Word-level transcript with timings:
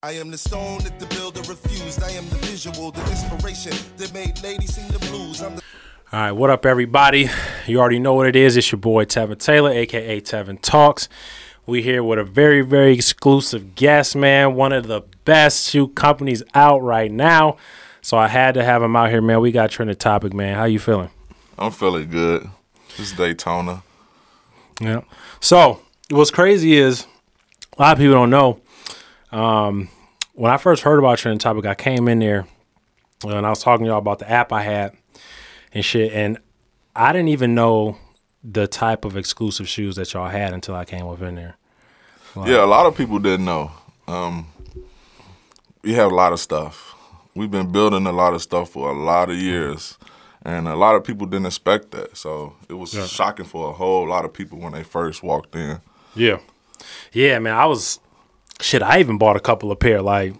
I 0.00 0.12
am 0.12 0.30
the 0.30 0.38
stone 0.38 0.78
that 0.84 1.00
the 1.00 1.06
builder 1.06 1.40
refused. 1.40 2.04
I 2.04 2.10
am 2.10 2.28
the 2.28 2.36
visual, 2.36 2.92
the 2.92 3.00
inspiration 3.10 3.72
that 3.96 4.14
made 4.14 4.40
ladies 4.44 4.76
sing 4.76 4.86
the 4.92 5.00
blues. 5.00 5.42
I'm 5.42 5.56
the 5.56 5.62
All 6.12 6.20
right, 6.20 6.30
what 6.30 6.50
up, 6.50 6.64
everybody? 6.64 7.28
You 7.66 7.80
already 7.80 7.98
know 7.98 8.14
what 8.14 8.28
it 8.28 8.36
is. 8.36 8.56
It's 8.56 8.70
your 8.70 8.78
boy 8.78 9.06
Tevin 9.06 9.40
Taylor, 9.40 9.72
aka 9.72 10.20
Tevin 10.20 10.62
Talks. 10.62 11.08
We 11.66 11.82
here 11.82 12.04
with 12.04 12.20
a 12.20 12.22
very, 12.22 12.60
very 12.62 12.92
exclusive 12.92 13.74
guest, 13.74 14.14
man. 14.14 14.54
One 14.54 14.72
of 14.72 14.86
the 14.86 15.00
best 15.24 15.68
shoe 15.68 15.88
companies 15.88 16.44
out 16.54 16.80
right 16.80 17.10
now. 17.10 17.56
So 18.00 18.16
I 18.16 18.28
had 18.28 18.54
to 18.54 18.62
have 18.62 18.80
him 18.84 18.94
out 18.94 19.10
here, 19.10 19.20
man. 19.20 19.40
We 19.40 19.50
got 19.50 19.72
trending 19.72 19.96
topic, 19.96 20.32
man. 20.32 20.54
How 20.54 20.66
you 20.66 20.78
feeling? 20.78 21.10
I'm 21.58 21.72
feeling 21.72 22.08
good. 22.08 22.48
It's 22.98 23.10
Daytona. 23.10 23.82
Yeah. 24.80 25.00
So 25.40 25.80
what's 26.08 26.30
crazy 26.30 26.76
is 26.76 27.08
a 27.76 27.82
lot 27.82 27.92
of 27.94 27.98
people 27.98 28.14
don't 28.14 28.30
know. 28.30 28.60
Um, 29.32 29.88
when 30.34 30.50
I 30.52 30.56
first 30.56 30.82
heard 30.82 30.98
about 30.98 31.18
trending 31.18 31.38
topic, 31.38 31.66
I 31.66 31.74
came 31.74 32.08
in 32.08 32.18
there 32.20 32.46
and 33.24 33.44
I 33.46 33.50
was 33.50 33.60
talking 33.60 33.84
to 33.84 33.90
y'all 33.90 33.98
about 33.98 34.18
the 34.20 34.30
app 34.30 34.52
I 34.52 34.62
had 34.62 34.92
and 35.74 35.84
shit, 35.84 36.12
and 36.12 36.38
I 36.94 37.12
didn't 37.12 37.28
even 37.28 37.54
know 37.54 37.98
the 38.44 38.66
type 38.66 39.04
of 39.04 39.16
exclusive 39.16 39.68
shoes 39.68 39.96
that 39.96 40.12
y'all 40.14 40.28
had 40.28 40.54
until 40.54 40.74
I 40.74 40.84
came 40.84 41.06
up 41.06 41.20
in 41.20 41.34
there. 41.34 41.56
Yeah, 42.46 42.64
a 42.64 42.66
lot 42.66 42.86
of 42.86 42.96
people 42.96 43.18
didn't 43.18 43.44
know. 43.44 43.72
Um, 44.06 44.46
we 45.82 45.94
have 45.94 46.12
a 46.12 46.14
lot 46.14 46.32
of 46.32 46.38
stuff. 46.40 46.94
We've 47.34 47.50
been 47.50 47.72
building 47.72 48.06
a 48.06 48.12
lot 48.12 48.32
of 48.34 48.42
stuff 48.42 48.70
for 48.70 48.88
a 48.90 48.92
lot 48.94 49.28
of 49.30 49.36
years, 49.36 49.98
and 50.44 50.68
a 50.68 50.76
lot 50.76 50.94
of 50.94 51.02
people 51.04 51.26
didn't 51.26 51.46
expect 51.46 51.90
that. 51.90 52.16
So 52.16 52.54
it 52.68 52.74
was 52.74 52.94
Yeah. 52.94 53.06
shocking 53.06 53.44
for 53.44 53.70
a 53.70 53.72
whole 53.72 54.06
lot 54.08 54.24
of 54.24 54.32
people 54.32 54.58
when 54.58 54.72
they 54.72 54.84
first 54.84 55.22
walked 55.22 55.54
in. 55.56 55.80
Yeah. 56.14 56.38
Yeah, 57.12 57.38
man. 57.40 57.56
I 57.56 57.66
was 57.66 57.98
shit, 58.60 58.82
I 58.82 59.00
even 59.00 59.18
bought 59.18 59.36
a 59.36 59.40
couple 59.40 59.70
of 59.72 59.78
pair, 59.78 60.02
like 60.02 60.34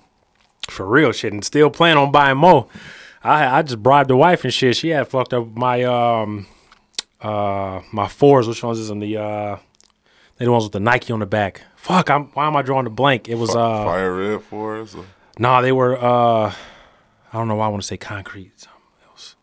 for 0.68 0.86
real 0.86 1.12
shit, 1.12 1.32
and 1.32 1.44
still 1.44 1.70
plan 1.70 1.96
on 1.98 2.12
buying 2.12 2.38
more. 2.38 2.66
I 3.22 3.58
I 3.58 3.62
just 3.62 3.82
bribed 3.82 4.10
the 4.10 4.16
wife 4.16 4.44
and 4.44 4.52
shit. 4.54 4.76
She 4.76 4.88
had 4.90 5.08
fucked 5.08 5.32
up 5.34 5.48
my 5.56 5.82
um 5.84 6.46
uh 7.20 7.80
my 7.92 8.06
fours, 8.08 8.46
which 8.48 8.62
ones 8.62 8.78
is 8.78 8.90
in 8.90 9.00
the 9.00 9.16
uh 9.16 9.56
they 10.36 10.44
the 10.44 10.52
ones 10.52 10.64
with 10.64 10.72
the 10.72 10.80
Nike 10.80 11.12
on 11.12 11.18
the 11.20 11.26
back. 11.26 11.62
Fuck, 11.76 12.10
I'm 12.10 12.26
why 12.28 12.46
am 12.46 12.56
I 12.56 12.62
drawing 12.62 12.84
the 12.84 12.90
blank? 12.90 13.28
It 13.28 13.34
was 13.36 13.50
uh 13.56 13.84
Fire 13.84 14.14
red 14.14 14.42
fours. 14.42 14.94
or- 14.94 15.04
nah, 15.38 15.60
they 15.60 15.72
were 15.72 15.96
uh 15.96 16.52
I 17.32 17.36
don't 17.36 17.48
know 17.48 17.56
why 17.56 17.66
I 17.66 17.68
want 17.68 17.82
to 17.82 17.86
say 17.88 17.96
concrete. 17.96 18.52
Something 18.56 18.80
else. 19.08 19.34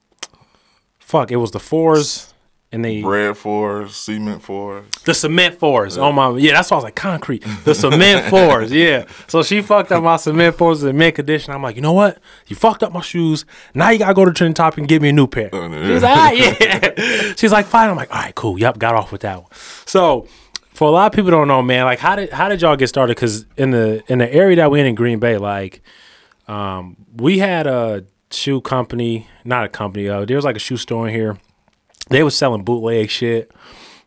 Fuck, 0.99 1.31
it 1.31 1.35
was 1.37 1.51
the 1.51 1.59
fours 1.59 2.33
and 2.75 2.83
they 2.83 3.01
Bread 3.01 3.37
for 3.37 3.87
cement 3.87 4.41
for. 4.41 4.83
The 5.05 5.13
cement 5.13 5.57
fours. 5.57 5.97
Oh 5.97 6.11
my, 6.11 6.37
yeah, 6.37 6.51
that's 6.51 6.69
why 6.69 6.75
I 6.75 6.77
was 6.79 6.83
like 6.83 6.95
concrete. 6.95 7.45
The 7.63 7.73
cement 7.73 8.25
fours, 8.29 8.69
yeah. 8.69 9.05
So 9.27 9.43
she 9.43 9.61
fucked 9.61 9.93
up 9.93 10.03
my 10.03 10.17
cement 10.17 10.57
fours 10.57 10.83
in 10.83 10.97
mint 10.97 11.15
condition. 11.15 11.53
I'm 11.53 11.63
like, 11.63 11.77
you 11.77 11.81
know 11.81 11.93
what? 11.93 12.19
You 12.47 12.57
fucked 12.57 12.83
up 12.83 12.91
my 12.91 12.99
shoes. 12.99 13.45
Now 13.73 13.91
you 13.91 13.99
gotta 13.99 14.13
go 14.13 14.25
to 14.25 14.33
Trend 14.33 14.57
Top 14.57 14.77
and 14.77 14.89
get 14.89 15.01
me 15.01 15.09
a 15.09 15.13
new 15.13 15.25
pair. 15.25 15.49
Oh, 15.53 15.71
She's 15.87 16.03
like, 16.03 16.17
ah, 16.17 16.31
yeah. 16.31 17.33
She's 17.37 17.51
like, 17.53 17.65
fine. 17.65 17.89
I'm 17.89 17.95
like, 17.95 18.13
all 18.13 18.21
right, 18.21 18.35
cool. 18.35 18.59
Yep, 18.59 18.77
got 18.77 18.93
off 18.93 19.13
with 19.13 19.21
that 19.21 19.41
one. 19.41 19.51
So 19.85 20.27
for 20.73 20.89
a 20.89 20.91
lot 20.91 21.05
of 21.05 21.13
people 21.15 21.31
don't 21.31 21.47
know, 21.47 21.61
man, 21.61 21.85
like 21.85 21.99
how 21.99 22.17
did 22.17 22.29
how 22.31 22.49
did 22.49 22.61
y'all 22.61 22.75
get 22.75 22.87
started? 22.87 23.15
Because 23.15 23.45
in 23.55 23.71
the 23.71 24.03
in 24.09 24.17
the 24.19 24.31
area 24.33 24.57
that 24.57 24.69
we 24.69 24.81
in 24.81 24.85
in 24.85 24.95
Green 24.95 25.19
Bay, 25.19 25.37
like, 25.37 25.81
um, 26.49 26.97
we 27.15 27.39
had 27.39 27.67
a 27.67 28.03
shoe 28.31 28.59
company, 28.59 29.27
not 29.45 29.63
a 29.63 29.69
company. 29.69 30.09
Uh, 30.09 30.25
there 30.25 30.35
was 30.35 30.43
like 30.43 30.57
a 30.57 30.59
shoe 30.59 30.75
store 30.75 31.07
in 31.07 31.13
here. 31.13 31.37
They 32.09 32.23
was 32.23 32.35
selling 32.35 32.63
bootleg 32.63 33.09
shit 33.09 33.51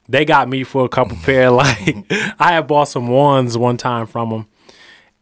they 0.09 0.25
got 0.25 0.49
me 0.49 0.65
for 0.65 0.85
a 0.85 0.89
couple 0.89 1.17
pair. 1.23 1.51
Like 1.51 2.07
I 2.39 2.55
had 2.55 2.67
bought 2.67 2.89
some 2.89 3.09
ones 3.09 3.57
one 3.57 3.77
time 3.77 4.07
from 4.07 4.31
them, 4.31 4.47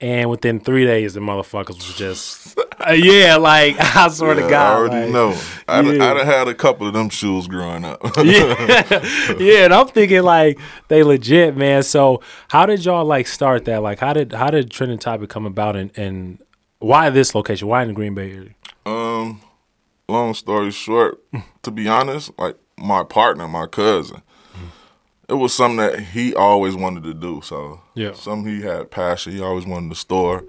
and 0.01 0.31
within 0.31 0.61
three 0.61 0.85
days, 0.85 1.15
the 1.15 1.21
motherfuckers 1.21 1.77
was 1.77 1.95
just 1.95 2.59
uh, 2.87 2.93
yeah. 2.93 3.37
Like 3.37 3.77
I 3.97 4.09
swear 4.09 4.35
to 4.35 4.43
Yeah, 4.43 4.51
God, 4.51 4.73
I 4.73 4.77
already 4.77 5.05
like, 5.07 5.13
know. 5.13 5.41
I 5.69 5.81
yeah. 5.81 6.11
I 6.11 6.15
done 6.15 6.27
had 6.27 6.49
a 6.49 6.55
couple 6.55 6.87
of 6.87 6.93
them 6.93 7.09
shoes 7.09 7.47
growing 7.49 7.85
up. 7.85 8.01
yeah, 8.25 9.35
yeah. 9.39 9.65
And 9.65 9.75
I'm 9.75 9.89
thinking 9.89 10.23
like 10.23 10.59
they 10.89 11.03
legit, 11.03 11.57
man. 11.57 11.83
So 11.83 12.23
how 12.49 12.67
did 12.67 12.85
y'all 12.85 13.05
like 13.05 13.27
start 13.27 13.65
that? 13.67 13.83
Like 13.83 13.99
how 13.99 14.13
did 14.13 14.33
how 14.33 14.51
did 14.51 14.71
Trending 14.71 14.99
Topic 14.99 15.29
come 15.29 15.47
about, 15.47 15.77
and 15.77 15.91
and 15.97 16.39
why 16.79 17.11
this 17.11 17.35
location? 17.35 17.69
Why 17.69 17.83
in 17.83 17.89
the 17.89 17.95
Green 17.95 18.15
Bay 18.15 18.33
area? 18.33 18.55
Um, 18.85 19.41
long 20.09 20.33
story 20.35 20.71
short, 20.71 21.21
to 21.63 21.73
be 21.73 21.89
honest, 21.89 22.31
like 22.39 22.57
my 22.79 23.03
partner, 23.05 23.49
my 23.49 23.67
cousin, 23.67 24.23
it 25.29 25.35
was 25.35 25.53
something 25.53 25.79
that 25.79 25.99
he 26.01 26.35
always 26.35 26.77
wanted 26.77 27.03
to 27.05 27.15
do. 27.15 27.41
So 27.43 27.81
Yeah. 27.95 28.13
something 28.13 28.47
he 28.55 28.63
had 28.63 28.91
passion. 28.91 29.33
He 29.33 29.41
always 29.41 29.67
wanted 29.67 29.89
to 29.91 29.97
store. 29.97 30.45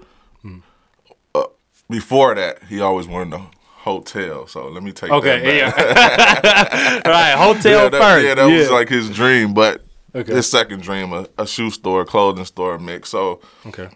Uh, 1.34 1.44
before 1.90 2.34
that, 2.34 2.62
he 2.68 2.80
always 2.80 3.06
wanted 3.08 3.34
a 3.34 3.46
hotel. 3.82 4.46
So 4.46 4.68
let 4.68 4.82
me 4.82 4.92
take 4.92 5.10
that 5.10 5.16
Okay, 5.16 5.58
yeah. 5.58 7.00
right, 7.06 7.34
hotel 7.36 7.84
yeah, 7.84 7.88
that, 7.88 8.00
first. 8.00 8.26
yeah, 8.26 8.34
that 8.34 8.46
was 8.46 8.70
like 8.70 8.88
his 8.88 9.10
dream, 9.10 9.54
but. 9.54 9.84
Okay. 10.14 10.34
His 10.34 10.48
second 10.50 10.80
dream, 10.82 11.12
a, 11.12 11.26
a 11.36 11.46
shoe 11.46 11.70
store, 11.70 12.02
clothing 12.04 12.46
store 12.46 12.78
mix. 12.78 13.10
So, 13.10 13.40
okay. 13.66 13.88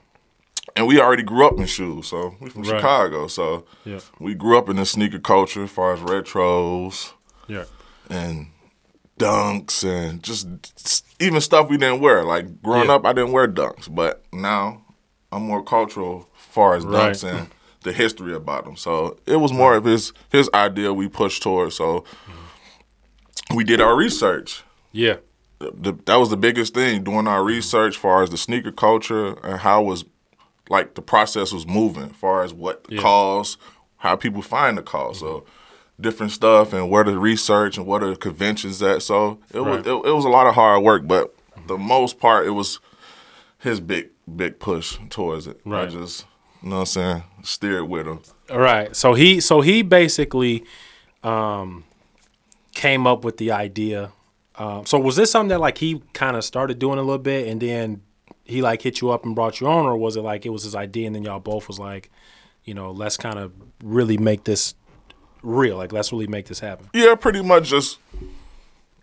and 0.76 0.86
we 0.86 1.00
already 1.00 1.22
grew 1.22 1.46
up 1.46 1.58
in 1.58 1.64
shoes. 1.64 2.06
So 2.08 2.34
we 2.38 2.50
from 2.50 2.62
Right. 2.62 2.76
Chicago. 2.80 3.28
So 3.28 3.64
Yeah, 3.84 4.00
we 4.20 4.34
grew 4.34 4.58
up 4.58 4.68
in 4.68 4.76
the 4.76 4.84
sneaker 4.84 5.18
culture 5.18 5.64
as 5.64 5.70
far 5.70 5.94
as 5.94 6.00
retros 6.00 7.12
yeah, 7.48 7.64
and 8.12 8.46
dunks 9.18 9.84
and 9.84 10.22
just 10.22 10.46
even 11.20 11.40
stuff 11.40 11.68
we 11.68 11.76
didn't 11.76 12.00
wear. 12.00 12.24
Like 12.24 12.62
growing 12.62 12.88
Yeah. 12.88 12.94
up, 12.96 13.06
I 13.06 13.12
didn't 13.12 13.32
wear 13.32 13.46
dunks, 13.48 13.92
but 13.92 14.24
now 14.32 14.82
I'm 15.30 15.42
more 15.42 15.62
cultural 15.62 16.28
as 16.38 16.44
far 16.46 16.74
as 16.74 16.84
Right. 16.84 17.12
dunks 17.14 17.24
and 17.28 17.48
the 17.82 17.92
history 17.92 18.34
about 18.34 18.64
them. 18.64 18.76
So 18.76 19.16
it 19.26 19.36
was 19.36 19.52
more 19.52 19.74
of 19.76 19.84
his 19.84 20.12
his 20.30 20.48
idea 20.54 20.92
we 20.92 21.08
pushed 21.08 21.42
towards. 21.42 21.74
So 21.76 22.04
we 23.54 23.64
did 23.64 23.80
our 23.80 23.96
research. 23.96 24.62
yeah, 24.92 25.16
The, 25.58 25.92
that 26.06 26.16
was 26.16 26.30
the 26.30 26.36
biggest 26.36 26.74
thing 26.74 27.02
doing 27.04 27.26
our 27.28 27.42
research 27.44 27.94
as 27.96 28.00
far 28.00 28.22
as 28.22 28.30
the 28.30 28.36
sneaker 28.36 28.72
culture 28.72 29.34
and 29.44 29.60
how 29.60 29.82
was 29.82 30.04
like 30.68 30.94
the 30.94 31.02
process 31.02 31.52
was 31.52 31.66
moving 31.66 32.10
as 32.10 32.16
far 32.16 32.42
as 32.42 32.52
what 32.54 32.84
the 32.84 32.96
Yeah. 32.96 33.02
calls 33.02 33.58
how 33.98 34.16
people 34.16 34.42
find 34.42 34.76
the 34.78 34.82
call 34.82 35.14
so 35.14 35.44
different 36.02 36.32
stuff 36.32 36.72
and 36.72 36.90
where 36.90 37.04
to 37.04 37.18
research 37.18 37.78
and 37.78 37.86
what 37.86 38.02
are 38.02 38.10
the 38.10 38.16
conventions 38.16 38.82
at 38.82 39.02
so 39.02 39.38
it 39.52 39.60
was 39.60 39.86
it, 39.86 39.92
it 39.92 40.12
was 40.12 40.24
a 40.24 40.28
lot 40.28 40.46
of 40.46 40.54
hard 40.54 40.82
work 40.82 41.06
but 41.06 41.34
the 41.66 41.78
most 41.78 42.18
part 42.18 42.46
it 42.46 42.50
was 42.50 42.80
his 43.58 43.80
big 43.80 44.10
big 44.36 44.58
push 44.58 44.98
towards 45.08 45.46
it 45.46 45.60
Right. 45.64 45.88
I 45.88 45.90
just 45.90 46.26
you 46.62 46.68
know 46.70 46.76
what 46.76 46.80
I'm 46.80 46.86
saying 46.86 47.22
steered 47.42 47.88
with 47.88 48.06
him 48.06 48.20
All 48.50 48.58
right. 48.58 48.94
So 48.94 49.14
he 49.14 49.40
so 49.40 49.60
he 49.62 49.82
basically 49.82 50.64
um 51.22 51.84
came 52.74 53.06
up 53.06 53.24
with 53.24 53.36
the 53.36 53.50
idea. 53.52 54.12
Um, 54.56 54.84
so 54.86 54.98
was 54.98 55.16
this 55.16 55.30
something 55.30 55.48
that 55.48 55.60
like 55.60 55.78
he 55.78 56.02
kind 56.12 56.36
of 56.36 56.44
started 56.44 56.78
doing 56.78 56.98
a 56.98 57.02
little 57.02 57.18
bit 57.18 57.48
and 57.48 57.60
then 57.60 58.02
he 58.44 58.60
like 58.62 58.82
hit 58.82 59.00
you 59.00 59.10
up 59.10 59.24
and 59.24 59.34
brought 59.34 59.60
you 59.60 59.66
on 59.66 59.86
or 59.86 59.96
was 59.96 60.16
it 60.16 60.22
like 60.22 60.44
it 60.44 60.50
was 60.50 60.64
his 60.64 60.74
idea 60.74 61.06
and 61.06 61.14
then 61.14 61.22
y'all 61.22 61.40
both 61.40 61.68
was 61.68 61.78
like, 61.78 62.10
you 62.64 62.74
know, 62.74 62.90
let's 62.90 63.16
kind 63.16 63.38
of 63.38 63.52
really 63.82 64.18
make 64.18 64.44
this 64.44 64.74
real. 65.42 65.76
Like 65.76 65.92
let's 65.92 66.12
really 66.12 66.26
make 66.26 66.46
this 66.46 66.60
happen. 66.60 66.88
Yeah, 66.94 67.14
pretty 67.14 67.42
much 67.42 67.68
just 67.68 67.98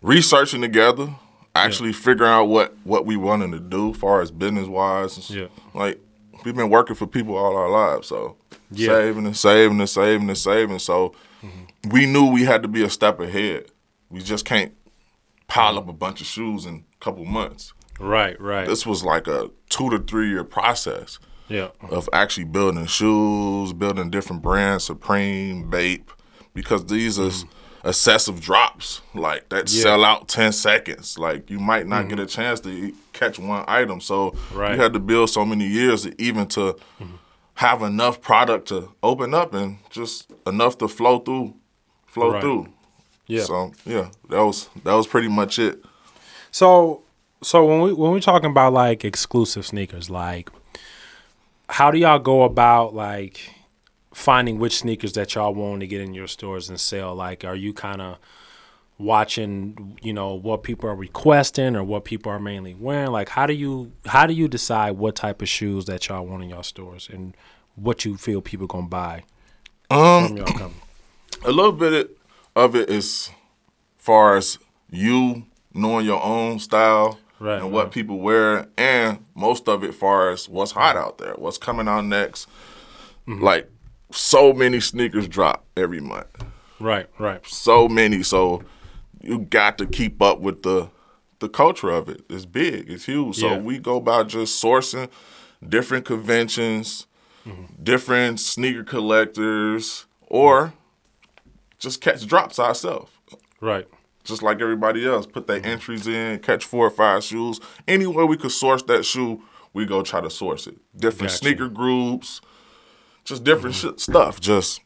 researching 0.02 0.60
together, 0.60 1.14
actually 1.54 1.92
figuring 1.92 2.30
out 2.30 2.44
what 2.44 2.74
what 2.84 3.06
we 3.06 3.16
wanted 3.16 3.52
to 3.52 3.60
do, 3.60 3.94
far 3.94 4.20
as 4.20 4.30
business 4.30 4.66
wise. 4.66 5.30
Yeah. 5.30 5.46
like 5.74 6.00
we've 6.44 6.56
been 6.56 6.70
working 6.70 6.96
for 6.96 7.06
people 7.06 7.36
all 7.36 7.56
our 7.56 7.68
lives, 7.68 8.08
so 8.08 8.36
Yeah. 8.70 8.88
saving 8.88 9.26
and 9.26 9.36
saving 9.36 9.78
and 9.78 9.88
saving 9.88 10.28
and 10.28 10.38
saving. 10.38 10.78
So 10.78 11.14
mm-hmm. 11.42 11.90
we 11.90 12.06
knew 12.06 12.26
we 12.26 12.44
had 12.44 12.62
to 12.62 12.68
be 12.68 12.82
a 12.82 12.90
step 12.90 13.20
ahead. 13.20 13.66
We 14.08 14.20
just 14.20 14.44
can't 14.44 14.72
pile 15.46 15.78
up 15.78 15.88
a 15.88 15.92
bunch 15.92 16.20
of 16.20 16.26
shoes 16.26 16.64
in 16.66 16.84
a 16.94 17.04
couple 17.04 17.24
months. 17.24 17.72
Right, 17.98 18.40
right. 18.40 18.66
This 18.66 18.86
was 18.86 19.04
like 19.04 19.26
a 19.28 19.50
two 19.68 19.90
to 19.90 19.98
three 19.98 20.30
year 20.30 20.44
process 20.44 21.18
yeah. 21.48 21.68
of 21.90 22.08
actually 22.12 22.44
building 22.44 22.86
shoes, 22.86 23.72
building 23.74 24.10
different 24.10 24.40
brands, 24.40 24.84
Supreme, 24.84 25.68
Bape, 25.68 26.10
because 26.54 26.86
these 26.86 27.18
are 27.18 27.30
excessive 27.84 28.40
drops 28.40 29.00
like 29.14 29.48
that 29.48 29.64
Mm-hmm. 29.66 29.76
Yeah. 29.76 29.82
sell 29.82 30.04
out 30.04 30.28
10 30.28 30.52
seconds. 30.52 31.18
Like 31.18 31.48
you 31.50 31.58
might 31.58 31.86
not 31.86 32.08
get 32.08 32.18
a 32.18 32.26
chance 32.26 32.60
to 32.60 32.92
catch 33.12 33.38
one 33.38 33.64
item. 33.68 34.00
So 34.00 34.34
Right. 34.52 34.74
you 34.74 34.80
had 34.82 34.92
to 34.92 34.98
build 35.00 35.30
so 35.30 35.44
many 35.44 35.66
years 35.66 36.02
to 36.02 36.14
even 36.22 36.46
to 36.48 36.76
have 37.54 37.82
enough 37.82 38.20
product 38.20 38.68
to 38.68 38.90
open 39.02 39.34
up 39.34 39.54
and 39.54 39.78
just 39.90 40.30
enough 40.46 40.78
to 40.78 40.88
flow 40.88 41.18
through 41.20 41.54
flow 42.06 42.32
Right. 42.32 42.40
through. 42.42 42.68
Yeah. 43.26 43.44
So 43.44 43.72
yeah, 43.86 44.08
that 44.28 44.40
was 44.44 44.68
that 44.84 44.94
was 44.94 45.06
pretty 45.06 45.28
much 45.28 45.58
it. 45.58 45.82
So 46.50 47.02
so 47.42 47.64
when 47.64 47.80
we 47.80 47.92
when 47.92 48.10
we're 48.12 48.20
talking 48.20 48.50
about 48.50 48.72
like 48.74 49.04
exclusive 49.04 49.64
sneakers, 49.64 50.10
like 50.10 50.50
how 51.68 51.90
do 51.90 51.98
y'all 51.98 52.18
go 52.18 52.42
about 52.42 52.94
like 52.94 53.40
finding 54.20 54.58
which 54.58 54.78
sneakers 54.78 55.12
that 55.14 55.34
y'all 55.34 55.54
want 55.54 55.80
to 55.80 55.86
get 55.86 56.00
in 56.00 56.14
your 56.14 56.26
stores 56.26 56.68
and 56.68 56.78
sell? 56.78 57.14
Like 57.14 57.44
are 57.44 57.56
you 57.56 57.72
kind 57.72 58.00
of 58.00 58.18
watching, 59.00 59.98
you 60.02 60.12
know, 60.12 60.34
what 60.34 60.62
people 60.62 60.88
are 60.88 60.94
requesting 60.94 61.74
or 61.74 61.82
what 61.82 62.04
people 62.04 62.30
are 62.30 62.38
mainly 62.38 62.74
wearing? 62.74 63.10
Like, 63.10 63.30
how 63.30 63.46
do 63.46 63.54
you 63.54 63.92
how 64.06 64.26
do 64.26 64.34
you 64.34 64.46
decide 64.46 64.92
what 64.92 65.16
type 65.16 65.42
of 65.42 65.48
shoes 65.48 65.86
that 65.86 66.08
y'all 66.08 66.26
want 66.26 66.42
in 66.42 66.50
y'all 66.50 66.62
stores 66.62 67.08
and 67.10 67.36
what 67.74 68.04
you 68.04 68.16
feel 68.16 68.42
people 68.42 68.66
gonna 68.66 68.86
buy 68.86 69.24
Um, 69.90 70.44
a 71.44 71.50
little 71.50 71.72
bit 71.72 72.16
of 72.54 72.76
it 72.76 72.90
is 72.90 73.30
far 73.96 74.36
as 74.36 74.58
you 74.90 75.46
knowing 75.72 76.04
your 76.04 76.22
own 76.22 76.58
style 76.58 77.18
Right, 77.38 77.62
and 77.62 77.72
what 77.72 77.90
people 77.90 78.18
wear, 78.18 78.68
and 78.76 79.24
most 79.34 79.66
of 79.66 79.82
it 79.82 79.94
far 79.94 80.28
as 80.28 80.46
what's 80.46 80.72
hot 80.72 80.94
out 80.94 81.16
there, 81.16 81.32
what's 81.38 81.56
coming 81.56 81.88
out 81.88 82.04
next. 82.04 82.46
Mm-hmm. 83.26 83.42
Like 83.42 83.70
so 84.10 84.52
many 84.52 84.80
sneakers 84.80 85.28
drop 85.28 85.64
every 85.76 86.00
month, 86.00 86.26
Right, 86.78 87.08
right. 87.18 87.44
so 87.46 87.88
many. 87.88 88.22
So 88.22 88.62
you 89.20 89.38
got 89.40 89.78
to 89.78 89.86
keep 89.86 90.20
up 90.22 90.40
with 90.40 90.62
the 90.62 90.90
the 91.40 91.48
culture 91.48 91.88
of 91.90 92.08
it. 92.10 92.22
It's 92.28 92.44
big, 92.44 92.90
it's 92.90 93.06
huge. 93.06 93.36
So 93.36 93.52
Yeah. 93.52 93.58
we 93.58 93.78
go 93.78 93.96
about 93.96 94.28
just 94.28 94.62
sourcing 94.62 95.08
different 95.66 96.04
conventions, 96.04 97.06
Mm-hmm. 97.46 97.82
different 97.82 98.38
sneaker 98.40 98.84
collectors, 98.84 100.04
or 100.26 100.74
just 101.78 102.02
catch 102.02 102.26
drops 102.26 102.58
ourselves. 102.58 103.10
Right. 103.62 103.88
Just 104.24 104.42
like 104.42 104.60
everybody 104.60 105.06
else, 105.06 105.24
put 105.26 105.46
their 105.46 105.64
entries 105.64 106.06
in, 106.06 106.40
catch 106.40 106.64
four 106.66 106.86
or 106.86 106.90
five 106.90 107.24
shoes. 107.24 107.58
Anywhere 107.88 108.26
we 108.26 108.36
could 108.36 108.52
source 108.52 108.82
that 108.84 109.04
shoe, 109.06 109.42
we 109.72 109.86
go 109.86 110.02
try 110.02 110.20
to 110.20 110.28
source 110.28 110.66
it. 110.66 110.76
Different 110.94 111.30
Gotcha. 111.30 111.36
sneaker 111.38 111.68
groups, 111.70 112.42
just 113.30 113.44
different 113.44 113.74
shit, 113.74 113.98
stuff. 114.00 114.40
Just 114.40 114.80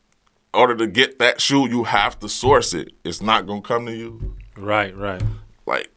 in 0.55 0.61
order 0.61 0.77
to 0.77 0.87
get 0.87 1.19
that 1.19 1.41
shoe, 1.41 1.69
you 1.69 1.85
have 1.85 2.19
to 2.21 2.29
source 2.29 2.73
it. 2.75 2.93
It's 3.05 3.21
not 3.21 3.47
gonna 3.47 3.63
come 3.63 3.87
to 3.87 3.93
you 3.93 4.37
Right, 4.57 4.97
right. 4.97 5.23
like 5.67 5.91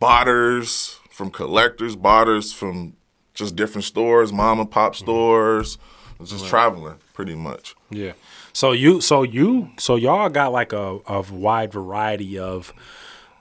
botters 0.00 0.98
from 1.10 1.30
collectors, 1.30 1.96
botters 1.96 2.54
from 2.54 2.94
just 3.34 3.56
different 3.56 3.84
stores, 3.84 4.32
mom 4.32 4.60
and 4.60 4.70
pop 4.70 4.94
stores, 4.94 5.78
just 6.22 6.46
traveling 6.46 6.96
pretty 7.14 7.34
much. 7.34 7.74
Yeah. 7.90 8.12
So 8.52 8.72
you, 8.72 9.00
so 9.00 9.22
you, 9.22 9.70
so 9.78 9.96
y'all 9.96 10.28
got 10.28 10.52
like 10.52 10.72
a, 10.72 10.98
a 11.06 11.22
wide 11.32 11.72
variety 11.72 12.38
of 12.38 12.72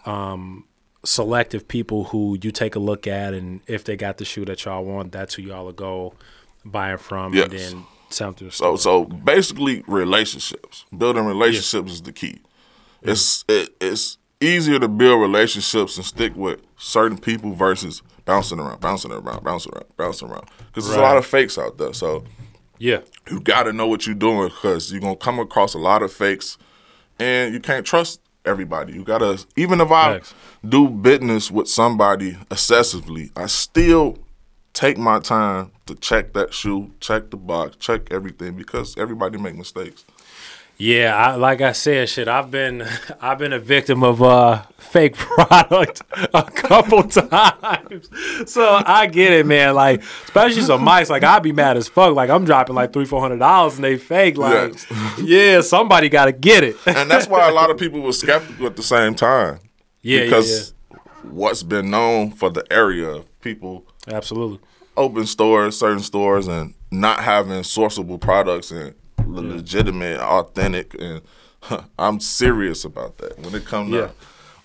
um, 0.05 0.65
selective 1.03 1.67
people 1.67 2.05
who 2.05 2.37
you 2.41 2.51
take 2.51 2.75
a 2.75 2.79
look 2.79 3.05
at, 3.07 3.33
and 3.33 3.59
if 3.67 3.83
they 3.83 3.95
got 3.97 4.17
the 4.17 4.25
shoe 4.25 4.45
that 4.45 4.63
y'all 4.65 4.85
want, 4.85 5.11
that's 5.11 5.35
who 5.35 5.43
y'all 5.43 5.65
will 5.65 5.73
go 5.73 6.13
buying 6.63 6.97
from, 6.97 7.37
and 7.37 7.51
then 7.51 7.83
sell 8.11 8.29
them 8.29 8.35
to 8.35 8.43
the 8.45 8.51
So 8.51 8.75
so 8.75 9.05
basically 9.05 9.83
relationships. 9.87 10.85
Building 10.95 11.25
relationships 11.25 11.93
is 11.93 12.01
the 12.01 12.13
key. 12.13 12.41
It's 13.01 13.43
it, 13.47 13.69
it's 13.79 14.17
easier 14.39 14.79
to 14.79 14.87
build 14.87 15.21
relationships 15.21 15.97
and 15.97 16.05
stick 16.05 16.35
with 16.35 16.61
certain 16.77 17.17
people 17.17 17.53
versus 17.53 18.01
bouncing 18.25 18.59
around, 18.59 18.79
bouncing 18.79 19.11
around, 19.11 19.43
bouncing 19.43 19.73
around, 19.73 19.85
bouncing 19.97 20.29
around. 20.29 20.47
Because 20.67 20.85
there's 20.85 20.97
a 20.97 21.01
lot 21.01 21.17
of 21.17 21.25
fakes 21.25 21.57
out 21.57 21.77
there. 21.77 21.93
So 21.93 22.23
yeah. 22.77 23.01
you 23.29 23.39
got 23.39 23.63
to 23.63 23.73
know 23.73 23.87
what 23.87 24.05
you're 24.05 24.15
doing 24.15 24.49
because 24.49 24.91
you're 24.91 25.01
gonna 25.01 25.15
come 25.15 25.39
across 25.39 25.73
a 25.73 25.79
lot 25.79 26.01
of 26.01 26.11
fakes, 26.11 26.57
and 27.19 27.53
you 27.53 27.59
can't 27.59 27.85
trust 27.85 28.21
everybody. 28.45 28.93
You 28.93 29.03
gotta 29.03 29.45
even 29.55 29.81
if 29.81 29.91
I 29.91 30.21
do 30.67 30.89
business 30.89 31.51
with 31.51 31.67
somebody 31.67 32.37
excessively, 32.49 33.31
I 33.35 33.45
still 33.45 34.17
take 34.73 34.97
my 34.97 35.19
time 35.19 35.71
to 35.85 35.95
check 35.95 36.33
that 36.33 36.53
shoe, 36.53 36.91
check 36.99 37.29
the 37.29 37.37
box, 37.37 37.75
check 37.77 38.11
everything 38.11 38.55
because 38.55 38.97
everybody 38.97 39.37
make 39.37 39.55
mistakes. 39.55 40.05
Yeah, 40.77 41.15
I, 41.15 41.35
like 41.35 41.61
I 41.61 41.73
said, 41.73 42.09
shit. 42.09 42.27
I've 42.27 42.49
been, 42.49 42.87
I've 43.21 43.37
been 43.37 43.53
a 43.53 43.59
victim 43.59 44.03
of 44.03 44.23
uh, 44.23 44.63
fake 44.79 45.15
product 45.15 46.01
a 46.33 46.41
couple 46.43 47.03
times, 47.03 48.09
so 48.51 48.81
I 48.83 49.05
get 49.05 49.31
it, 49.31 49.45
man. 49.45 49.75
Like, 49.75 50.01
especially 50.01 50.63
some 50.63 50.83
mics, 50.83 51.09
like 51.09 51.23
I'd 51.23 51.43
be 51.43 51.51
mad 51.51 51.77
as 51.77 51.87
fuck. 51.87 52.15
Like 52.15 52.31
I'm 52.31 52.45
dropping 52.45 52.73
like 52.73 52.93
three, 52.93 53.05
four 53.05 53.21
hundred 53.21 53.37
dollars, 53.37 53.75
and 53.75 53.83
they 53.83 53.97
fake. 53.97 54.37
Like, 54.37 54.73
yeah, 55.21 55.61
somebody 55.61 56.09
got 56.09 56.25
to 56.25 56.31
get 56.31 56.63
it. 56.63 56.75
And 56.87 57.11
that's 57.11 57.27
why 57.27 57.47
a 57.47 57.53
lot 57.53 57.69
of 57.69 57.77
people 57.77 58.01
were 58.01 58.11
skeptical 58.11 58.65
at 58.65 58.75
the 58.75 58.81
same 58.81 59.13
time. 59.13 59.59
yeah, 60.01 60.23
because 60.23 60.73
what's 61.21 61.61
been 61.61 61.91
known 61.91 62.31
for 62.31 62.49
the 62.49 62.65
area, 62.73 63.23
people 63.41 63.85
yeah, 64.05 64.11
yeah, 64.13 64.17
absolutely. 64.17 64.59
open 64.97 65.25
stores, 65.25 65.77
certain 65.77 65.99
stores, 66.03 66.47
and 66.47 66.73
not 66.91 67.19
having 67.23 67.61
sourceable 67.63 68.19
products 68.19 68.71
and 68.71 68.93
le- 69.25 69.41
legitimate, 69.41 70.19
authentic, 70.19 70.95
and 70.99 71.21
I'm 71.99 72.19
serious 72.19 72.83
about 72.85 73.17
that. 73.19 73.37
When 73.39 73.53
it 73.55 73.65
comes 73.65 73.91
Yeah. 73.91 74.07
to 74.07 74.11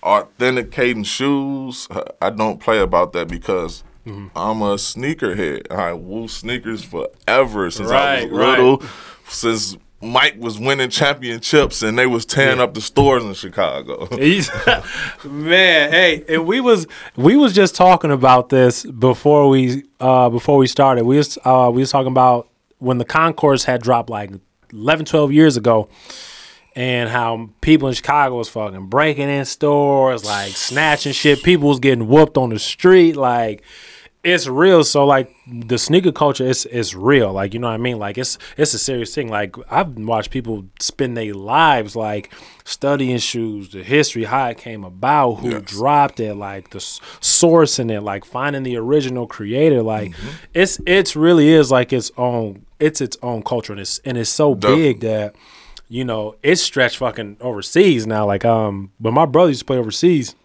authenticating 0.03 1.03
shoes, 1.03 1.87
I 2.21 2.29
don't 2.29 2.59
play 2.59 2.79
about 2.79 3.13
that 3.13 3.27
because 3.27 3.83
Mm-hmm. 4.05 4.27
I'm 4.37 4.61
a 4.61 4.75
sneakerhead. 4.75 5.69
I 5.69 5.91
woo 5.91 6.29
sneakers 6.29 6.81
forever 6.81 7.69
since 7.69 7.89
I 7.91 7.93
Right, 8.21 8.31
was 8.31 8.39
right. 8.39 8.57
little, 8.57 8.81
since 9.27 9.75
Mike 10.01 10.35
was 10.37 10.59
winning 10.59 10.89
championships 10.91 11.81
and 11.81 11.97
they 11.97 12.05
was 12.05 12.25
tearing 12.25 12.57
Yeah. 12.57 12.63
up 12.65 12.73
the 12.75 12.81
stores 12.81 13.23
in 13.23 13.33
Chicago. 13.33 14.07
Man, 15.23 15.91
hey, 15.91 16.23
and 16.29 16.45
we 16.45 16.61
was 16.61 16.85
we 17.15 17.35
was 17.35 17.53
just 17.53 17.75
talking 17.75 18.11
about 18.11 18.49
this 18.49 18.83
before 18.85 19.49
we 19.49 19.83
uh 19.99 20.29
before 20.29 20.57
we 20.57 20.67
started. 20.67 21.05
We 21.05 21.17
was 21.17 21.37
uh 21.45 21.71
we 21.73 21.81
was 21.81 21.91
talking 21.91 22.11
about 22.11 22.47
when 22.79 22.99
the 22.99 23.05
Concords 23.05 23.63
had 23.63 23.81
dropped 23.81 24.09
like 24.09 24.29
11, 24.71 25.05
12 25.05 25.31
years 25.31 25.57
ago 25.57 25.89
and 26.75 27.09
how 27.09 27.49
people 27.61 27.87
in 27.87 27.95
Chicago 27.95 28.37
was 28.37 28.49
fucking 28.49 28.85
breaking 28.85 29.29
in 29.29 29.45
stores, 29.45 30.23
like 30.23 30.51
snatching 30.51 31.11
shit. 31.13 31.41
People 31.41 31.69
was 31.69 31.79
getting 31.79 32.07
whooped 32.07 32.37
on 32.37 32.49
the 32.51 32.59
street, 32.59 33.15
like 33.15 33.63
it's 34.23 34.47
real. 34.47 34.83
So 34.83 35.05
like 35.05 35.33
the 35.47 35.77
sneaker 35.77 36.11
culture 36.11 36.43
is 36.45 36.65
is 36.65 36.95
real. 36.95 37.31
Like 37.31 37.53
you 37.53 37.59
know 37.59 37.67
what 37.67 37.73
I 37.75 37.77
mean. 37.77 37.97
Like 37.99 38.17
it's 38.17 38.37
it's 38.57 38.73
a 38.73 38.79
serious 38.79 39.13
thing. 39.15 39.29
Like 39.29 39.55
I've 39.71 39.97
watched 39.97 40.31
people 40.31 40.65
spend 40.79 41.15
their 41.15 41.33
lives 41.33 41.95
like 41.95 42.33
studying 42.65 43.17
shoes, 43.19 43.69
the 43.69 43.83
history, 43.83 44.25
how 44.25 44.47
it 44.47 44.57
came 44.57 44.83
about, 44.83 45.35
who 45.35 45.51
Yes. 45.51 45.61
dropped 45.65 46.19
it, 46.19 46.35
like 46.35 46.71
the 46.71 46.79
source 46.81 47.79
in 47.79 47.89
it, 47.89 48.01
like 48.03 48.25
finding 48.25 48.63
the 48.63 48.75
original 48.77 49.27
creator. 49.27 49.81
Like 49.81 50.13
it's 50.53 50.79
it's 50.85 51.15
really 51.15 51.49
is 51.49 51.71
like 51.71 51.93
its 51.93 52.11
own 52.17 52.65
it's 52.79 52.99
its 53.01 53.17
own 53.23 53.43
culture 53.43 53.71
and 53.73 53.79
it's 53.79 53.99
and 53.99 54.17
it's 54.17 54.29
so 54.29 54.53
big 54.55 54.99
that 55.01 55.35
you 55.87 56.03
know 56.03 56.35
it's 56.43 56.61
stretched 56.61 56.97
fucking 56.97 57.37
overseas 57.39 58.05
now. 58.05 58.25
Like 58.25 58.43
um, 58.43 58.91
but 58.99 59.13
my 59.13 59.25
brother 59.25 59.49
used 59.49 59.61
to 59.61 59.65
play 59.65 59.77
overseas 59.77 60.35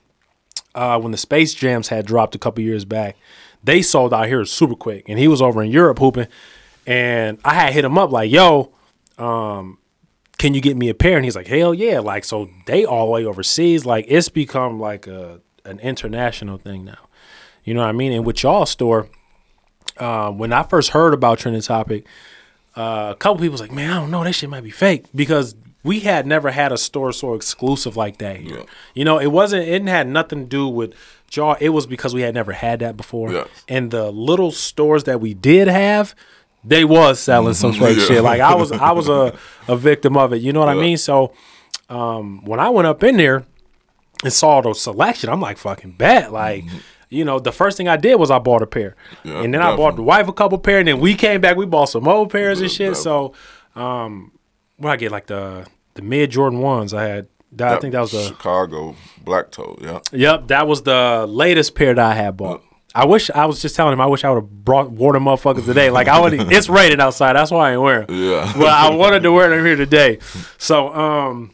uh, 0.74 0.98
when 1.00 1.10
the 1.12 1.18
Space 1.18 1.52
Jams 1.52 1.88
had 1.88 2.06
dropped 2.06 2.34
a 2.34 2.38
couple 2.38 2.62
years 2.64 2.84
back, 2.86 3.16
they 3.64 3.82
sold 3.82 4.12
out 4.12 4.26
here 4.26 4.44
super 4.44 4.74
quick, 4.74 5.08
and 5.08 5.18
he 5.18 5.28
was 5.28 5.40
over 5.40 5.62
in 5.62 5.70
Europe 5.70 5.98
hooping, 5.98 6.26
and 6.86 7.38
I 7.44 7.54
had 7.54 7.72
hit 7.72 7.84
him 7.84 7.98
up 7.98 8.10
like, 8.10 8.30
"Yo, 8.30 8.72
um, 9.18 9.78
can 10.38 10.54
you 10.54 10.60
get 10.60 10.76
me 10.76 10.88
a 10.88 10.94
pair?" 10.94 11.16
And 11.16 11.24
he's 11.24 11.36
like, 11.36 11.46
"Hell 11.46 11.72
yeah!" 11.74 12.00
Like, 12.00 12.24
so 12.24 12.48
they 12.66 12.84
all 12.84 13.06
the 13.06 13.12
way 13.12 13.24
overseas. 13.24 13.86
Like, 13.86 14.06
it's 14.08 14.28
become 14.28 14.80
like 14.80 15.06
a 15.06 15.40
an 15.64 15.78
international 15.80 16.58
thing 16.58 16.84
now. 16.84 17.08
You 17.64 17.74
know 17.74 17.80
what 17.80 17.88
I 17.88 17.92
mean? 17.92 18.12
And 18.12 18.26
with 18.26 18.42
y'all 18.42 18.66
store, 18.66 19.08
uh, 19.98 20.30
when 20.32 20.52
I 20.52 20.64
first 20.64 20.90
heard 20.90 21.14
about 21.14 21.38
Trending 21.38 21.62
Topic, 21.62 22.04
uh, 22.74 23.10
a 23.12 23.16
couple 23.16 23.38
people 23.38 23.52
was 23.52 23.60
like, 23.60 23.72
"Man, 23.72 23.90
I 23.90 24.00
don't 24.00 24.10
know, 24.10 24.24
that 24.24 24.32
shit 24.32 24.50
might 24.50 24.64
be 24.64 24.70
fake," 24.70 25.04
because 25.14 25.54
we 25.84 26.00
had 26.00 26.26
never 26.26 26.50
had 26.50 26.70
a 26.72 26.78
store 26.78 27.12
so 27.12 27.34
exclusive 27.34 27.96
like 27.96 28.18
that 28.18 28.36
here. 28.36 28.58
Yeah. 28.58 28.64
You 28.94 29.04
know, 29.04 29.18
it 29.18 29.28
wasn't. 29.28 29.66
It 29.68 29.82
had 29.88 30.06
nothing 30.08 30.40
to 30.40 30.46
do 30.46 30.68
with 30.68 30.94
jaw. 31.28 31.56
It 31.60 31.70
was 31.70 31.86
because 31.86 32.14
we 32.14 32.22
had 32.22 32.34
never 32.34 32.52
had 32.52 32.80
that 32.80 32.96
before, 32.96 33.32
Yes. 33.32 33.48
and 33.68 33.90
the 33.90 34.10
little 34.10 34.50
stores 34.52 35.04
that 35.04 35.20
we 35.20 35.34
did 35.34 35.68
have. 35.68 36.14
They 36.64 36.84
was 36.84 37.18
selling 37.18 37.54
some 37.54 37.72
fake 37.72 37.98
Yeah. 37.98 38.04
shit. 38.04 38.22
Like 38.22 38.40
I 38.40 38.54
was, 38.54 38.70
I 38.70 38.92
was 38.92 39.08
a, 39.08 39.36
a 39.68 39.76
victim 39.76 40.16
of 40.16 40.32
it. 40.32 40.42
You 40.42 40.52
know 40.52 40.60
what 40.60 40.68
I 40.68 40.74
mean? 40.74 40.96
So, 40.96 41.32
um, 41.88 42.44
when 42.44 42.60
I 42.60 42.68
went 42.70 42.86
up 42.86 43.02
in 43.02 43.16
there 43.16 43.44
and 44.22 44.32
saw 44.32 44.60
the 44.60 44.72
selection, 44.72 45.28
I'm 45.28 45.40
like, 45.40 45.58
fucking 45.58 45.92
bet. 45.98 46.32
Like, 46.32 46.64
you 47.08 47.24
know, 47.24 47.40
the 47.40 47.50
first 47.50 47.76
thing 47.76 47.88
I 47.88 47.96
did 47.96 48.14
was 48.14 48.30
I 48.30 48.38
bought 48.38 48.62
a 48.62 48.68
pair, 48.68 48.94
Mm-hmm. 49.24 49.28
Yeah, 49.28 49.42
and 49.42 49.52
then 49.52 49.60
I 49.60 49.74
bought 49.74 49.96
the 49.96 50.02
wife 50.04 50.28
a 50.28 50.32
couple 50.32 50.56
pair, 50.58 50.78
and 50.78 50.86
then 50.86 51.00
we 51.00 51.14
came 51.16 51.40
back, 51.40 51.56
we 51.56 51.66
bought 51.66 51.86
some 51.86 52.06
old 52.06 52.30
pairs 52.30 52.60
and 52.60 52.70
Yeah, 52.70 52.76
shit. 52.76 52.96
So, 52.96 53.34
um, 53.74 54.30
what 54.82 54.92
I 54.92 54.96
get 54.96 55.12
like 55.12 55.26
the 55.26 55.66
the 55.94 56.02
mid 56.02 56.30
Jordan 56.30 56.60
ones. 56.60 56.94
I 56.94 57.04
had. 57.04 57.28
That, 57.54 57.72
I 57.72 57.80
think 57.80 57.92
that 57.92 58.00
was 58.00 58.12
the. 58.12 58.22
Chicago 58.28 58.96
Black 59.22 59.50
Toe. 59.50 59.76
Yeah. 59.78 60.00
Yep, 60.10 60.48
that 60.48 60.66
was 60.66 60.82
the 60.82 61.26
latest 61.28 61.74
pair 61.74 61.94
that 61.94 62.04
I 62.12 62.14
had 62.14 62.36
bought. 62.36 62.62
I 62.94 63.04
wish 63.06 63.30
I 63.30 63.44
was 63.46 63.60
just 63.60 63.76
telling 63.76 63.92
him. 63.92 64.00
I 64.00 64.06
wish 64.06 64.24
I 64.24 64.30
would 64.30 64.42
have 64.42 64.64
brought 64.64 64.90
wore 64.90 65.12
them 65.12 65.24
motherfuckers 65.24 65.64
today. 65.64 65.90
Like 65.90 66.08
I 66.08 66.20
would. 66.20 66.32
It's 66.52 66.68
raining 66.68 67.00
outside. 67.00 67.34
That's 67.34 67.50
why 67.50 67.68
I 67.68 67.72
ain't 67.72 67.82
wearing. 67.82 68.06
Yeah. 68.08 68.50
But 68.56 68.68
I 68.68 68.90
wanted 68.94 69.22
to 69.22 69.32
wear 69.32 69.50
them 69.50 69.64
here 69.64 69.76
today. 69.76 70.18
So, 70.58 70.94
um, 70.94 71.52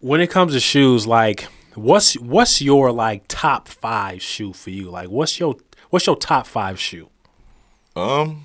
when 0.00 0.20
it 0.20 0.28
comes 0.28 0.52
to 0.54 0.60
shoes, 0.60 1.06
like 1.06 1.46
what's 1.74 2.14
what's 2.18 2.60
your 2.60 2.92
like 2.92 3.24
top 3.28 3.68
five 3.68 4.22
shoe 4.22 4.52
for 4.52 4.70
you? 4.70 4.90
Like 4.90 5.08
what's 5.08 5.38
your 5.38 5.56
what's 5.90 6.06
your 6.06 6.16
top 6.16 6.46
five 6.46 6.78
shoe? 6.80 7.10
Um, 7.96 8.44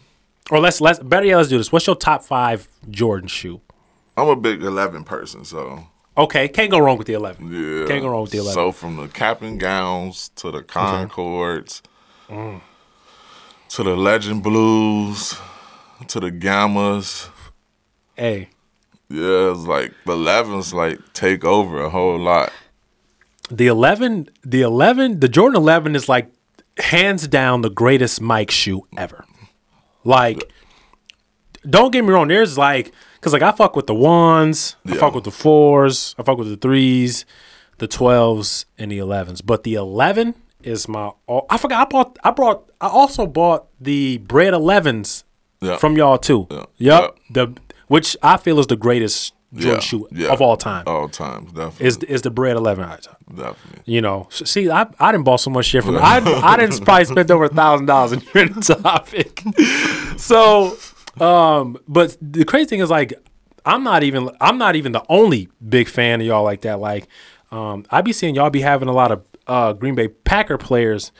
Or 0.51 0.59
let's 0.59 0.81
let's 0.81 0.99
better 0.99 1.25
yet, 1.25 1.37
let's 1.37 1.49
do 1.49 1.57
this. 1.57 1.71
What's 1.71 1.87
your 1.87 1.95
top 1.95 2.23
five 2.23 2.67
Jordan 2.89 3.27
shoe? 3.27 3.61
I'm 4.17 4.27
a 4.27 4.35
big 4.35 4.61
11 4.61 5.03
person, 5.05 5.45
so 5.45 5.87
Okay, 6.15 6.47
can't 6.47 6.69
go 6.69 6.77
wrong 6.77 6.97
with 6.99 7.07
the 7.07 7.13
eleven. 7.13 7.51
Yeah. 7.51 7.87
Can't 7.87 8.01
go 8.03 8.09
wrong 8.09 8.21
with 8.21 8.31
the 8.31 8.37
eleven. 8.37 8.53
So 8.53 8.71
from 8.71 8.97
the 8.97 9.07
cap 9.07 9.41
and 9.41 9.59
gowns 9.59 10.29
to 10.35 10.51
the 10.51 10.61
Concords 10.61 11.81
Mm. 12.29 12.61
to 13.69 13.83
the 13.83 13.95
Legend 13.95 14.43
Blues 14.43 15.35
to 16.07 16.19
the 16.19 16.31
Gammas. 16.31 17.29
hey, 18.15 18.49
Yeah, 19.09 19.51
it's 19.51 19.61
like 19.67 19.93
the 20.05 20.13
11s 20.15 20.73
like 20.73 20.99
take 21.13 21.43
over 21.45 21.81
a 21.81 21.89
whole 21.89 22.19
lot. 22.19 22.51
the 23.49 23.67
eleven, 23.67 24.29
the 24.43 24.61
eleven, 24.61 25.19
the 25.19 25.27
Jordan 25.29 25.57
eleven 25.61 25.95
is 25.95 26.07
like 26.07 26.27
hands 26.79 27.27
down 27.27 27.61
the 27.61 27.69
greatest 27.69 28.21
Mike 28.21 28.51
shoe 28.51 28.85
ever. 28.97 29.25
Like, 30.03 30.51
don't 31.69 31.91
get 31.91 32.03
me 32.03 32.11
wrong. 32.11 32.27
There's 32.27 32.57
like, 32.57 32.91
cause 33.21 33.33
like 33.33 33.41
I 33.41 33.51
fuck 33.51 33.75
with 33.75 33.87
the 33.87 33.95
ones, 33.95 34.75
I 34.85 34.95
fuck 34.95 35.13
with 35.15 35.23
the 35.23 35.31
fours, 35.31 36.15
I 36.17 36.23
fuck 36.23 36.37
with 36.37 36.49
the 36.49 36.57
threes, 36.57 37.25
the 37.77 37.87
twelves, 37.87 38.65
and 38.77 38.91
the 38.91 38.97
elevens. 38.99 39.41
But 39.41 39.63
the 39.63 39.75
eleven 39.75 40.35
is 40.61 40.87
my. 40.87 41.11
all 41.27 41.45
I 41.49 41.57
forgot. 41.57 41.81
I 41.81 41.89
bought. 41.89 42.17
I 42.23 42.31
brought. 42.31 42.69
I 42.81 42.87
also 42.87 43.25
bought 43.27 43.67
the 43.79 44.17
bread 44.19 44.53
elevens 44.53 45.23
Yeah. 45.61 45.77
from 45.77 45.95
y'all 45.97 46.17
too. 46.17 46.47
Yeah. 46.51 46.65
Yep. 46.77 47.17
The 47.31 47.53
which 47.87 48.17
I 48.23 48.37
feel 48.37 48.59
is 48.59 48.67
the 48.67 48.75
greatest 48.77 49.33
Jordan 49.55 49.73
Yeah, 49.75 49.79
shoe 49.79 50.07
yeah. 50.11 50.31
of 50.31 50.41
all 50.41 50.57
time. 50.57 50.83
All 50.87 51.07
times, 51.07 51.51
definitely. 51.51 51.85
Is 51.85 51.97
is 51.99 52.21
the 52.23 52.31
bread 52.31 52.55
eleven? 52.55 52.85
definitely. 53.29 53.81
You 53.85 54.01
know, 54.01 54.27
see, 54.31 54.69
I 54.69 54.87
I 54.99 55.11
didn't 55.11 55.25
bought 55.25 55.41
so 55.41 55.49
much 55.51 55.65
shit 55.65 55.83
from. 55.83 55.97
I 55.97 56.17
I 56.43 56.57
didn't 56.57 56.81
probably 56.85 57.05
spend 57.05 57.29
over 57.31 57.45
a 57.45 57.49
thousand 57.49 57.85
dollars 57.85 58.11
in 58.13 58.21
trending 58.31 58.61
topic. 58.61 59.41
so, 60.17 60.77
um, 61.19 61.77
but 61.87 62.17
the 62.21 62.45
crazy 62.45 62.65
thing 62.67 62.79
is 62.79 62.89
like, 62.89 63.13
I'm 63.65 63.83
not 63.83 64.03
even 64.03 64.29
I'm 64.41 64.57
not 64.57 64.75
even 64.75 64.91
the 64.91 65.03
only 65.09 65.49
big 65.67 65.87
fan 65.87 66.21
of 66.21 66.27
y'all 66.27 66.43
like 66.43 66.61
that. 66.61 66.79
Like, 66.79 67.07
um, 67.51 67.85
I 67.89 68.01
be 68.01 68.13
seeing 68.13 68.35
y'all 68.35 68.49
be 68.49 68.61
having 68.61 68.87
a 68.89 68.93
lot 68.93 69.11
of 69.11 69.23
uh 69.47 69.73
Green 69.73 69.95
Bay 69.95 70.07
Packer 70.07 70.57
players 70.57 71.11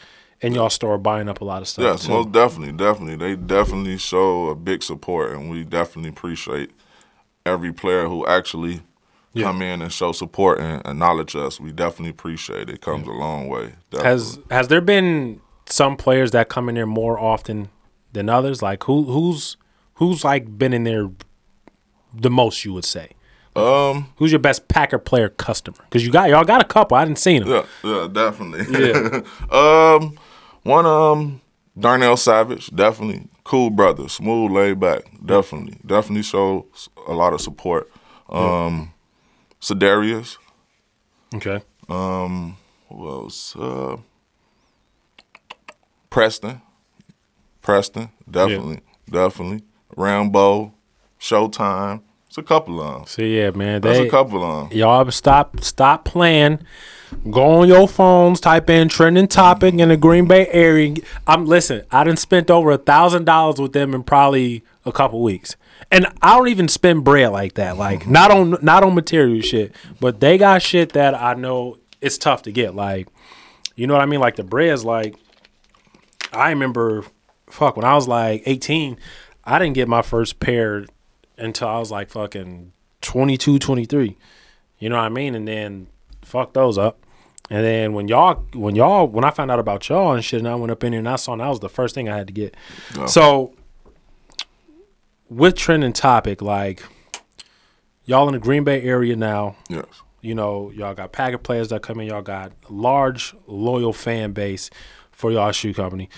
in 0.41 0.53
y'all 0.53 0.69
store 0.69 0.97
buying 0.97 1.29
up 1.29 1.39
a 1.41 1.45
lot 1.45 1.61
of 1.61 1.67
stuff. 1.67 1.83
Yes, 1.83 2.05
too. 2.05 2.09
most 2.11 2.31
definitely, 2.31 2.73
definitely. 2.73 3.15
They 3.15 3.35
definitely 3.35 3.97
show 3.97 4.47
a 4.49 4.55
big 4.55 4.83
support, 4.83 5.31
and 5.31 5.49
we 5.49 5.63
definitely 5.63 6.09
appreciate 6.09 6.71
every 7.45 7.73
player 7.73 8.07
who 8.07 8.25
actually 8.25 8.81
Yeah. 9.33 9.45
come 9.47 9.61
in 9.61 9.81
and 9.81 9.91
show 9.91 10.11
support 10.11 10.59
and 10.59 10.81
acknowledge 10.85 11.35
us. 11.35 11.59
We 11.59 11.71
definitely 11.71 12.11
appreciate 12.11 12.69
it. 12.69 12.75
It 12.75 12.81
comes 12.81 13.07
a 13.07 13.11
long 13.11 13.47
way. 13.47 13.73
Definitely. 13.91 14.09
Has 14.09 14.39
has 14.51 14.67
there 14.67 14.81
been 14.81 15.41
some 15.65 15.95
players 15.97 16.31
that 16.31 16.49
come 16.49 16.69
in 16.69 16.75
there 16.75 16.85
more 16.85 17.19
often 17.19 17.69
than 18.13 18.29
others? 18.29 18.61
Like 18.61 18.83
who 18.83 19.03
who's 19.05 19.57
who's 19.95 20.23
like 20.23 20.57
been 20.57 20.73
in 20.73 20.83
there 20.83 21.09
the 22.13 22.29
most? 22.29 22.63
You 22.63 22.73
would 22.73 22.85
say. 22.85 23.09
um, 23.55 24.09
Who's 24.17 24.31
your 24.31 24.39
best 24.39 24.67
Packer 24.67 24.97
player 24.99 25.29
customer? 25.29 25.77
Because 25.83 26.05
you 26.05 26.11
got 26.11 26.29
y'all 26.29 26.43
got 26.43 26.61
a 26.61 26.65
couple. 26.67 26.95
I 26.97 27.05
didn't 27.05 27.19
see 27.19 27.39
them. 27.39 27.49
yeah, 27.49 27.65
yeah, 27.83 28.07
definitely. 28.11 28.65
Yeah. 28.87 29.21
um, 29.51 30.17
one 30.63 30.85
um, 30.85 31.41
Darnell 31.79 32.17
Savage, 32.17 32.69
definitely 32.75 33.27
cool 33.43 33.69
brother, 33.69 34.07
smooth, 34.09 34.51
laid 34.51 34.79
back, 34.79 35.03
definitely, 35.25 35.77
definitely 35.85 36.23
shows 36.23 36.89
a 37.07 37.13
lot 37.13 37.33
of 37.33 37.41
support. 37.41 37.89
Um, 38.29 38.93
Za'Darius, 39.61 40.37
Okay. 41.35 41.61
Um, 41.89 42.57
who 42.89 43.07
else? 43.09 43.55
Uh, 43.55 43.97
Preston. 46.09 46.61
Preston, 47.61 48.09
definitely, 48.29 48.81
definitely. 49.09 49.63
Rambo, 49.95 50.73
Showtime. 51.19 52.01
It's 52.27 52.37
a 52.37 52.43
couple 52.43 52.81
of 52.81 52.93
them. 52.95 53.05
So 53.07 53.21
yeah, 53.21 53.51
man. 53.51 53.79
that's 53.81 53.99
They, 53.99 54.07
a 54.07 54.11
couple 54.11 54.43
of 54.43 54.69
them. 54.69 54.77
y'all 54.77 55.09
stop 55.11 55.61
stop 55.61 56.03
playing. 56.03 56.59
Go 57.31 57.61
on 57.61 57.67
your 57.67 57.87
phones, 57.87 58.39
type 58.39 58.69
in 58.69 58.89
trending 58.89 59.27
topic 59.27 59.75
in 59.75 59.89
the 59.89 59.97
Green 59.97 60.27
Bay 60.27 60.47
area. 60.47 60.95
I'm 61.27 61.45
listen. 61.45 61.83
I 61.91 62.03
done 62.03 62.17
spent 62.17 62.51
over 62.51 62.71
a 62.71 62.77
thousand 62.77 63.25
dollars 63.25 63.59
with 63.59 63.73
them 63.73 63.93
in 63.93 64.03
probably 64.03 64.63
a 64.85 64.91
couple 64.91 65.21
weeks, 65.21 65.55
and 65.91 66.07
I 66.21 66.37
don't 66.37 66.49
even 66.49 66.67
spend 66.67 67.03
bread 67.03 67.31
like 67.31 67.53
that. 67.55 67.77
Like 67.77 68.01
mm-hmm. 68.01 68.11
not 68.11 68.31
on 68.31 68.57
not 68.61 68.83
on 68.83 68.95
material 68.95 69.41
shit, 69.41 69.73
but 69.99 70.19
they 70.19 70.37
got 70.37 70.61
shit 70.61 70.93
that 70.93 71.15
I 71.15 71.33
know 71.33 71.77
it's 72.01 72.17
tough 72.17 72.43
to 72.43 72.51
get. 72.51 72.75
Like 72.75 73.07
you 73.75 73.87
know 73.87 73.93
what 73.93 74.03
I 74.03 74.05
mean? 74.05 74.19
Like 74.19 74.35
the 74.35 74.43
bread's 74.43 74.83
like 74.83 75.15
I 76.33 76.49
remember, 76.49 77.05
fuck, 77.47 77.77
when 77.77 77.85
I 77.85 77.93
was 77.95 78.07
like 78.07 78.43
18, 78.45 78.97
I 79.43 79.59
didn't 79.59 79.75
get 79.75 79.87
my 79.87 80.01
first 80.01 80.39
pair 80.39 80.85
until 81.37 81.67
I 81.67 81.79
was 81.79 81.91
like 81.91 82.09
fucking 82.09 82.73
22, 83.01 83.59
23. 83.59 84.17
You 84.79 84.89
know 84.89 84.95
what 84.95 85.03
I 85.03 85.09
mean? 85.09 85.35
And 85.35 85.47
then 85.47 85.87
fuck 86.23 86.53
those 86.53 86.77
up. 86.77 87.02
And 87.53 87.63
then 87.63 87.93
when 87.93 88.07
y'all, 88.07 88.43
when 88.53 88.73
y'all, 88.73 89.05
when 89.05 89.23
I 89.23 89.29
found 89.29 89.51
out 89.51 89.59
about 89.59 89.87
y'all 89.87 90.13
and 90.13 90.25
shit, 90.25 90.39
and 90.39 90.47
I 90.47 90.55
went 90.55 90.71
up 90.71 90.83
in 90.83 90.89
there 90.91 90.97
and 90.99 91.07
I 91.07 91.17
saw, 91.17 91.33
and 91.33 91.41
that 91.41 91.49
was 91.49 91.59
the 91.59 91.69
first 91.69 91.93
thing 91.93 92.09
I 92.09 92.17
had 92.17 92.25
to 92.25 92.33
get. 92.33 92.55
Yeah. 92.97 93.05
So 93.05 93.53
with 95.29 95.55
trending 95.55 95.93
topic, 95.93 96.41
like 96.41 96.83
y'all 98.05 98.27
in 98.27 98.33
the 98.33 98.39
Green 98.39 98.63
Bay 98.63 98.81
area 98.81 99.15
now, 99.15 99.55
Yes. 99.69 99.85
you 100.21 100.35
know, 100.35 100.71
y'all 100.71 100.93
got 100.95 101.11
Packer 101.11 101.37
players 101.37 101.69
that 101.69 101.81
come 101.83 101.99
in. 101.99 102.07
Y'all 102.07 102.21
got 102.23 102.51
large, 102.69 103.35
loyal 103.47 103.93
fan 103.93 104.31
base 104.31 104.69
for 105.11 105.31
y'all 105.31 105.51
shoe 105.51 105.73
company. 105.75 106.09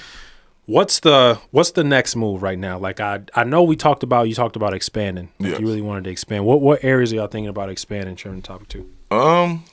What's 0.68 1.00
the 1.02 1.40
what's 1.52 1.72
the 1.72 1.84
next 1.84 2.16
move 2.16 2.42
right 2.42 2.58
now? 2.58 2.80
Like 2.80 3.00
I 3.00 3.20
I 3.36 3.44
know 3.44 3.62
we 3.62 3.76
talked 3.76 4.02
about 4.04 4.30
you 4.30 4.34
talked 4.36 4.56
about 4.56 4.74
expanding. 4.74 5.30
Like 5.40 5.52
Yes. 5.52 5.60
You 5.60 5.68
really 5.68 5.82
wanted 5.82 6.06
to 6.06 6.10
expand. 6.10 6.46
What 6.46 6.62
what 6.62 6.84
areas 6.84 7.14
are 7.14 7.18
y'all 7.18 7.28
thinking 7.28 7.50
about 7.50 7.70
expanding? 7.70 8.16
Trending 8.16 8.42
Topic 8.42 8.68
to. 8.70 8.90
Um, 9.12 9.64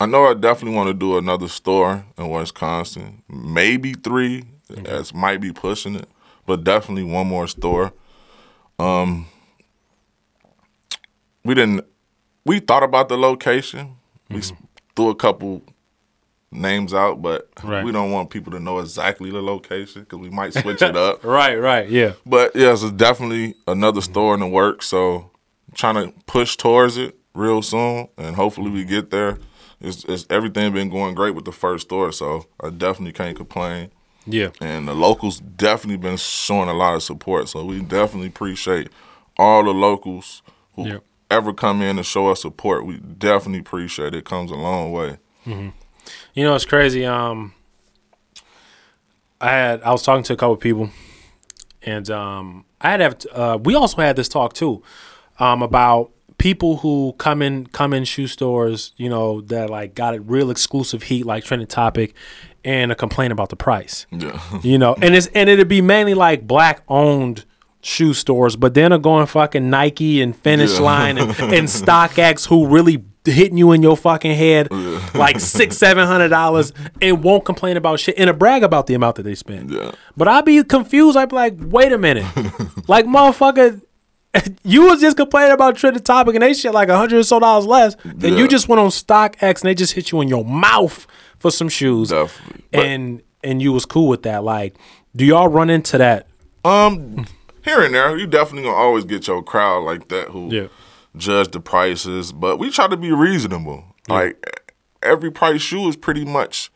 I 0.00 0.06
know 0.06 0.26
I 0.26 0.34
definitely 0.34 0.76
want 0.76 0.88
to 0.88 0.94
do 0.94 1.18
another 1.18 1.48
store 1.48 2.04
in 2.16 2.28
Wisconsin. 2.28 3.22
Maybe 3.28 3.94
three. 3.94 4.44
That's 4.70 5.14
might 5.14 5.40
be 5.40 5.52
pushing 5.52 5.94
it, 5.96 6.08
but 6.46 6.62
definitely 6.62 7.04
one 7.04 7.26
more 7.26 7.48
store. 7.48 7.92
Um, 8.78 9.26
we 11.44 11.54
didn't. 11.54 11.84
We 12.44 12.60
thought 12.60 12.82
about 12.82 13.08
the 13.08 13.16
location. 13.16 13.96
We 14.30 14.42
threw 14.94 15.08
a 15.08 15.14
couple 15.14 15.62
names 16.50 16.92
out, 16.94 17.20
but 17.22 17.48
Right. 17.62 17.84
we 17.84 17.92
don't 17.92 18.10
want 18.10 18.30
people 18.30 18.52
to 18.52 18.60
know 18.60 18.78
exactly 18.78 19.30
the 19.30 19.40
location 19.42 20.02
because 20.02 20.18
we 20.18 20.30
might 20.30 20.52
switch 20.54 20.82
it 20.82 20.96
up. 20.96 21.24
Right, 21.24 21.56
right, 21.56 21.88
yeah. 21.88 22.12
But 22.26 22.54
yeah, 22.54 22.72
it's 22.72 22.90
definitely 22.92 23.54
another 23.66 24.00
store 24.02 24.34
in 24.34 24.40
the 24.40 24.46
works. 24.46 24.86
So 24.86 25.30
trying 25.74 25.94
to 25.94 26.14
push 26.26 26.56
towards 26.56 26.96
it 26.98 27.16
real 27.34 27.62
soon, 27.62 28.08
and 28.18 28.36
hopefully 28.36 28.70
we 28.70 28.84
get 28.84 29.10
there. 29.10 29.38
It's, 29.80 30.04
it's 30.04 30.26
everything 30.28 30.72
been 30.72 30.90
going 30.90 31.14
great 31.14 31.34
with 31.34 31.44
the 31.44 31.52
first 31.52 31.86
store, 31.86 32.10
so 32.12 32.46
I 32.60 32.70
definitely 32.70 33.12
can't 33.12 33.36
complain. 33.36 33.90
Yeah. 34.26 34.48
And 34.60 34.86
the 34.88 34.94
locals 34.94 35.38
definitely 35.40 35.96
been 35.98 36.16
showing 36.16 36.68
a 36.68 36.74
lot 36.74 36.94
of 36.94 37.02
support, 37.02 37.48
so 37.48 37.64
we 37.64 37.80
definitely 37.80 38.28
appreciate 38.28 38.88
all 39.38 39.62
the 39.64 39.70
locals 39.70 40.42
who 40.74 40.86
Yeah. 40.88 40.98
ever 41.30 41.52
come 41.52 41.80
in 41.80 41.96
and 41.96 42.04
show 42.06 42.28
us 42.28 42.42
support. 42.42 42.84
We 42.86 42.96
definitely 42.98 43.60
appreciate 43.60 44.08
it. 44.14 44.18
It 44.18 44.24
comes 44.24 44.50
a 44.50 44.54
long 44.56 44.90
way. 44.92 45.18
You 45.46 45.72
know, 46.44 46.54
it's 46.54 46.64
crazy. 46.64 47.06
Um, 47.06 47.54
I 49.40 49.50
had 49.50 49.82
I 49.82 49.92
was 49.92 50.02
talking 50.02 50.24
to 50.24 50.32
a 50.32 50.36
couple 50.36 50.54
of 50.54 50.60
people, 50.60 50.90
and 51.82 52.10
um, 52.10 52.64
I 52.80 52.90
had 52.90 53.00
have 53.00 53.16
uh, 53.32 53.58
we 53.62 53.74
also 53.74 54.02
had 54.02 54.16
this 54.16 54.28
talk 54.28 54.52
too, 54.52 54.82
um, 55.38 55.62
about 55.62 56.10
people 56.38 56.78
who 56.78 57.14
come 57.18 57.42
in 57.42 57.66
come 57.66 57.92
in 57.92 58.04
shoe 58.04 58.26
stores, 58.26 58.92
you 58.96 59.08
know, 59.08 59.40
that 59.42 59.68
like 59.68 59.94
got 59.94 60.14
a 60.14 60.20
real 60.20 60.50
exclusive 60.50 61.04
heat 61.04 61.26
like 61.26 61.44
trending 61.44 61.68
topic, 61.68 62.14
and 62.64 62.90
a 62.90 62.94
complaint 62.94 63.32
about 63.32 63.50
the 63.50 63.56
price. 63.56 64.06
Yeah. 64.10 64.40
you 64.62 64.78
know, 64.78 64.94
and 65.00 65.14
it's 65.14 65.26
and 65.28 65.48
it'd 65.48 65.68
be 65.68 65.82
mainly 65.82 66.14
like 66.14 66.46
black 66.46 66.82
owned 66.88 67.44
shoe 67.80 68.14
stores, 68.14 68.56
but 68.56 68.74
then 68.74 68.92
are 68.92 68.98
going 68.98 69.26
fucking 69.26 69.70
Nike 69.70 70.20
and 70.20 70.34
Finish 70.36 70.74
Yeah. 70.74 70.80
Line 70.80 71.18
and, 71.18 71.30
and 71.40 71.68
StockX 71.68 72.48
who 72.48 72.66
really 72.66 73.04
hitting 73.24 73.58
you 73.58 73.72
in 73.72 73.82
your 73.82 73.96
fucking 73.96 74.34
head 74.34 74.70
like 75.14 75.38
six 75.38 75.76
seven 75.76 76.06
hundred 76.06 76.28
dollars 76.28 76.72
and 77.02 77.22
won't 77.22 77.44
complain 77.44 77.76
about 77.76 78.00
shit 78.00 78.14
and 78.16 78.30
a 78.30 78.32
brag 78.32 78.62
about 78.62 78.86
the 78.86 78.94
amount 78.94 79.16
that 79.16 79.22
they 79.24 79.34
spend. 79.34 79.70
Yeah. 79.70 79.92
But 80.16 80.28
I'd 80.28 80.44
be 80.44 80.62
confused. 80.64 81.16
I'd 81.16 81.28
be 81.28 81.36
like, 81.36 81.54
wait 81.58 81.92
a 81.92 81.98
minute, 81.98 82.26
like 82.88 83.06
motherfucker. 83.06 83.82
You 84.62 84.82
was 84.86 85.00
just 85.00 85.16
complaining 85.16 85.52
about 85.52 85.76
trending 85.76 86.02
topic 86.02 86.34
and 86.34 86.42
they 86.42 86.52
shit 86.54 86.72
like 86.72 86.88
a 86.88 86.96
hundred 86.96 87.18
or 87.20 87.22
so 87.24 87.38
dollars 87.40 87.66
less. 87.66 87.96
And 88.04 88.22
Yeah. 88.22 88.30
you 88.30 88.48
just 88.48 88.68
went 88.68 88.80
on 88.80 88.88
StockX 88.88 89.60
and 89.62 89.68
they 89.68 89.74
just 89.74 89.94
hit 89.94 90.12
you 90.12 90.20
in 90.20 90.28
your 90.28 90.44
mouth 90.44 91.06
for 91.38 91.50
some 91.50 91.68
shoes 91.68 92.10
Definitely. 92.10 92.64
And 92.72 93.22
and 93.42 93.62
you 93.62 93.72
was 93.72 93.86
cool 93.86 94.08
with 94.08 94.22
that. 94.24 94.44
Like, 94.44 94.74
do 95.16 95.24
y'all 95.24 95.48
run 95.48 95.70
into 95.70 95.96
that? 95.98 96.26
Um, 96.64 97.26
here 97.64 97.80
and 97.82 97.94
there, 97.94 98.16
you 98.18 98.26
definitely 98.26 98.64
gonna 98.68 98.76
always 98.76 99.04
get 99.04 99.26
your 99.28 99.42
crowd 99.42 99.84
like 99.84 100.08
that 100.08 100.28
who 100.28 100.48
Yeah. 100.52 100.66
judge 101.16 101.50
the 101.52 101.60
prices, 101.60 102.32
but 102.32 102.58
we 102.58 102.70
try 102.70 102.88
to 102.88 102.96
be 102.96 103.12
reasonable. 103.12 103.84
Like 104.08 104.64
every 105.02 105.30
price 105.30 105.60
shoe 105.62 105.88
is 105.88 105.96
pretty 105.96 106.24
much 106.24 106.70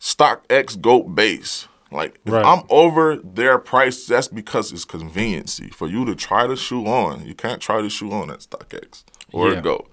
StockX 0.00 0.80
goat 0.80 1.14
base. 1.14 1.66
Like 1.90 2.20
if 2.24 2.32
Right. 2.32 2.44
I'm 2.44 2.64
over 2.70 3.16
their 3.16 3.58
price, 3.58 4.06
that's 4.06 4.28
because 4.28 4.72
it's 4.72 4.84
conveniency 4.84 5.70
for 5.70 5.86
you 5.88 6.04
to 6.06 6.14
try 6.14 6.46
the 6.46 6.56
shoe 6.56 6.86
on. 6.86 7.24
You 7.26 7.34
can't 7.34 7.60
try 7.60 7.80
the 7.82 7.90
shoe 7.90 8.10
on 8.12 8.30
at 8.30 8.40
StockX 8.40 9.04
or 9.32 9.52
Yeah. 9.52 9.60
Goat. 9.60 9.90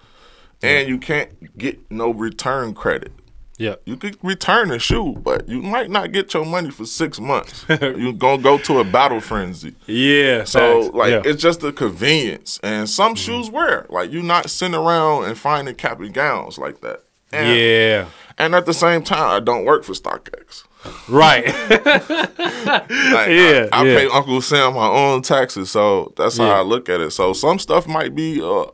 and 0.64 0.88
you 0.88 1.00
can't 1.00 1.58
get 1.58 1.80
no 1.90 2.12
return 2.12 2.74
credit. 2.76 3.12
Yeah. 3.58 3.76
You 3.86 3.96
could 3.96 4.18
return 4.24 4.70
the 4.70 4.80
shoe, 4.80 5.14
but 5.14 5.48
you 5.48 5.62
might 5.62 5.92
not 5.92 6.12
get 6.12 6.34
your 6.34 6.46
money 6.46 6.72
for 6.72 6.86
six 6.86 7.20
months. 7.20 7.64
You're 7.82 8.14
gonna 8.14 8.42
go 8.42 8.58
to 8.58 8.80
a 8.80 8.84
battle 8.84 9.20
frenzy. 9.22 9.76
Yeah. 9.86 10.46
So 10.46 10.84
facts. 10.84 10.96
like 10.96 11.12
yeah. 11.12 11.22
it's 11.26 11.42
just 11.42 11.64
a 11.64 11.72
convenience, 11.72 12.60
and 12.64 12.90
some 12.90 13.14
mm-hmm. 13.14 13.16
shoes 13.18 13.52
wear 13.52 13.86
like 13.90 14.12
you 14.12 14.24
not 14.24 14.50
sitting 14.50 14.74
around 14.74 15.26
and 15.26 15.38
finding 15.38 15.76
cap 15.76 16.00
and 16.00 16.12
gowns 16.14 16.58
like 16.58 16.82
that. 16.82 17.04
And, 17.32 17.56
yeah. 17.56 18.06
And 18.38 18.56
at 18.56 18.66
the 18.66 18.74
same 18.74 19.04
time, 19.04 19.30
I 19.30 19.40
don't 19.40 19.66
work 19.66 19.84
for 19.84 19.94
StockX. 19.94 20.64
Right. 21.08 21.46
Like, 22.62 22.90
Yeah, 23.30 23.68
I, 23.72 23.82
I 23.82 23.84
yeah. 23.86 23.98
pay 23.98 24.08
Uncle 24.08 24.42
Sam 24.42 24.74
my 24.76 24.88
own 24.88 25.22
taxes, 25.22 25.72
so 25.72 26.14
that's 26.16 26.38
how 26.38 26.46
Yeah. 26.48 26.60
I 26.60 26.62
look 26.62 26.90
at 26.90 27.02
it. 27.02 27.12
So 27.12 27.34
some 27.34 27.60
stuff 27.60 27.88
might 27.88 28.16
be 28.16 28.42
uh, 28.42 28.66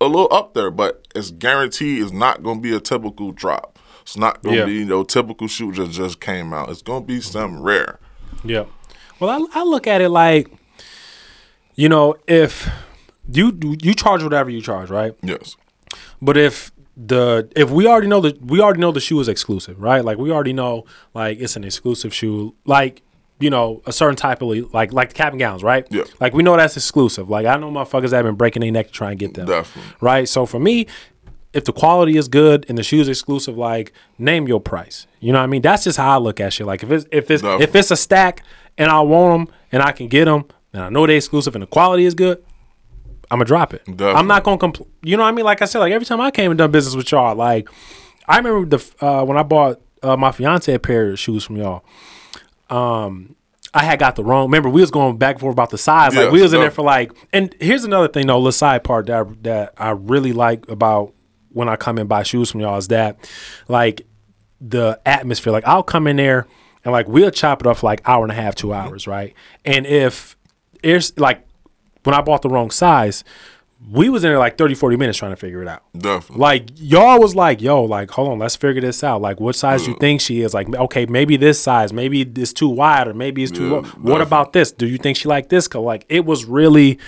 a 0.00 0.06
little 0.06 0.28
up 0.32 0.54
there, 0.54 0.70
but 0.70 1.06
it's 1.14 1.30
guaranteed 1.30 2.02
it's 2.02 2.12
not 2.12 2.42
going 2.42 2.58
to 2.58 2.62
be 2.62 2.74
a 2.74 2.80
typical 2.80 3.32
drop. 3.32 3.78
It's 4.02 4.16
not 4.16 4.42
going 4.42 4.54
to 4.56 4.60
Yeah. 4.60 4.66
be 4.66 4.84
no 4.84 5.04
typical 5.04 5.46
shoot 5.48 5.76
that 5.76 5.90
just 5.90 6.20
came 6.20 6.52
out. 6.52 6.68
It's 6.70 6.82
going 6.82 7.02
to 7.02 7.06
be 7.06 7.20
something 7.20 7.62
rare. 7.62 7.98
Yeah. 8.44 8.64
Well, 9.20 9.30
I, 9.30 9.60
I 9.60 9.64
look 9.64 9.86
at 9.86 10.00
it 10.00 10.08
like, 10.10 10.50
you 11.74 11.88
know, 11.88 12.16
if 12.26 12.68
you 13.32 13.56
you 13.82 13.94
charge 13.94 14.22
whatever 14.22 14.50
you 14.50 14.60
charge, 14.60 14.90
right? 14.90 15.14
Yes. 15.22 15.56
But 16.20 16.36
if 16.36 16.72
the 17.00 17.48
if 17.54 17.70
we 17.70 17.86
already 17.86 18.08
know 18.08 18.20
that 18.20 18.42
we 18.44 18.60
already 18.60 18.80
know 18.80 18.90
the 18.92 19.00
shoe 19.00 19.20
is 19.20 19.28
exclusive, 19.28 19.80
right? 19.80 20.04
Like 20.04 20.18
we 20.18 20.30
already 20.32 20.52
know 20.52 20.84
like 21.14 21.38
it's 21.38 21.54
an 21.56 21.62
exclusive 21.64 22.12
shoe, 22.12 22.54
like 22.66 23.02
you 23.38 23.50
know 23.50 23.80
a 23.86 23.92
certain 23.92 24.16
type 24.16 24.42
of 24.42 24.48
like 24.74 24.92
like 24.92 25.10
the 25.10 25.14
cap 25.14 25.32
and 25.32 25.38
gowns, 25.38 25.62
right? 25.62 25.86
Yeah. 25.90 26.02
Like 26.20 26.34
we 26.34 26.42
know 26.42 26.56
that's 26.56 26.76
exclusive. 26.76 27.30
Like 27.30 27.46
I 27.46 27.56
know 27.56 27.70
motherfuckers 27.70 28.10
that 28.10 28.16
have 28.16 28.24
been 28.24 28.34
breaking 28.34 28.62
their 28.62 28.72
neck 28.72 28.88
to 28.88 28.92
try 28.92 29.10
and 29.10 29.18
get 29.18 29.34
them, 29.34 29.46
Definitely. 29.46 29.92
right? 30.00 30.28
So 30.28 30.44
for 30.46 30.58
me. 30.58 30.86
If 31.54 31.64
the 31.64 31.72
quality 31.72 32.18
is 32.18 32.28
good 32.28 32.66
and 32.68 32.76
the 32.76 32.82
shoe's 32.82 33.08
exclusive, 33.08 33.56
like 33.56 33.94
name 34.18 34.46
your 34.46 34.60
price. 34.60 35.06
You 35.18 35.32
know 35.32 35.38
what 35.38 35.44
I 35.44 35.46
mean? 35.46 35.62
That's 35.62 35.82
just 35.82 35.96
how 35.96 36.10
I 36.16 36.18
look 36.18 36.40
at 36.40 36.52
shit. 36.52 36.66
Like 36.66 36.82
if 36.82 36.90
it's 36.90 37.06
if 37.10 37.30
it's 37.30 37.40
Definitely. 37.42 37.64
if 37.64 37.74
it's 37.74 37.90
a 37.90 37.96
stack 37.96 38.42
and 38.76 38.90
I 38.90 39.00
want 39.00 39.48
them 39.48 39.56
and 39.72 39.82
I 39.82 39.92
can 39.92 40.08
get 40.08 40.26
them 40.26 40.44
and 40.74 40.82
I 40.82 40.88
know 40.90 41.06
they're 41.06 41.16
exclusive 41.16 41.54
and 41.56 41.62
the 41.62 41.66
quality 41.66 42.04
is 42.04 42.12
good, 42.14 42.44
I'm 43.30 43.38
gonna 43.38 43.44
drop 43.46 43.74
it. 43.74 43.84
Definitely. 43.84 44.14
I'm 44.14 44.26
not 44.26 44.44
gonna 44.44 44.58
compl- 44.58 44.86
You 45.02 45.16
know 45.16 45.22
what 45.22 45.28
I 45.30 45.32
mean? 45.32 45.44
Like 45.44 45.62
I 45.62 45.64
said, 45.66 45.80
like 45.80 45.92
every 45.92 46.06
time 46.06 46.20
I 46.20 46.30
came 46.30 46.50
and 46.50 46.58
done 46.58 46.70
business 46.70 46.94
with 46.96 47.10
y'all, 47.12 47.34
like 47.36 47.68
I 48.26 48.36
remember 48.38 48.76
the 48.78 49.04
uh, 49.04 49.24
when 49.24 49.36
I 49.36 49.42
bought 49.42 49.80
uh, 50.02 50.16
my 50.16 50.32
fiance 50.32 50.72
a 50.72 50.78
pair 50.78 51.10
of 51.10 51.18
shoes 51.18 51.44
from 51.44 51.56
y'all. 51.56 51.84
Um, 52.70 53.34
I 53.74 53.84
had 53.84 53.98
got 53.98 54.16
the 54.16 54.24
wrong. 54.24 54.46
Remember, 54.46 54.68
we 54.68 54.80
was 54.80 54.90
going 54.90 55.18
back 55.18 55.36
and 55.36 55.40
forth 55.40 55.52
about 55.52 55.70
the 55.70 55.78
size. 55.78 56.14
Like 56.14 56.24
Yes, 56.24 56.32
we 56.32 56.42
was 56.42 56.52
in 56.52 56.60
there 56.60 56.70
for 56.70 56.82
like. 56.82 57.12
And 57.32 57.54
here's 57.60 57.84
another 57.84 58.08
thing, 58.08 58.26
though. 58.26 58.42
The 58.42 58.52
side 58.52 58.82
part 58.84 59.06
that 59.06 59.42
that 59.44 59.74
I 59.76 59.90
really 59.90 60.32
like 60.32 60.68
about 60.68 61.12
when 61.50 61.68
I 61.68 61.76
come 61.76 61.98
and 61.98 62.08
buy 62.08 62.22
shoes 62.22 62.50
from 62.50 62.60
y'all 62.60 62.76
is 62.76 62.88
that, 62.88 63.18
like, 63.68 64.06
the 64.60 65.00
atmosphere. 65.06 65.52
Like 65.52 65.66
I'll 65.66 65.82
come 65.82 66.06
in 66.06 66.16
there 66.16 66.46
and 66.84 66.92
like 66.92 67.08
we'll 67.08 67.30
chop 67.30 67.60
it 67.60 67.66
off 67.66 67.82
like 67.82 68.00
hour 68.08 68.24
and 68.24 68.32
a 68.32 68.34
half, 68.34 68.54
two 68.54 68.72
hours, 68.72 69.06
right? 69.06 69.34
And 69.64 69.86
if 69.86 70.36
it's 70.82 71.16
like 71.18 71.46
when 72.08 72.14
I 72.14 72.22
bought 72.22 72.40
the 72.40 72.48
wrong 72.48 72.70
size, 72.70 73.22
we 73.92 74.08
was 74.08 74.24
in 74.24 74.30
there 74.30 74.38
like 74.38 74.56
30, 74.56 74.74
40 74.74 74.96
minutes 74.96 75.18
trying 75.18 75.32
to 75.32 75.36
figure 75.36 75.60
it 75.60 75.68
out. 75.68 75.82
Definitely. 75.92 76.40
Like 76.40 76.70
y'all 76.76 77.20
was 77.20 77.36
like, 77.36 77.60
yo, 77.60 77.82
like 77.84 78.10
hold 78.10 78.30
on, 78.32 78.38
let's 78.38 78.56
figure 78.56 78.80
this 78.80 79.04
out. 79.04 79.20
Like 79.20 79.40
what 79.40 79.54
size 79.56 79.86
you 79.86 79.94
think 80.00 80.22
she 80.22 80.40
is? 80.40 80.54
Like 80.54 80.74
okay, 80.74 81.04
maybe 81.04 81.36
this 81.36 81.60
size, 81.60 81.92
maybe 81.92 82.22
it's 82.22 82.54
too 82.54 82.70
wide, 82.70 83.08
or 83.08 83.12
maybe 83.12 83.42
it's 83.42 83.52
too 83.52 83.66
Yeah, 83.66 83.72
low. 83.72 83.82
What 83.82 84.22
about 84.22 84.54
this? 84.54 84.72
Do 84.72 84.86
you 84.86 84.96
think 84.96 85.18
she 85.18 85.28
like 85.28 85.50
this 85.50 85.68
color? 85.68 85.84
Like 85.84 86.06
it 86.08 86.24
was 86.24 86.46
really. 86.46 86.98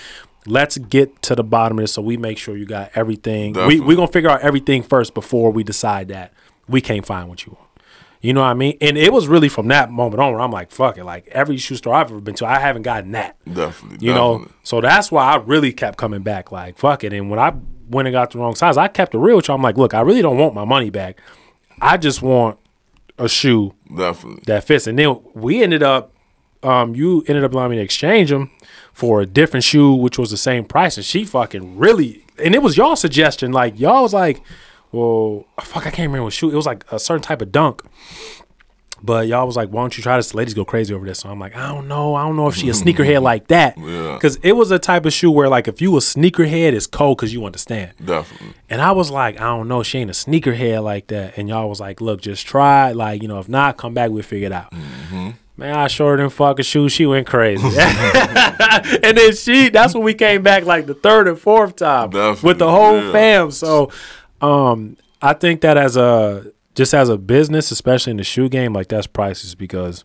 Let's 0.46 0.76
get 0.78 1.20
to 1.22 1.34
the 1.34 1.44
bottom 1.44 1.78
of 1.78 1.82
this 1.82 1.92
so 1.92 2.02
we 2.02 2.16
make 2.18 2.36
sure 2.38 2.56
you 2.56 2.66
got 2.66 2.90
everything. 2.94 3.52
We 3.52 3.60
Definitely. 3.60 3.80
we 3.80 3.94
gonna 3.96 4.08
figure 4.12 4.30
out 4.30 4.40
everything 4.42 4.82
first 4.82 5.14
before 5.14 5.50
we 5.50 5.64
decide 5.64 6.08
that 6.08 6.32
we 6.68 6.80
can't 6.82 7.06
find 7.06 7.28
what 7.28 7.46
you 7.46 7.56
want. 7.56 7.69
You 8.20 8.34
know 8.34 8.42
what 8.42 8.48
I 8.48 8.54
mean? 8.54 8.76
And 8.82 8.98
it 8.98 9.12
was 9.12 9.28
really 9.28 9.48
from 9.48 9.68
that 9.68 9.90
moment 9.90 10.20
on 10.20 10.32
where 10.32 10.42
I'm 10.42 10.50
like, 10.50 10.70
fuck 10.70 10.98
it. 10.98 11.04
Like 11.04 11.26
every 11.28 11.56
shoe 11.56 11.76
store 11.76 11.94
I've 11.94 12.10
ever 12.10 12.20
been 12.20 12.34
to, 12.36 12.46
I 12.46 12.58
haven't 12.58 12.82
gotten 12.82 13.12
that. 13.12 13.36
Definitely. 13.50 14.06
You 14.06 14.12
know, 14.12 14.46
so 14.62 14.82
that's 14.82 15.10
why 15.10 15.24
I 15.24 15.36
really 15.36 15.72
kept 15.72 15.96
coming 15.96 16.22
back. 16.22 16.52
Like, 16.52 16.78
fuck 16.78 17.02
it. 17.02 17.14
And 17.14 17.30
when 17.30 17.38
I 17.38 17.54
went 17.88 18.08
and 18.08 18.12
got 18.12 18.30
the 18.30 18.38
wrong 18.38 18.54
size, 18.54 18.76
I 18.76 18.88
kept 18.88 19.14
it 19.14 19.18
real 19.18 19.36
with 19.36 19.48
you. 19.48 19.54
I'm 19.54 19.62
like, 19.62 19.78
look, 19.78 19.94
I 19.94 20.02
really 20.02 20.20
don't 20.20 20.36
want 20.36 20.54
my 20.54 20.66
money 20.66 20.90
back. 20.90 21.18
I 21.80 21.96
just 21.96 22.20
want 22.20 22.58
a 23.16 23.26
shoe 23.26 23.74
Definitely. 23.94 24.42
that 24.46 24.64
fits. 24.64 24.86
And 24.86 24.98
then 24.98 25.18
we 25.34 25.62
ended 25.62 25.82
up, 25.82 26.12
um, 26.62 26.94
you 26.94 27.24
ended 27.26 27.42
up 27.42 27.54
allowing 27.54 27.70
me 27.70 27.76
to 27.78 27.82
exchange 27.82 28.28
them 28.28 28.50
for 28.92 29.22
a 29.22 29.26
different 29.26 29.64
shoe, 29.64 29.94
which 29.94 30.18
was 30.18 30.30
the 30.30 30.36
same 30.36 30.66
price. 30.66 30.98
And 30.98 31.06
she 31.06 31.24
fucking 31.24 31.78
really, 31.78 32.26
and 32.42 32.54
it 32.54 32.62
was 32.62 32.76
y'all 32.76 32.96
suggestion. 32.96 33.50
Like, 33.50 33.80
y'all 33.80 34.02
was 34.02 34.12
like, 34.12 34.42
well, 34.92 35.46
fuck, 35.60 35.86
I 35.86 35.90
can't 35.90 36.08
remember 36.08 36.24
what 36.24 36.32
shoe. 36.32 36.50
It 36.50 36.56
was 36.56 36.66
like 36.66 36.84
a 36.90 36.98
certain 36.98 37.22
type 37.22 37.42
of 37.42 37.52
dunk. 37.52 37.82
But 39.02 39.28
y'all 39.28 39.46
was 39.46 39.56
like, 39.56 39.70
why 39.70 39.82
don't 39.82 39.96
you 39.96 40.02
try 40.02 40.16
this? 40.16 40.30
The 40.30 40.36
ladies 40.36 40.54
go 40.54 40.64
crazy 40.64 40.92
over 40.92 41.06
this. 41.06 41.20
So 41.20 41.30
I'm 41.30 41.38
like, 41.38 41.56
I 41.56 41.68
don't 41.68 41.88
know. 41.88 42.14
I 42.14 42.22
don't 42.22 42.36
know 42.36 42.48
if 42.48 42.54
she 42.54 42.68
a 42.68 42.72
sneakerhead 42.74 43.22
like 43.22 43.48
that. 43.48 43.78
Yeah. 43.78 44.14
Because 44.14 44.36
it 44.42 44.52
was 44.52 44.70
a 44.70 44.78
type 44.78 45.06
of 45.06 45.12
shoe 45.12 45.30
where, 45.30 45.48
like, 45.48 45.68
if 45.68 45.80
you 45.80 45.96
a 45.96 46.00
sneakerhead, 46.00 46.74
it's 46.74 46.86
cold 46.86 47.16
because 47.16 47.32
you 47.32 47.44
understand. 47.46 47.92
Definitely. 48.04 48.54
And 48.68 48.82
I 48.82 48.92
was 48.92 49.10
like, 49.10 49.36
I 49.40 49.44
don't 49.44 49.68
know. 49.68 49.82
She 49.82 49.98
ain't 49.98 50.10
a 50.10 50.12
sneakerhead 50.12 50.82
like 50.82 51.06
that. 51.08 51.38
And 51.38 51.48
y'all 51.48 51.68
was 51.68 51.80
like, 51.80 52.00
look, 52.00 52.20
just 52.20 52.46
try. 52.46 52.92
Like, 52.92 53.22
you 53.22 53.28
know, 53.28 53.38
if 53.38 53.48
not, 53.48 53.78
come 53.78 53.94
back. 53.94 54.10
We'll 54.10 54.22
figure 54.22 54.46
it 54.46 54.52
out. 54.52 54.70
Mm-hmm. 54.72 55.30
Man, 55.56 55.76
I 55.76 55.88
showed 55.88 56.10
her 56.10 56.16
them 56.16 56.30
fucking 56.30 56.64
shoes. 56.64 56.92
She 56.92 57.04
went 57.04 57.26
crazy. 57.26 57.62
and 57.78 59.18
then 59.18 59.34
she, 59.34 59.68
that's 59.68 59.92
when 59.92 60.02
we 60.02 60.14
came 60.14 60.42
back 60.42 60.64
like 60.64 60.86
the 60.86 60.94
third 60.94 61.28
and 61.28 61.38
fourth 61.38 61.76
time 61.76 62.08
Definitely, 62.10 62.48
with 62.48 62.58
the 62.58 62.70
whole 62.70 62.96
yeah. 62.96 63.12
fam. 63.12 63.50
So, 63.50 63.92
um, 64.40 64.96
I 65.22 65.32
think 65.32 65.60
that 65.62 65.76
as 65.76 65.96
a, 65.96 66.52
just 66.74 66.94
as 66.94 67.08
a 67.08 67.18
business, 67.18 67.70
especially 67.70 68.12
in 68.12 68.16
the 68.16 68.24
shoe 68.24 68.48
game, 68.48 68.72
like 68.72 68.88
that's 68.88 69.06
priceless 69.06 69.54
because 69.54 70.04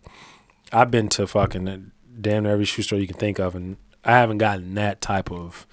I've 0.72 0.90
been 0.90 1.08
to 1.10 1.26
fucking 1.26 1.92
damn 2.20 2.42
near 2.42 2.52
every 2.52 2.64
shoe 2.64 2.82
store 2.82 2.98
you 2.98 3.06
can 3.06 3.16
think 3.16 3.38
of, 3.38 3.54
and 3.54 3.76
I 4.04 4.12
haven't 4.12 4.38
gotten 4.38 4.74
that 4.74 5.00
type 5.00 5.30
of 5.30 5.66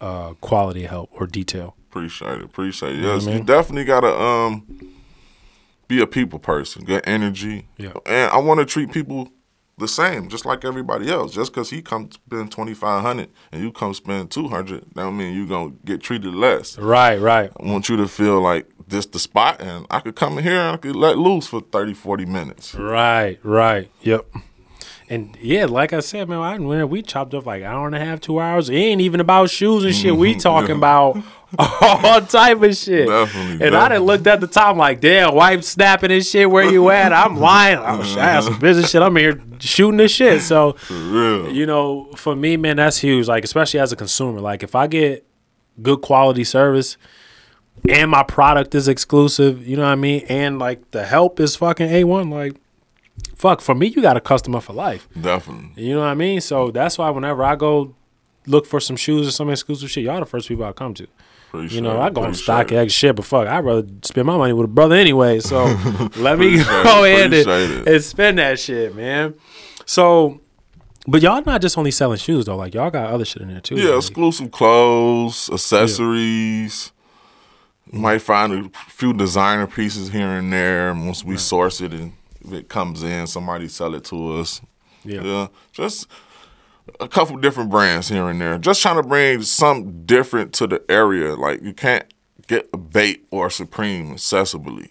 uh, 0.00 0.34
quality 0.34 0.84
help 0.84 1.10
or 1.12 1.26
detail. 1.26 1.76
Appreciate 1.90 2.38
it. 2.38 2.44
Appreciate 2.44 2.98
it. 2.98 3.02
what 3.02 3.10
I 3.10 3.14
Yes, 3.14 3.26
you 3.26 3.42
definitely 3.42 3.84
gotta 3.84 4.14
um 4.14 4.94
be 5.88 6.00
a 6.00 6.06
people 6.06 6.38
person, 6.38 6.84
good 6.84 7.02
energy. 7.06 7.68
Yeah. 7.76 7.92
And 8.04 8.30
I 8.30 8.38
want 8.38 8.60
to 8.60 8.66
treat 8.66 8.92
people 8.92 9.30
the 9.78 9.88
same, 9.88 10.28
just 10.28 10.46
like 10.46 10.64
everybody 10.64 11.10
else. 11.10 11.34
Just 11.34 11.52
because 11.52 11.70
he 11.70 11.82
come 11.82 12.10
spend 12.10 12.50
twenty 12.50 12.74
five 12.74 13.02
hundred 13.02 13.28
and 13.52 13.62
you 13.62 13.72
come 13.72 13.92
spend 13.94 14.30
two 14.30 14.48
hundred, 14.48 14.84
that 14.94 15.10
mean 15.10 15.34
you 15.34 15.46
gonna 15.46 15.72
get 15.84 16.00
treated 16.00 16.34
less. 16.34 16.78
Right, 16.78 17.20
right. 17.20 17.50
I 17.58 17.66
want 17.70 17.88
you 17.88 17.96
to 17.98 18.08
feel 18.08 18.40
like 18.40 18.70
this 18.88 19.06
the 19.06 19.18
spot, 19.18 19.60
and 19.60 19.86
I 19.90 20.00
could 20.00 20.16
come 20.16 20.38
in 20.38 20.44
here 20.44 20.60
and 20.60 20.74
I 20.74 20.76
could 20.78 20.96
let 20.96 21.18
loose 21.18 21.46
for 21.46 21.60
30, 21.60 21.94
40 21.94 22.24
minutes. 22.24 22.74
Right, 22.74 23.38
right. 23.42 23.90
Yep. 24.02 24.26
And 25.08 25.36
yeah, 25.40 25.66
like 25.66 25.92
I 25.92 26.00
said, 26.00 26.28
man, 26.28 26.38
I 26.38 26.58
when 26.58 26.88
we 26.88 27.00
chopped 27.00 27.32
up 27.32 27.46
like 27.46 27.62
hour 27.62 27.86
and 27.86 27.94
a 27.94 28.00
half, 28.00 28.20
two 28.20 28.40
hours. 28.40 28.68
It 28.68 28.74
ain't 28.74 29.00
even 29.00 29.20
about 29.20 29.50
shoes 29.50 29.84
and 29.84 29.94
shit. 29.94 30.16
We 30.16 30.34
talking 30.38 30.76
about 30.76 31.22
all 31.58 32.20
type 32.22 32.60
of 32.60 32.76
shit. 32.76 33.06
Definitely, 33.06 33.66
And 33.66 33.76
I 33.76 33.88
definitely. 33.88 33.96
done 33.96 34.02
looked 34.06 34.26
at 34.26 34.40
the 34.40 34.46
time 34.48 34.76
like, 34.76 35.00
damn, 35.00 35.34
wife 35.34 35.62
snapping 35.62 36.10
and 36.10 36.26
shit. 36.26 36.50
Where 36.50 36.64
you 36.64 36.90
at? 36.90 37.12
I'm 37.12 37.36
lying. 37.40 37.78
Shit, 38.02 38.18
I 38.18 38.32
have 38.32 38.44
mm-hmm. 38.44 38.52
some 38.52 38.60
business 38.60 38.90
shit. 38.90 39.00
I'm 39.00 39.14
here 39.14 39.40
shooting 39.60 39.98
this 39.98 40.10
shit. 40.10 40.42
So 40.42 40.76
Real. 40.90 41.52
you 41.52 41.66
know, 41.66 42.10
for 42.16 42.34
me, 42.34 42.56
man, 42.56 42.76
that's 42.76 42.98
huge. 42.98 43.28
Like, 43.28 43.44
especially 43.44 43.78
as 43.78 43.92
a 43.92 43.96
consumer, 43.96 44.40
like 44.40 44.64
if 44.64 44.74
I 44.74 44.88
get 44.88 45.24
good 45.82 46.00
quality 46.00 46.42
service 46.42 46.96
and 47.88 48.10
my 48.10 48.24
product 48.24 48.74
is 48.74 48.88
exclusive, 48.88 49.64
you 49.66 49.76
know 49.76 49.84
what 49.84 49.90
I 49.90 49.96
mean, 49.96 50.26
and 50.28 50.58
like 50.58 50.90
the 50.90 51.04
help 51.04 51.38
is 51.38 51.54
fucking 51.54 51.90
a 51.90 52.02
one, 52.04 52.30
like. 52.30 52.56
Fuck, 53.34 53.60
for 53.60 53.74
me, 53.74 53.88
you 53.88 54.02
got 54.02 54.16
a 54.16 54.20
customer 54.20 54.60
for 54.60 54.72
life. 54.72 55.08
Definitely. 55.20 55.82
You 55.84 55.94
know 55.94 56.00
what 56.00 56.06
I 56.08 56.14
mean? 56.14 56.40
So 56.40 56.70
that's 56.70 56.98
why 56.98 57.10
whenever 57.10 57.44
I 57.44 57.54
go 57.56 57.94
look 58.46 58.66
for 58.66 58.80
some 58.80 58.96
shoes 58.96 59.28
or 59.28 59.30
some 59.30 59.50
exclusive 59.50 59.90
shit, 59.90 60.04
y'all 60.04 60.20
the 60.20 60.26
first 60.26 60.48
people 60.48 60.64
I 60.64 60.72
come 60.72 60.94
to. 60.94 61.06
Appreciate 61.48 61.76
You 61.76 61.82
know. 61.82 62.00
I 62.00 62.10
go 62.10 62.22
on 62.22 62.28
Appreciate 62.28 62.42
stock 62.42 62.72
it. 62.72 62.92
Shit, 62.92 63.16
but 63.16 63.24
fuck, 63.24 63.46
I'd 63.46 63.64
rather 63.64 63.86
spend 64.02 64.26
my 64.26 64.36
money 64.36 64.52
with 64.52 64.64
a 64.64 64.68
brother 64.68 64.94
anyway. 64.96 65.40
So 65.40 65.64
let 66.16 66.38
me 66.38 66.56
go 66.56 67.04
ahead 67.04 67.32
and, 67.32 67.34
it. 67.34 67.88
and 67.88 68.02
spend 68.04 68.38
that 68.38 68.58
shit, 68.58 68.94
man. 68.96 69.34
So, 69.84 70.40
but 71.06 71.22
y'all 71.22 71.42
not 71.44 71.62
just 71.62 71.78
only 71.78 71.90
selling 71.90 72.18
shoes 72.18 72.46
though. 72.46 72.56
Like 72.56 72.74
y'all 72.74 72.90
got 72.90 73.10
other 73.12 73.24
shit 73.24 73.42
in 73.42 73.48
there 73.48 73.60
too. 73.60 73.76
Yeah, 73.76 73.90
like- 73.90 73.98
exclusive 73.98 74.50
clothes, 74.50 75.48
accessories. 75.52 76.92
You 77.92 78.00
might 78.00 78.18
find 78.18 78.52
a 78.74 78.78
few 78.88 79.12
designer 79.12 79.66
pieces 79.68 80.08
here 80.10 80.26
and 80.26 80.52
there. 80.52 80.92
Once 80.92 81.22
we 81.24 81.36
source 81.36 81.80
it 81.80 81.92
and 81.92 82.14
if 82.46 82.52
it 82.52 82.68
comes 82.68 83.02
in, 83.02 83.26
somebody 83.26 83.68
sell 83.68 83.94
it 83.94 84.04
to 84.04 84.38
us. 84.38 84.60
Yeah. 85.04 85.22
Yeah, 85.22 85.46
just 85.72 86.06
a 87.00 87.08
couple 87.08 87.36
different 87.36 87.70
brands 87.70 88.08
here 88.08 88.28
and 88.28 88.40
there. 88.40 88.58
Just 88.58 88.82
trying 88.82 88.96
to 88.96 89.02
bring 89.02 89.42
something 89.42 90.04
different 90.04 90.52
to 90.54 90.66
the 90.66 90.82
area. 90.88 91.34
Like 91.34 91.62
you 91.62 91.72
can't 91.72 92.04
get 92.46 92.68
a 92.72 92.78
Bape 92.78 93.26
or 93.30 93.50
Supreme 93.50 94.14
accessibly. 94.14 94.90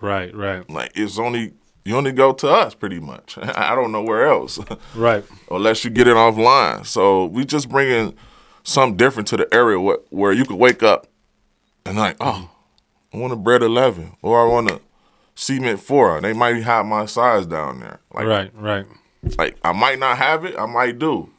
Right, 0.00 0.34
right, 0.34 0.68
Like 0.68 0.92
it's 0.94 1.18
only 1.18 1.54
you 1.84 1.96
only 1.96 2.12
go 2.12 2.32
to 2.32 2.48
us 2.48 2.74
pretty 2.74 3.00
much. 3.00 3.38
I 3.42 3.74
don't 3.74 3.92
know 3.92 4.02
where 4.02 4.26
else. 4.26 4.58
right. 4.94 5.24
unless 5.50 5.84
you 5.84 5.90
get 5.90 6.06
it 6.08 6.16
offline. 6.16 6.84
So 6.84 7.26
we 7.26 7.44
just 7.44 7.68
bringing 7.68 8.14
something 8.62 8.96
different 8.96 9.28
to 9.28 9.36
the 9.36 9.52
area 9.54 9.80
where, 9.80 9.98
where 10.10 10.32
you 10.32 10.44
could 10.44 10.58
wake 10.58 10.82
up 10.82 11.06
and 11.84 11.96
like, 11.96 12.16
oh, 12.20 12.50
I 13.14 13.16
want 13.16 13.32
a 13.32 13.36
bread 13.36 13.62
eleven, 13.62 14.16
or 14.20 14.44
I 14.44 14.50
want 14.50 14.70
a 14.70 14.80
cement 15.36 15.78
four. 15.80 16.20
They 16.20 16.32
might 16.32 16.62
have 16.64 16.84
my 16.86 17.06
size 17.06 17.46
down 17.46 17.78
there. 17.80 18.00
Like, 18.12 18.26
Right, 18.26 18.50
right. 18.54 18.86
like 19.38 19.56
I 19.62 19.72
might 19.72 19.98
not 20.00 20.18
have 20.18 20.44
it, 20.44 20.58
I 20.58 20.66
might 20.66 20.98
do, 20.98 21.30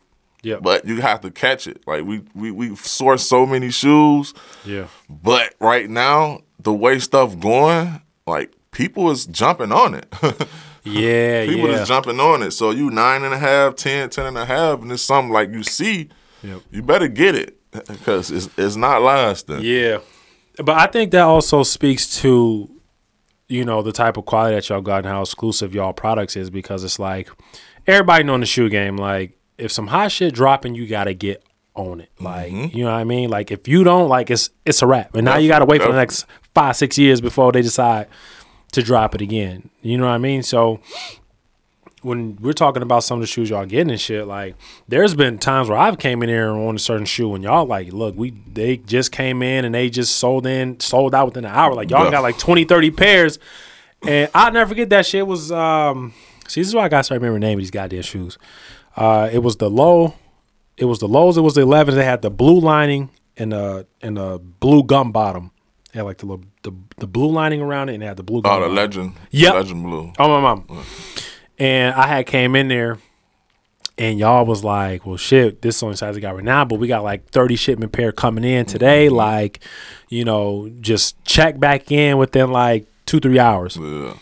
Yeah. 0.43 0.57
but 0.62 0.86
you 0.86 1.01
have 1.01 1.19
to 1.21 1.31
catch 1.31 1.67
it. 1.67 1.81
Like 1.86 2.05
we 2.05 2.21
we 2.33 2.51
we 2.51 2.75
source 2.77 3.27
so 3.27 3.45
many 3.45 3.69
shoes, 3.71 4.33
yeah. 4.63 4.88
but 5.10 5.53
right 5.60 5.89
now 5.89 6.41
the 6.62 6.71
way 6.73 6.99
stuff 6.99 7.38
going, 7.39 8.01
like 8.25 8.53
people 8.71 9.12
is 9.12 9.25
jumping 9.25 9.71
on 9.73 9.93
it. 9.95 10.07
Yeah, 10.89 11.45
people 11.47 11.69
yeah. 11.69 11.81
is 11.81 11.88
jumping 11.89 12.17
on 12.21 12.41
it. 12.43 12.51
So 12.51 12.71
you 12.71 12.89
nine 12.89 13.23
and 13.23 13.33
a 13.33 13.38
half, 13.38 13.75
ten, 13.75 14.10
ten 14.10 14.25
and 14.25 14.38
a 14.38 14.45
half, 14.45 14.81
and 14.81 14.89
it's 14.89 15.01
something 15.03 15.33
like 15.33 15.51
you 15.51 15.62
see, 15.63 16.07
Yep. 16.43 16.62
you 16.71 16.81
better 16.81 17.10
get 17.10 17.36
it 17.36 17.57
because 17.71 18.31
it's 18.31 18.47
it's 18.57 18.77
not 18.77 19.01
lasting. 19.01 19.60
Yeah. 19.63 19.97
But 20.63 20.77
I 20.77 20.88
think 20.88 21.12
that 21.12 21.23
also 21.23 21.63
speaks 21.63 22.21
to, 22.21 22.69
you 23.47 23.63
know, 23.63 23.81
the 23.81 23.91
type 23.91 24.17
of 24.17 24.25
quality 24.25 24.55
that 24.55 24.67
y'all 24.69 24.81
got 24.81 24.97
and 24.97 25.07
how 25.07 25.21
exclusive 25.21 25.73
y'all 25.73 25.93
products 25.93 26.36
is 26.36 26.49
because 26.49 26.83
it's 26.83 26.99
like 26.99 27.29
everybody 27.86 28.23
know 28.23 28.36
in 28.36 28.41
the 28.41 28.45
shoe 28.45 28.69
game, 28.69 28.97
like 28.97 29.38
if 29.57 29.71
some 29.71 29.88
hot 29.88 30.12
shit 30.12 30.33
dropping, 30.33 30.75
you 30.75 30.88
gotta 30.88 31.13
get 31.13 31.43
on 31.73 32.01
it. 32.01 32.10
Like, 32.19 32.51
mm-hmm. 32.51 32.75
you 32.75 32.83
know 32.83 32.91
what 32.91 32.97
I 32.97 33.03
mean? 33.03 33.29
Like 33.29 33.51
if 33.51 33.67
you 33.67 33.83
don't, 33.83 34.10
like 34.10 34.29
it's 34.29 34.49
it's 34.65 34.81
a 34.81 34.88
wrap. 34.88 35.15
And 35.15 35.25
now 35.25 35.38
you 35.38 35.47
gotta 35.47 35.65
wait 35.65 35.81
for 35.81 35.91
the 35.91 35.97
next 35.97 36.25
five, 36.53 36.75
six 36.75 36.97
years 36.97 37.21
before 37.21 37.51
they 37.51 37.62
decide 37.62 38.07
to 38.73 38.83
drop 38.83 39.15
it 39.15 39.21
again. 39.21 39.69
You 39.81 39.97
know 39.97 40.05
what 40.05 40.12
I 40.13 40.17
mean? 40.17 40.43
So 40.43 40.81
when 42.08 42.38
we're 42.41 42.54
talking 42.54 42.82
about 42.82 43.04
some 43.04 43.17
of 43.20 43.22
the 43.22 43.28
shoes 43.28 43.50
y'all 43.50 43.65
getting 43.65 43.91
and 43.91 44.00
shit, 44.02 44.26
like 44.26 44.56
there's 44.88 45.13
been 45.13 45.38
times 45.38 45.70
where 45.70 45.78
I've 45.78 46.00
came 46.00 46.24
in 46.24 46.30
here 46.30 46.50
on 46.50 46.76
a 46.76 46.80
certain 46.80 47.06
shoe 47.06 47.36
and 47.36 47.43
y'all 47.43 47.65
like, 47.65 47.91
look, 47.93 48.15
we 48.17 48.32
they 48.52 48.78
just 48.78 49.12
came 49.12 49.43
in 49.43 49.65
and 49.65 49.76
they 49.76 49.89
just 49.89 50.15
sold 50.15 50.48
in, 50.48 50.80
sold 50.80 51.13
out 51.13 51.26
within 51.28 51.46
an 51.46 51.52
hour. 51.52 51.74
Like 51.76 51.91
y'all 51.91 52.06
Yeah. 52.06 52.12
got 52.12 52.24
like 52.24 52.39
20, 52.39 52.63
30 52.65 52.91
pairs. 52.91 53.39
And 54.08 54.30
I'll 54.34 54.52
never 54.52 54.70
forget 54.70 54.89
that 54.91 55.06
shit 55.06 55.26
was 55.28 55.52
um 55.52 56.13
see 56.48 56.62
this 56.62 56.67
is 56.70 56.76
why 56.76 56.86
I 56.86 56.89
gotta 56.89 57.04
start 57.04 57.20
remembering 57.22 57.41
the 57.41 57.48
name 57.48 57.58
of 57.60 57.62
these 57.63 57.72
goddamn 57.72 58.02
shoes. 58.04 58.38
Uh 58.96 59.30
it 59.32 59.39
was 59.39 59.58
the 59.58 59.70
low, 59.70 60.15
it 60.78 60.86
was 60.86 61.00
the 61.00 61.08
lows, 61.08 61.38
it 61.38 61.41
was 61.41 61.56
the 61.56 61.62
11s. 61.62 61.93
They 61.96 62.06
had 62.06 62.22
the 62.22 62.32
blue 62.32 62.60
lining 62.60 63.10
and 63.38 63.52
the 63.52 63.86
and 64.02 64.17
the 64.17 64.39
blue 64.39 64.84
gum 64.84 65.12
bottom. 65.12 65.52
They 65.93 66.00
had 66.00 66.04
like 66.06 66.17
the 66.20 66.26
little 66.28 66.46
the, 66.63 66.72
the 66.98 67.08
blue 67.08 67.32
lining 67.32 67.62
around 67.62 67.89
it 67.89 67.96
and 67.96 68.04
it 68.04 68.06
had 68.08 68.17
the 68.17 68.24
blue 68.24 68.41
gum. 68.41 68.52
Oh, 68.52 68.56
the 68.56 68.62
bottom. 68.62 68.76
legend, 68.76 69.13
Yeah, 69.32 69.52
legend 69.54 69.84
blue. 69.84 70.12
Oh 70.20 70.28
my 70.30 70.41
mom. 70.41 70.84
And 71.58 71.96
I 71.96 72.08
had 72.08 72.28
came 72.28 72.56
in 72.56 72.67
there 72.67 73.00
and 73.98 74.20
y'all 74.20 74.46
was 74.46 74.63
like, 74.63 75.06
Well 75.06 75.17
shit, 75.17 75.62
this 75.62 75.76
is 75.76 75.80
the 75.80 75.86
only 75.88 75.98
size 75.98 76.15
we 76.15 76.22
got 76.22 76.36
right 76.36 76.43
now, 76.43 76.65
but 76.65 76.80
we 76.80 76.88
got 76.88 77.04
like 77.04 77.30
30 77.30 77.56
shipment 77.56 77.91
pair 77.91 78.12
coming 78.12 78.43
in 78.43 78.65
mm-hmm. 78.65 78.72
today. 78.72 79.10
Like, 79.10 79.60
you 80.10 80.24
know, 80.24 80.70
just 80.82 81.24
check 81.26 81.60
back 81.60 81.91
in 81.91 82.17
within 82.17 82.52
like 82.52 82.86
two, 83.06 83.20
three 83.20 83.39
hours. 83.39 83.78
Yeah. 83.78 84.13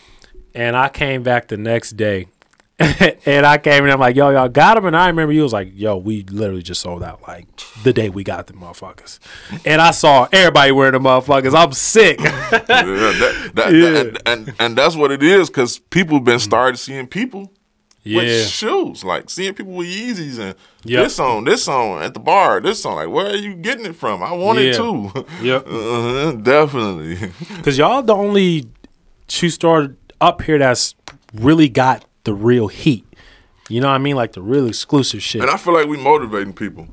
And 0.54 0.76
I 0.76 0.88
came 0.88 1.22
back 1.22 1.48
the 1.48 1.58
next 1.58 1.92
day. 1.92 2.28
and 2.78 3.46
I 3.46 3.56
came 3.56 3.84
in, 3.84 3.90
I'm 3.90 3.98
like, 3.98 4.16
yo, 4.16 4.28
y'all 4.30 4.48
got 4.50 4.74
them. 4.74 4.84
And 4.84 4.94
I 4.94 5.06
remember 5.06 5.32
you 5.32 5.42
was 5.42 5.52
like, 5.54 5.70
yo, 5.74 5.96
we 5.96 6.24
literally 6.24 6.62
just 6.62 6.82
sold 6.82 7.02
out 7.02 7.22
like 7.26 7.46
the 7.84 7.92
day 7.92 8.10
we 8.10 8.22
got 8.22 8.48
the 8.48 8.52
motherfuckers. 8.52 9.18
And 9.64 9.80
I 9.80 9.92
saw 9.92 10.28
everybody 10.30 10.72
wearing 10.72 10.92
the 10.92 10.98
motherfuckers. 10.98 11.54
I'm 11.58 11.72
sick. 11.72 12.20
yeah, 12.20 12.30
that, 12.50 13.50
that, 13.54 13.72
Yeah. 13.74 13.90
that- 13.90 14.06
and, 14.26 14.48
and 14.48 14.54
and 14.58 14.76
that's 14.76 14.94
what 14.94 15.10
it 15.10 15.22
is 15.22 15.48
because 15.48 15.78
people 15.78 16.20
been 16.20 16.38
started 16.38 16.76
seeing 16.76 17.06
people 17.06 17.50
yeah. 18.02 18.18
with 18.18 18.46
shoes, 18.48 19.02
like 19.02 19.30
seeing 19.30 19.54
people 19.54 19.72
with 19.72 19.88
Yeezys 19.88 20.38
and 20.38 20.54
Yep. 20.84 21.04
this 21.04 21.18
on, 21.18 21.44
this 21.44 21.66
on 21.68 22.02
at 22.02 22.12
the 22.12 22.20
bar, 22.20 22.60
this 22.60 22.84
on. 22.84 22.96
Like, 22.96 23.08
where 23.08 23.26
are 23.26 23.36
you 23.36 23.54
getting 23.54 23.86
it 23.86 23.96
from? 23.96 24.22
I 24.22 24.32
want 24.32 24.58
it 24.58 24.76
too. 24.76 25.10
Yep. 25.42 25.66
uh 25.70 26.32
definitely. 26.32 27.30
Cause 27.62 27.78
y'all 27.78 28.02
the 28.02 28.14
only 28.14 28.68
shoe 29.28 29.48
store 29.48 29.96
up 30.20 30.42
here 30.42 30.58
that's 30.58 30.94
really 31.34 31.68
got 31.68 32.04
the 32.26 32.34
real 32.34 32.68
heat. 32.68 33.04
You 33.70 33.80
know 33.80 33.88
what 33.88 33.94
I 33.94 33.98
mean? 33.98 34.14
Like 34.16 34.32
the 34.34 34.42
real 34.42 34.66
exclusive 34.68 35.22
shit. 35.22 35.40
and 35.42 35.50
I 35.50 35.56
feel 35.56 35.72
like 35.74 35.88
we 35.88 35.96
motivating 35.96 36.52
people. 36.52 36.86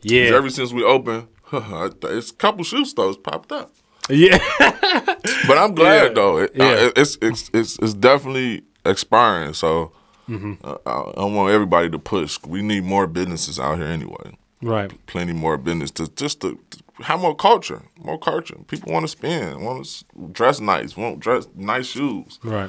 yeah. 0.00 0.30
Ever 0.34 0.50
since 0.50 0.72
we 0.72 0.82
opened, 0.82 1.28
it's 1.52 2.30
a 2.30 2.34
couple 2.34 2.64
shoe 2.64 2.84
stores 2.84 3.16
popped 3.16 3.52
up. 3.52 3.70
yeah. 4.08 4.38
But 5.46 5.58
I'm 5.58 5.74
glad 5.74 6.02
Yeah. 6.08 6.12
though. 6.14 6.38
It, 6.38 6.52
Yeah. 6.54 6.64
uh, 6.64 6.90
it's, 6.96 7.18
it's 7.22 7.50
it's 7.52 7.78
it's 7.78 7.94
definitely 7.94 8.62
expiring. 8.84 9.52
So 9.54 9.92
Mm-hmm. 10.28 10.54
uh, 10.62 10.76
I, 10.84 11.22
I 11.22 11.24
want 11.24 11.52
everybody 11.54 11.88
to 11.88 11.98
push. 11.98 12.38
We 12.46 12.60
need 12.60 12.84
more 12.84 13.06
businesses 13.06 13.58
out 13.58 13.78
here 13.78 13.86
anyway. 13.86 14.36
right. 14.60 14.90
Plenty 15.06 15.32
more 15.32 15.56
business 15.56 15.90
to 15.92 16.06
just 16.22 16.40
to, 16.42 16.58
to 16.70 16.78
have 17.04 17.20
more 17.20 17.34
culture. 17.34 17.80
More 17.98 18.18
culture. 18.18 18.56
People 18.66 18.92
want 18.92 19.04
to 19.04 19.08
spend. 19.08 19.62
Want 19.64 19.86
to 19.86 20.28
dress 20.32 20.60
nice. 20.60 20.96
Want 20.98 21.20
dress 21.20 21.48
nice 21.54 21.86
shoes. 21.86 22.38
Right. 22.44 22.68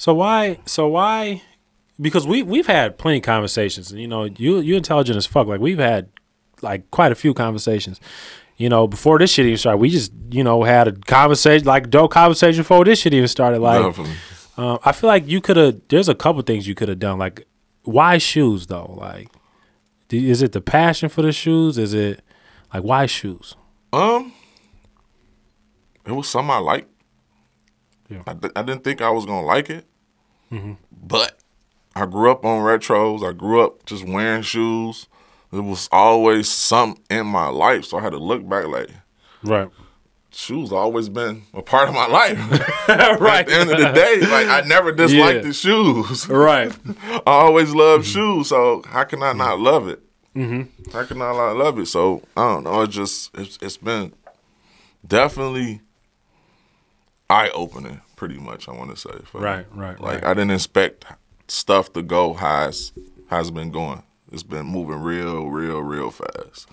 So 0.00 0.14
why? 0.14 0.58
So 0.64 0.88
why? 0.88 1.42
Because 2.00 2.26
we 2.26 2.42
we've 2.42 2.66
had 2.66 2.96
plenty 2.96 3.18
of 3.18 3.22
conversations. 3.22 3.92
You 3.92 4.08
know, 4.08 4.24
you 4.24 4.60
you 4.60 4.74
intelligent 4.74 5.18
as 5.18 5.26
fuck. 5.26 5.46
Like 5.46 5.60
we've 5.60 5.78
had 5.78 6.08
like 6.62 6.90
quite 6.90 7.12
a 7.12 7.14
few 7.14 7.34
conversations. 7.34 8.00
You 8.56 8.70
know, 8.70 8.86
before 8.88 9.18
this 9.18 9.30
shit 9.30 9.44
even 9.44 9.58
started, 9.58 9.76
we 9.76 9.90
just 9.90 10.10
you 10.30 10.42
know 10.42 10.62
had 10.62 10.88
a 10.88 10.92
conversation 10.92 11.66
like 11.66 11.90
dope 11.90 12.12
conversation 12.12 12.60
before 12.60 12.82
this 12.86 13.00
shit 13.00 13.12
even 13.12 13.28
started. 13.28 13.60
Like, 13.60 13.98
um, 14.56 14.78
I 14.86 14.92
feel 14.92 15.08
like 15.08 15.28
you 15.28 15.42
could 15.42 15.58
have. 15.58 15.82
There's 15.88 16.08
a 16.08 16.14
couple 16.14 16.40
things 16.40 16.66
you 16.66 16.74
could 16.74 16.88
have 16.88 16.98
done. 16.98 17.18
Like, 17.18 17.46
why 17.82 18.16
shoes 18.16 18.68
though? 18.68 18.96
Like, 18.98 19.28
is 20.08 20.40
it 20.40 20.52
the 20.52 20.62
passion 20.62 21.10
for 21.10 21.20
the 21.20 21.30
shoes? 21.32 21.76
Is 21.76 21.92
it 21.92 22.22
like 22.72 22.84
why 22.84 23.04
shoes? 23.04 23.54
Um, 23.92 24.32
it 26.06 26.12
was 26.12 26.26
something 26.26 26.52
I 26.52 26.58
liked. 26.58 26.88
Yeah. 28.08 28.22
I, 28.26 28.32
di- 28.32 28.50
I 28.56 28.62
didn't 28.62 28.82
think 28.82 29.00
I 29.02 29.10
was 29.10 29.26
gonna 29.26 29.46
like 29.46 29.70
it, 29.70 29.86
Mm-hmm. 30.52 30.72
but 31.02 31.36
I 31.94 32.06
grew 32.06 32.30
up 32.30 32.44
on 32.44 32.62
retros. 32.62 33.28
I 33.28 33.32
grew 33.32 33.62
up 33.62 33.84
just 33.86 34.06
wearing 34.06 34.42
shoes. 34.42 35.06
It 35.52 35.60
was 35.60 35.88
always 35.90 36.48
something 36.48 37.02
in 37.10 37.26
my 37.26 37.48
life, 37.48 37.84
so 37.84 37.98
I 37.98 38.02
had 38.02 38.10
to 38.10 38.18
look 38.18 38.48
back 38.48 38.66
like 38.66 38.90
Right. 39.42 39.68
shoes 40.30 40.70
always 40.70 41.08
been 41.08 41.42
a 41.54 41.62
part 41.62 41.88
of 41.88 41.94
my 41.94 42.06
life. 42.06 42.38
right. 42.88 43.40
At 43.40 43.46
the 43.46 43.54
end 43.54 43.70
of 43.70 43.78
the 43.78 43.92
day, 43.92 44.20
like 44.20 44.46
I 44.48 44.60
never 44.66 44.92
disliked 44.92 45.36
Yeah. 45.36 45.48
the 45.48 45.52
shoes. 45.52 46.28
right. 46.28 46.72
I 46.96 47.20
always 47.26 47.74
loved 47.74 48.04
mm-hmm. 48.04 48.38
shoes, 48.38 48.48
so 48.48 48.82
how 48.86 49.04
can 49.04 49.22
I 49.22 49.32
not 49.32 49.54
mm-hmm. 49.54 49.64
love 49.64 49.88
it? 49.88 50.02
Mm-hmm. 50.36 50.92
How 50.92 51.04
can 51.04 51.20
I 51.20 51.32
not 51.32 51.56
love 51.56 51.78
it? 51.80 51.86
So 51.86 52.22
I 52.36 52.54
don't 52.54 52.64
know. 52.64 52.82
It 52.82 52.90
just 52.90 53.30
it's, 53.36 53.58
it's 53.60 53.76
been 53.76 54.12
definitely 55.06 55.80
eye 57.30 57.50
opening, 57.54 58.00
pretty 58.16 58.38
much. 58.38 58.68
I 58.68 58.72
want 58.72 58.90
to 58.90 58.96
say. 58.96 59.10
Right. 59.32 59.66
Right. 59.72 60.00
Like 60.00 60.22
right. 60.22 60.24
I 60.24 60.34
didn't 60.34 60.50
expect 60.52 61.04
stuff 61.48 61.92
to 61.94 62.02
go 62.02 62.34
how 62.34 62.68
it's, 62.68 62.92
how 63.28 63.40
it's 63.40 63.50
been 63.50 63.70
going. 63.70 64.02
It's 64.32 64.42
been 64.42 64.66
moving 64.66 65.00
real, 65.00 65.48
real, 65.48 65.80
real 65.80 66.10
fast. 66.10 66.68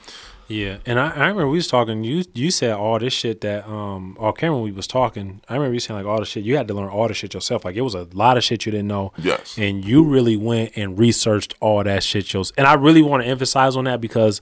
Yeah, 0.49 0.77
and 0.85 0.97
I, 0.97 1.09
I 1.09 1.19
remember 1.27 1.49
we 1.49 1.57
was 1.57 1.67
talking. 1.67 2.05
You 2.05 2.23
you 2.33 2.51
said 2.51 2.71
all 2.71 2.99
this 2.99 3.11
shit 3.11 3.41
that 3.41 3.67
um 3.67 4.15
off 4.17 4.37
camera 4.37 4.59
we 4.59 4.71
was 4.71 4.87
talking. 4.87 5.41
I 5.49 5.55
remember 5.55 5.73
you 5.73 5.79
saying 5.81 5.97
like 5.97 6.05
all 6.05 6.19
the 6.19 6.25
shit 6.25 6.45
you 6.45 6.55
had 6.55 6.69
to 6.69 6.73
learn 6.73 6.87
all 6.87 7.07
the 7.07 7.13
shit 7.13 7.33
yourself. 7.33 7.65
Like 7.65 7.75
it 7.75 7.81
was 7.81 7.95
a 7.95 8.07
lot 8.13 8.37
of 8.37 8.45
shit 8.45 8.65
you 8.65 8.71
didn't 8.71 8.87
know. 8.87 9.11
Yes. 9.17 9.57
and 9.57 9.83
you 9.83 10.03
really 10.03 10.37
went 10.37 10.71
and 10.77 10.97
researched 10.97 11.55
all 11.59 11.83
that 11.83 12.01
shit 12.01 12.33
yourself. 12.33 12.57
And 12.57 12.65
I 12.65 12.75
really 12.75 13.01
want 13.01 13.23
to 13.23 13.29
emphasize 13.29 13.75
on 13.75 13.83
that 13.85 13.99
because 13.99 14.39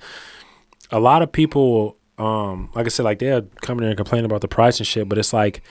a 0.91 0.99
lot 0.99 1.23
of 1.23 1.31
people, 1.31 1.97
um, 2.19 2.69
like 2.75 2.85
I 2.85 2.89
said, 2.89 3.03
like 3.03 3.17
they're 3.17 3.41
coming 3.61 3.83
in 3.83 3.89
and 3.89 3.97
complaining 3.97 4.25
about 4.25 4.41
the 4.41 4.47
price 4.47 4.77
and 4.77 4.85
shit, 4.85 5.09
but 5.09 5.17
it's 5.17 5.33
like 5.33 5.63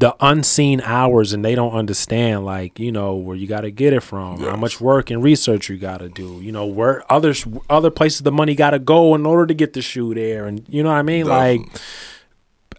the 0.00 0.16
unseen 0.20 0.80
hours 0.82 1.32
and 1.34 1.44
they 1.44 1.54
don't 1.54 1.72
understand 1.72 2.44
like 2.44 2.78
you 2.78 2.90
know 2.90 3.14
where 3.14 3.36
you 3.36 3.46
got 3.46 3.60
to 3.62 3.70
get 3.70 3.92
it 3.92 4.00
from 4.00 4.40
how 4.40 4.56
much 4.56 4.80
work 4.80 5.10
and 5.10 5.22
research 5.22 5.68
you 5.68 5.76
got 5.76 5.98
to 5.98 6.08
do 6.08 6.40
you 6.42 6.50
know 6.50 6.64
where 6.64 7.04
others 7.12 7.46
other 7.68 7.90
places 7.90 8.22
the 8.22 8.32
money 8.32 8.54
got 8.54 8.70
to 8.70 8.78
go 8.78 9.14
in 9.14 9.26
order 9.26 9.46
to 9.46 9.54
get 9.54 9.74
the 9.74 9.82
shoe 9.82 10.14
there 10.14 10.46
and 10.46 10.64
you 10.68 10.82
know 10.82 10.88
what 10.88 10.96
i 10.96 11.02
mean 11.02 11.26
like 11.26 11.60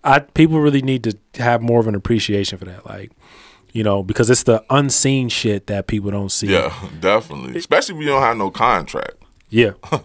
i 0.03 0.17
people 0.19 0.59
really 0.59 0.81
need 0.81 1.03
to 1.03 1.15
have 1.43 1.61
more 1.61 1.79
of 1.79 1.87
an 1.87 1.95
appreciation 1.95 2.57
for 2.57 2.65
that 2.65 2.85
like 2.87 3.11
you 3.71 3.83
know 3.83 4.01
because 4.03 4.29
it's 4.29 4.43
the 4.43 4.63
unseen 4.69 5.29
shit 5.29 5.67
that 5.67 5.87
people 5.87 6.09
don't 6.11 6.31
see 6.31 6.47
Yeah, 6.47 6.73
definitely. 6.99 7.57
Especially 7.57 7.95
if 7.95 8.01
you 8.01 8.07
don't 8.07 8.21
have 8.23 8.37
no 8.37 8.49
contract. 8.51 9.15
yeah 9.49 9.73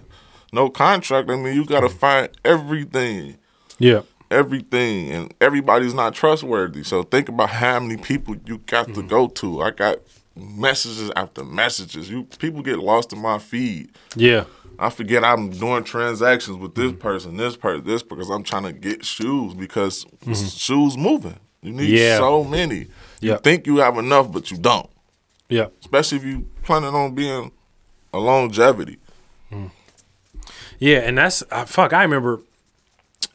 No 0.53 0.71
contract. 0.71 1.29
I 1.29 1.37
mean, 1.37 1.55
you 1.57 1.67
got 1.67 1.81
to 1.81 1.89
find 1.89 2.29
everything. 2.45 3.37
yeah 3.79 4.03
everything 4.31 5.11
and 5.11 5.35
everybody's 5.41 5.95
not 5.95 6.15
trustworthy. 6.15 6.83
So 6.83 7.03
think 7.03 7.29
about 7.29 7.51
how 7.51 7.81
many 7.81 7.97
people 7.97 8.37
you 8.47 8.59
got 8.59 8.87
to 8.89 8.93
mm-hmm. 8.93 9.09
go 9.09 9.29
to. 9.29 9.63
I 9.63 9.71
got 9.71 9.99
messages 10.35 11.11
after 11.17 11.45
messages. 11.45 12.11
You 12.11 12.25
people 12.39 12.63
get 12.63 12.79
lost 12.79 13.13
in 13.13 13.21
my 13.21 13.39
feed. 13.39 13.91
yeah 14.15 14.45
I 14.79 14.91
forget 14.91 15.25
I'm 15.25 15.51
doing 15.51 15.85
transactions 15.85 16.59
with 16.59 16.75
this 16.75 16.93
mm-hmm. 16.93 17.01
person, 17.01 17.37
this 17.37 17.57
person, 17.57 17.85
this 17.87 18.03
because 18.03 18.29
I'm 18.29 18.43
trying 18.43 18.65
to 18.65 18.73
get 18.73 19.05
shoes 19.05 19.55
because 19.55 20.05
mm-hmm. 20.05 20.35
shoes 20.35 20.97
moving. 20.97 21.39
You 21.63 21.73
need 21.73 21.89
Yeah. 21.89 22.19
so 22.19 22.45
many. 22.45 22.89
You 23.21 23.31
Yeah. 23.33 23.37
think 23.39 23.67
you 23.67 23.79
have 23.79 23.97
enough, 23.97 24.31
but 24.31 24.51
you 24.51 24.59
don't. 24.59 24.91
yeah 25.49 25.69
Especially 25.81 26.19
if 26.19 26.25
you 26.25 26.47
planning 26.63 26.95
on 26.95 27.15
being 27.15 27.51
a 28.13 28.19
longevity. 28.19 28.99
Mm. 29.51 29.71
Yeah, 30.79 30.99
and 30.99 31.17
that's 31.17 31.43
uh, 31.51 31.65
fuck. 31.65 31.93
I 31.93 32.03
remember 32.03 32.41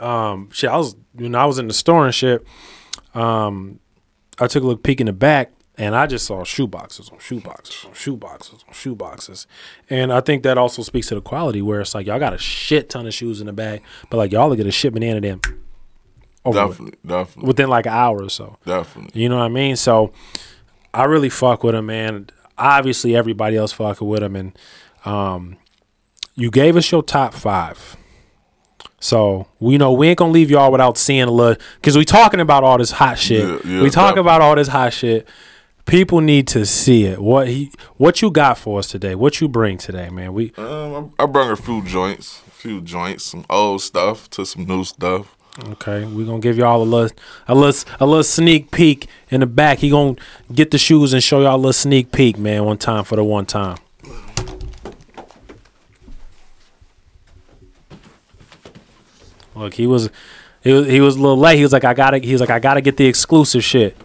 um, 0.02 0.50
shit, 0.52 0.70
I 0.70 0.78
was 0.78 0.96
when 1.14 1.36
I 1.36 1.46
was 1.46 1.60
in 1.60 1.68
the 1.68 1.74
store 1.74 2.06
and 2.06 2.14
shit. 2.16 2.46
Um, 3.14 3.80
I 4.40 4.48
took 4.48 4.64
a 4.64 4.68
look 4.68 4.84
peek 4.84 5.00
in 5.00 5.06
the 5.06 5.14
back, 5.14 5.52
and 5.78 5.96
I 5.96 6.08
just 6.08 6.26
saw 6.26 6.44
shoe 6.44 6.68
boxes 6.68 7.10
on 7.10 7.20
shoe 7.20 7.40
boxes 7.40 7.86
on 7.86 7.94
shoe 7.94 8.18
boxes 8.18 8.64
on 8.68 8.74
shoe 8.74 8.96
boxes, 8.96 9.48
and 9.90 10.12
I 10.12 10.22
think 10.22 10.44
that 10.44 10.58
also 10.58 10.82
speaks 10.82 11.08
to 11.08 11.16
the 11.16 11.22
quality 11.22 11.62
where 11.62 11.82
it's 11.82 11.94
like 11.94 12.08
y'all 12.08 12.20
got 12.20 12.34
a 12.34 12.38
shit 12.38 12.90
ton 12.90 13.06
of 13.06 13.14
shoes 13.14 13.40
in 13.42 13.48
the 13.48 13.54
bag, 13.54 13.82
but 14.10 14.18
like 14.18 14.32
y'all 14.32 14.54
get 14.56 14.66
a 14.68 14.72
shipment 14.72 15.04
in 15.04 15.18
and 15.18 15.24
then 15.24 15.42
over 16.44 16.68
with 16.68 16.78
Definitely, 16.78 17.00
definitely, 17.06 17.48
within 17.48 17.70
like 17.70 17.86
an 17.86 17.94
hour 17.94 18.24
or 18.24 18.30
so. 18.30 18.58
definitely. 18.66 19.22
You 19.22 19.30
know 19.30 19.38
what 19.38 19.46
I 19.46 19.50
mean? 19.50 19.76
So 19.76 20.12
I 20.94 21.04
really 21.04 21.30
fuck 21.30 21.64
with 21.64 21.76
him, 21.76 21.86
man. 21.86 22.30
Obviously, 22.58 23.16
everybody 23.16 23.58
else 23.58 23.72
fucking 23.72 24.08
with 24.08 24.24
him, 24.24 24.36
and 24.36 24.58
um, 25.06 25.58
you 26.36 26.50
gave 26.50 26.76
us 26.78 26.92
your 26.92 27.04
top 27.04 27.34
five. 27.34 27.96
So 29.02 29.48
we 29.60 29.78
know 29.80 29.92
we 29.92 30.08
ain't 30.08 30.20
gonna 30.20 30.32
leave 30.32 30.52
y'all 30.52 30.72
without 30.72 30.98
seeing 30.98 31.24
a 31.24 31.32
little, 31.32 31.62
because 31.76 31.98
we 31.98 32.06
talking 32.06 32.40
about 32.40 32.64
all 32.64 32.78
this 32.78 32.92
hot 32.92 33.18
shit. 33.18 33.44
Yeah, 33.44 33.60
yeah, 33.66 33.82
we 33.82 33.90
talk 33.90 34.12
definitely. 34.12 34.22
about 34.22 34.42
all 34.42 34.56
this 34.56 34.68
hot 34.70 34.94
shit. 34.94 35.28
People 35.88 36.22
need 36.22 36.48
to 36.50 36.66
see 36.68 37.06
it. 37.06 37.20
What 37.20 37.48
he, 37.48 37.72
what 37.98 38.22
you 38.22 38.30
got 38.30 38.60
for 38.60 38.78
us 38.78 38.88
today? 38.88 39.16
What 39.16 39.42
you 39.42 39.48
bring 39.48 39.80
today, 39.80 40.10
man? 40.10 40.34
We 40.34 40.54
Um, 40.56 41.14
I, 41.18 41.24
I 41.24 41.26
bring 41.26 41.50
a 41.50 41.56
few 41.56 41.84
joints, 41.84 42.44
a 42.48 42.52
few 42.52 42.80
joints, 42.80 43.24
some 43.24 43.44
old 43.50 43.82
stuff 43.82 44.30
to 44.32 44.46
some 44.46 44.66
new 44.66 44.84
stuff. 44.84 45.36
Okay, 45.72 46.06
we 46.06 46.24
gonna 46.24 46.40
give 46.40 46.58
y'all 46.58 46.82
a 46.82 46.86
little, 46.86 47.18
a 47.48 47.56
little, 47.56 47.94
a 48.00 48.06
little 48.06 48.24
sneak 48.24 48.70
peek 48.70 49.08
in 49.32 49.42
the 49.42 49.48
back. 49.48 49.80
He 49.80 49.90
gonna 49.90 50.16
get 50.54 50.70
the 50.70 50.78
shoes 50.78 51.12
and 51.12 51.24
show 51.24 51.42
y'all 51.42 51.56
a 51.56 51.58
little 51.58 51.74
sneak 51.74 52.12
peek, 52.12 52.38
man. 52.38 52.64
One 52.66 52.78
time 52.78 53.04
for 53.04 53.16
the 53.16 53.24
one 53.24 53.48
time. 53.48 53.78
Look, 59.62 59.76
he 59.76 59.86
was, 59.86 60.10
he 60.62 60.74
was, 60.74 60.88
he 60.88 61.00
was 61.02 61.16
a 61.16 61.20
little 61.20 61.38
late. 61.38 61.58
He 61.58 61.64
was 61.64 61.72
like, 61.72 61.84
I 61.84 61.94
gotta, 61.94 62.18
he 62.18 62.32
was 62.32 62.42
like, 62.42 62.50
I 62.50 62.60
gotta 62.60 62.82
get 62.82 62.98
the 62.98 63.06
exclusive 63.06 63.64
shit. 63.64 63.96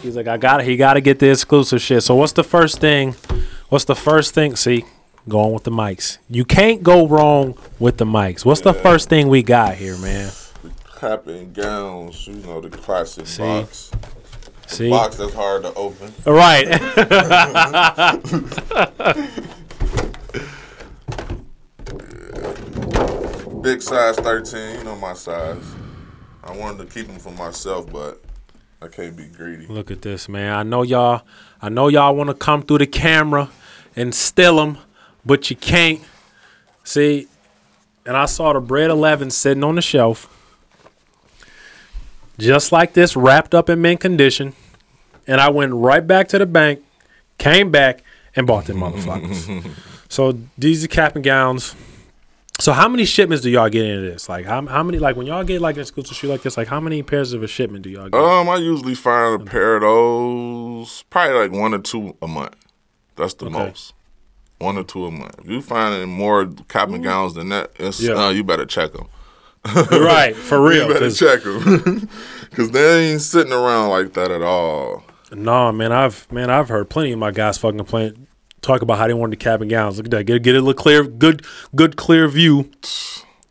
He's 0.00 0.16
like, 0.16 0.28
I 0.28 0.36
gotta, 0.36 0.62
he 0.62 0.76
gotta 0.76 1.00
get 1.00 1.18
the 1.18 1.28
exclusive 1.30 1.82
shit. 1.82 2.02
So 2.04 2.14
what's 2.14 2.32
the 2.32 2.44
first 2.44 2.78
thing? 2.80 3.14
What's 3.68 3.84
the 3.84 3.96
first 3.96 4.32
thing? 4.32 4.54
See, 4.54 4.84
going 5.28 5.52
with 5.52 5.64
the 5.64 5.72
mics. 5.72 6.18
You 6.28 6.44
can't 6.44 6.84
go 6.84 7.06
wrong 7.06 7.58
with 7.80 7.96
the 7.98 8.04
mics. 8.04 8.44
What's 8.44 8.60
the 8.60 8.74
first 8.74 9.08
thing 9.08 9.28
we 9.28 9.42
got 9.42 9.74
here, 9.74 9.96
man? 9.98 10.30
Cap 11.00 11.26
and 11.26 11.52
gowns, 11.52 12.28
you 12.28 12.34
know, 12.34 12.60
the 12.60 12.70
classic 12.70 13.26
See? 13.26 13.42
box. 13.42 13.90
See, 14.68 14.88
Box 14.88 15.16
that's 15.16 15.34
hard 15.34 15.64
to 15.64 15.74
open. 15.74 16.14
right? 16.24 16.66
Big 23.62 23.80
size 23.80 24.16
13, 24.16 24.78
you 24.78 24.84
know 24.84 24.96
my 24.96 25.14
size. 25.14 25.62
I 26.42 26.56
wanted 26.56 26.78
to 26.78 26.92
keep 26.92 27.06
them 27.06 27.20
for 27.20 27.30
myself, 27.30 27.90
but 27.92 28.20
I 28.80 28.88
can't 28.88 29.16
be 29.16 29.26
greedy. 29.26 29.66
Look 29.66 29.92
at 29.92 30.02
this, 30.02 30.28
man. 30.28 30.52
I 30.52 30.64
know 30.64 30.82
y'all. 30.82 31.22
I 31.60 31.68
know 31.68 31.86
y'all 31.86 32.16
want 32.16 32.28
to 32.28 32.34
come 32.34 32.62
through 32.62 32.78
the 32.78 32.88
camera 32.88 33.50
and 33.94 34.12
steal 34.12 34.56
them, 34.56 34.78
but 35.24 35.48
you 35.48 35.54
can't. 35.54 36.00
See, 36.82 37.28
and 38.04 38.16
I 38.16 38.24
saw 38.26 38.52
the 38.52 38.60
bread 38.60 38.90
eleven 38.90 39.30
sitting 39.30 39.62
on 39.62 39.76
the 39.76 39.82
shelf, 39.82 40.28
just 42.38 42.72
like 42.72 42.94
this, 42.94 43.14
wrapped 43.14 43.54
up 43.54 43.70
in 43.70 43.80
mint 43.80 44.00
condition, 44.00 44.54
and 45.28 45.40
I 45.40 45.50
went 45.50 45.72
right 45.72 46.04
back 46.04 46.26
to 46.28 46.38
the 46.40 46.46
bank, 46.46 46.82
came 47.38 47.70
back, 47.70 48.02
and 48.34 48.44
bought 48.44 48.64
them 48.64 48.78
motherfuckers. 48.78 49.70
so 50.08 50.36
these 50.58 50.82
are 50.82 50.88
cap 50.88 51.14
and 51.14 51.24
gowns. 51.24 51.76
So 52.62 52.72
how 52.72 52.88
many 52.88 53.04
shipments 53.04 53.42
do 53.42 53.50
y'all 53.50 53.68
get 53.68 53.84
into 53.84 54.02
this? 54.08 54.28
Like 54.28 54.44
how, 54.46 54.64
how 54.66 54.84
many 54.84 55.00
like 55.00 55.16
when 55.16 55.26
y'all 55.26 55.42
get 55.42 55.60
like 55.60 55.74
an 55.74 55.80
exclusive 55.80 56.16
shoe 56.16 56.28
like 56.28 56.42
this, 56.42 56.56
like 56.56 56.68
how 56.68 56.78
many 56.78 57.02
pairs 57.02 57.32
of 57.32 57.42
a 57.42 57.48
shipment 57.48 57.82
do 57.82 57.90
y'all 57.90 58.08
get? 58.08 58.14
Um, 58.20 58.48
I 58.48 58.54
usually 58.58 58.94
find 58.94 59.42
a 59.42 59.44
pair 59.44 59.74
of 59.76 59.82
those, 59.82 61.02
probably 61.10 61.34
like 61.40 61.50
one 61.50 61.74
or 61.74 61.80
two 61.80 62.16
a 62.22 62.28
month. 62.28 62.54
That's 63.16 63.34
the 63.34 63.46
Okay. 63.46 63.54
most. 63.58 63.94
One 64.58 64.76
or 64.78 64.84
two 64.84 65.06
a 65.06 65.10
month. 65.10 65.40
If 65.40 65.50
you 65.50 65.60
find 65.60 66.08
more 66.08 66.46
cap 66.68 66.88
and 66.90 67.02
gowns 67.02 67.34
than 67.34 67.48
that, 67.48 67.72
it's, 67.80 68.00
Yeah. 68.00 68.12
uh, 68.26 68.30
you 68.30 68.44
better 68.44 68.64
check 68.64 68.92
them. 68.92 69.08
right, 69.90 70.36
for 70.36 70.60
real. 70.68 70.86
You 70.86 70.92
better 70.94 71.06
'cause- 71.06 71.18
check 71.18 71.42
them. 71.42 72.08
Because 72.48 72.70
they 72.72 73.10
ain't 73.10 73.22
sitting 73.22 73.52
around 73.52 73.88
like 73.90 74.12
that 74.12 74.30
at 74.30 74.40
all. 74.42 75.02
No, 75.32 75.72
man, 75.72 75.90
I've 75.90 76.30
man, 76.30 76.48
I've 76.48 76.68
heard 76.68 76.88
plenty 76.90 77.10
of 77.10 77.18
my 77.18 77.32
guys 77.32 77.58
fucking 77.58 77.78
complain, 77.78 78.28
talk 78.62 78.80
about 78.82 78.98
how 78.98 79.06
they 79.06 79.14
wanted 79.14 79.32
the 79.32 79.44
cap 79.44 79.60
and 79.60 79.70
gowns. 79.70 79.98
Look 79.98 80.06
at 80.06 80.10
that, 80.12 80.24
get 80.24 80.42
get 80.42 80.54
a 80.54 80.58
little 80.60 80.74
clear, 80.74 81.04
good, 81.04 81.44
good 81.74 81.96
clear 81.96 82.28
view, 82.28 82.70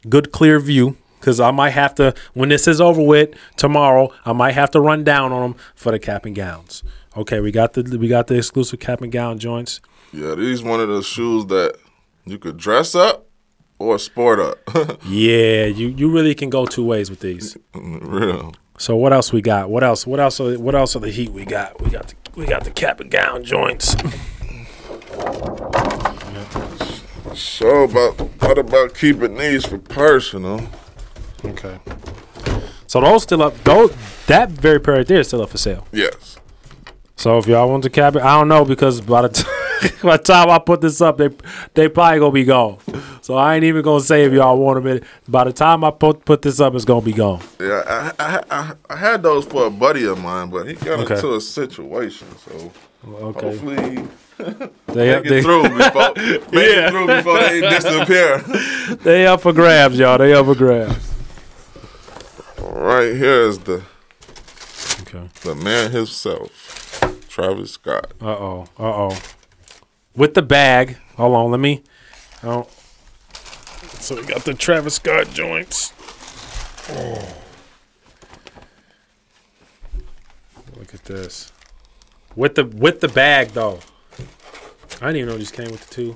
good 0.10 0.32
clear 0.32 0.60
view. 0.60 0.97
Cause 1.19 1.39
I 1.39 1.52
might 1.52 1.69
have 1.69 1.93
to 1.95 2.15
when 2.34 2.50
this 2.50 2.67
is 2.67 2.82
over 2.82 3.00
with 3.00 3.36
tomorrow, 3.56 4.12
I 4.26 4.34
might 4.34 4.54
have 4.54 4.71
to 4.71 4.80
run 4.80 5.04
down 5.04 5.32
on 5.32 5.52
them 5.52 5.56
for 5.76 5.91
the 5.91 6.00
cap 6.00 6.26
and 6.26 6.36
gowns. 6.36 6.82
Okay, 7.15 7.39
we 7.39 7.52
got 7.52 7.74
the 7.74 7.84
we 8.00 8.08
got 8.08 8.26
the 8.26 8.36
exclusive 8.38 8.80
cap 8.80 9.02
and 9.02 9.12
gown 9.12 9.38
joints. 9.38 9.82
Yeah, 10.12 10.34
these 10.34 10.63
one 10.63 10.80
of 10.80 10.88
those 10.88 11.06
shoes 11.06 11.45
that 11.45 11.76
you 12.26 12.39
could 12.39 12.58
dress 12.58 12.95
up 12.95 13.28
or 13.78 14.00
sport 14.00 14.39
up. 14.39 14.58
Yeah, 15.06 15.65
you 15.65 15.89
you 15.89 16.10
really 16.10 16.34
can 16.34 16.50
go 16.50 16.65
two 16.65 16.86
ways 16.86 17.12
with 17.12 17.19
these. 17.19 17.56
Real. 17.76 18.54
So 18.80 18.95
what 18.95 19.13
else 19.13 19.32
we 19.32 19.41
got? 19.41 19.69
What 19.69 19.84
else? 19.84 20.08
What 20.08 20.19
else? 20.19 20.39
Are, 20.39 20.58
what 20.58 20.74
else 20.74 20.95
are 20.95 21.00
the 21.00 21.12
heat 21.12 21.32
we 21.32 21.45
got? 21.45 21.80
We 21.82 21.91
got 21.91 22.08
the 22.08 22.15
we 22.36 22.47
got 22.47 22.63
the 22.63 22.71
cap 22.71 23.00
and 23.00 23.12
gown 23.12 23.43
joints. 23.43 23.95
So 27.34 27.84
about 27.84 28.20
what 28.42 28.58
about 28.58 28.94
keeping 28.96 29.38
these 29.38 29.66
for 29.66 29.78
personal? 29.78 30.68
Okay. 31.46 31.78
So 32.88 33.00
those 33.02 33.24
still 33.24 33.42
up. 33.44 33.58
Those 33.64 33.92
that 34.28 34.50
very 34.52 34.80
pair 34.80 34.96
right 34.96 35.08
there 35.08 35.20
is 35.20 35.28
still 35.28 35.42
up 35.42 35.50
for 35.50 35.58
sale. 35.58 35.88
Yes. 35.92 36.38
So 37.16 37.38
if 37.38 37.48
y'all 37.48 37.70
want 37.70 37.84
to 37.84 37.90
cap 37.90 38.16
it, 38.16 38.22
I 38.24 38.38
don't 38.38 38.48
know 38.48 38.66
because 38.66 39.00
by 39.02 39.22
the 39.24 39.30
time 39.30 39.92
by 40.04 40.18
the 40.18 40.24
time 40.24 40.50
I 40.50 40.60
put 40.60 40.82
this 40.82 41.00
up, 41.02 41.18
they 41.18 41.30
they 41.74 41.88
probably 41.88 42.20
gonna 42.20 42.32
be 42.32 42.44
gone. 42.44 42.80
So 43.22 43.36
I 43.36 43.56
ain't 43.56 43.64
even 43.64 43.82
gonna 43.84 44.02
say 44.02 44.24
if 44.26 44.34
y'all 44.34 44.58
want 44.58 44.84
them. 44.84 45.02
By 45.28 45.44
the 45.46 45.54
time 45.54 45.84
I 45.84 45.92
put 45.92 46.26
put 46.26 46.42
this 46.42 46.60
up, 46.60 46.74
it's 46.76 46.86
gonna 46.86 47.02
be 47.02 47.14
gone. 47.14 47.42
Yeah, 47.60 47.84
I, 47.88 48.24
I, 48.26 48.44
I, 48.50 48.74
I 48.90 48.96
had 48.96 49.24
those 49.24 49.46
for 49.46 49.68
a 49.68 49.70
buddy 49.72 50.06
of 50.06 50.20
mine, 50.20 50.50
but 50.50 50.68
he 50.68 50.74
got 50.74 51.00
Okay. 51.02 51.16
into 51.16 51.36
a 51.36 51.42
situation. 51.42 52.28
So 52.38 52.72
Okay. 53.08 53.48
hopefully 53.48 54.04
They 54.88 55.16
make 55.16 55.24
they, 55.24 55.42
through 55.42 55.64
before 55.64 56.14
make 56.16 56.54
Yeah. 56.54 56.88
it 56.88 56.90
through 56.92 57.08
before 57.08 57.40
they 57.40 57.62
disappear. 57.70 58.38
they 59.04 59.26
up 59.28 59.42
for 59.42 59.54
grabs, 59.54 59.98
y'all. 59.98 60.18
They 60.18 60.34
up 60.34 60.46
for 60.46 60.56
grabs. 60.56 61.14
right 62.60 63.16
here 63.16 63.42
is 63.44 63.60
the 63.60 63.84
Okay. 65.02 65.30
the 65.44 65.56
man 65.56 65.92
himself, 65.92 67.00
Travis 67.30 67.72
Scott. 67.72 68.12
Uh 68.22 68.26
oh. 68.28 68.62
Uh 68.80 68.84
oh. 69.10 69.18
With 70.16 70.34
the 70.34 70.42
bag. 70.42 70.98
Hold 71.18 71.36
on. 71.36 71.52
Let 71.52 71.60
me. 71.60 71.84
Oh. 72.44 72.68
So 74.00 74.16
we 74.16 74.24
got 74.24 74.44
the 74.46 74.54
Travis 74.54 74.96
Scott 74.96 75.30
joints. 75.32 75.94
Oh. 76.90 77.38
Look 80.78 80.94
at 80.94 81.06
this. 81.06 81.52
With 82.36 82.56
the 82.56 82.66
with 82.66 83.02
the 83.02 83.08
bag 83.08 83.50
though. 83.50 83.80
I 85.02 85.08
didn't 85.08 85.18
even 85.18 85.30
know 85.30 85.38
these 85.38 85.52
came 85.52 85.72
with 85.72 85.88
the 85.88 85.94
two. 85.94 86.16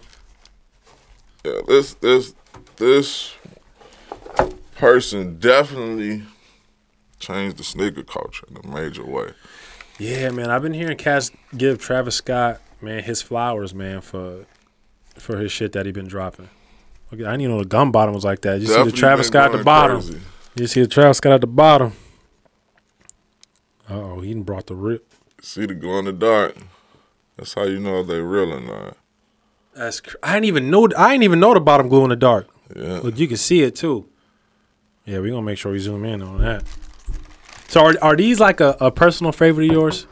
Yeah, 1.43 1.61
this 1.67 1.95
this 1.95 2.35
this 2.77 3.33
person 4.75 5.39
definitely 5.39 6.23
changed 7.19 7.57
the 7.57 7.63
sneaker 7.63 8.03
culture 8.03 8.45
in 8.49 8.57
a 8.57 8.67
major 8.67 9.03
way. 9.03 9.31
Yeah, 9.97 10.29
man. 10.29 10.51
I've 10.51 10.61
been 10.61 10.73
hearing 10.73 10.97
cats 10.97 11.31
give 11.57 11.79
Travis 11.79 12.15
Scott, 12.15 12.61
man, 12.79 13.03
his 13.03 13.23
flowers, 13.23 13.73
man, 13.73 14.01
for 14.01 14.45
for 15.17 15.37
his 15.37 15.51
shit 15.51 15.71
that 15.71 15.87
he 15.87 15.91
been 15.91 16.07
dropping. 16.07 16.49
Look, 17.11 17.21
I 17.21 17.31
didn't 17.31 17.41
even 17.41 17.55
know 17.55 17.63
the 17.63 17.69
gum 17.69 17.91
bottom 17.91 18.13
was 18.13 18.25
like 18.25 18.41
that. 18.41 18.59
You 18.59 18.67
see 18.67 18.83
the 18.83 18.91
Travis 18.91 19.27
Scott 19.27 19.51
at 19.51 19.57
the 19.57 19.63
bottom. 19.63 20.01
crazy. 20.01 20.19
You 20.55 20.67
see 20.67 20.81
the 20.81 20.87
Travis 20.87 21.17
Scott 21.17 21.33
at 21.33 21.41
the 21.41 21.47
bottom. 21.47 21.93
Uh 23.89 23.93
oh, 23.95 24.19
he 24.21 24.33
brought 24.35 24.67
the 24.67 24.75
rip. 24.75 25.11
See 25.41 25.65
the 25.65 25.73
glow 25.73 25.99
in 25.99 26.05
the 26.05 26.13
dark. 26.13 26.55
That's 27.37 27.53
how 27.53 27.63
you 27.63 27.79
know 27.79 27.99
if 27.99 28.07
they 28.07 28.19
real 28.19 28.53
or 28.53 28.59
not. 28.61 28.97
That's 29.73 30.01
cr- 30.01 30.15
I 30.23 30.33
didn't 30.33 30.45
even 30.45 30.69
know. 30.69 30.87
I 30.97 31.11
didn't 31.11 31.23
even 31.23 31.39
know 31.39 31.53
the 31.53 31.59
bottom 31.59 31.89
glue 31.89 32.03
in 32.03 32.09
the 32.09 32.15
dark. 32.15 32.47
Yeah. 32.75 32.99
Look, 32.99 33.17
you 33.19 33.27
can 33.27 33.37
see 33.37 33.61
it 33.61 33.75
too. 33.75 34.07
Yeah, 35.05 35.19
we 35.19 35.29
gonna 35.29 35.41
make 35.41 35.57
sure 35.57 35.71
we 35.71 35.79
zoom 35.79 36.05
in 36.05 36.21
on 36.21 36.41
that. 36.41 36.63
So 37.67 37.81
are 37.85 37.95
are 38.01 38.15
these 38.15 38.39
like 38.39 38.61
a, 38.61 38.75
a 38.79 38.89
personal 38.91 39.31
favorite 39.31 39.65
of 39.67 39.73
yours, 39.73 40.07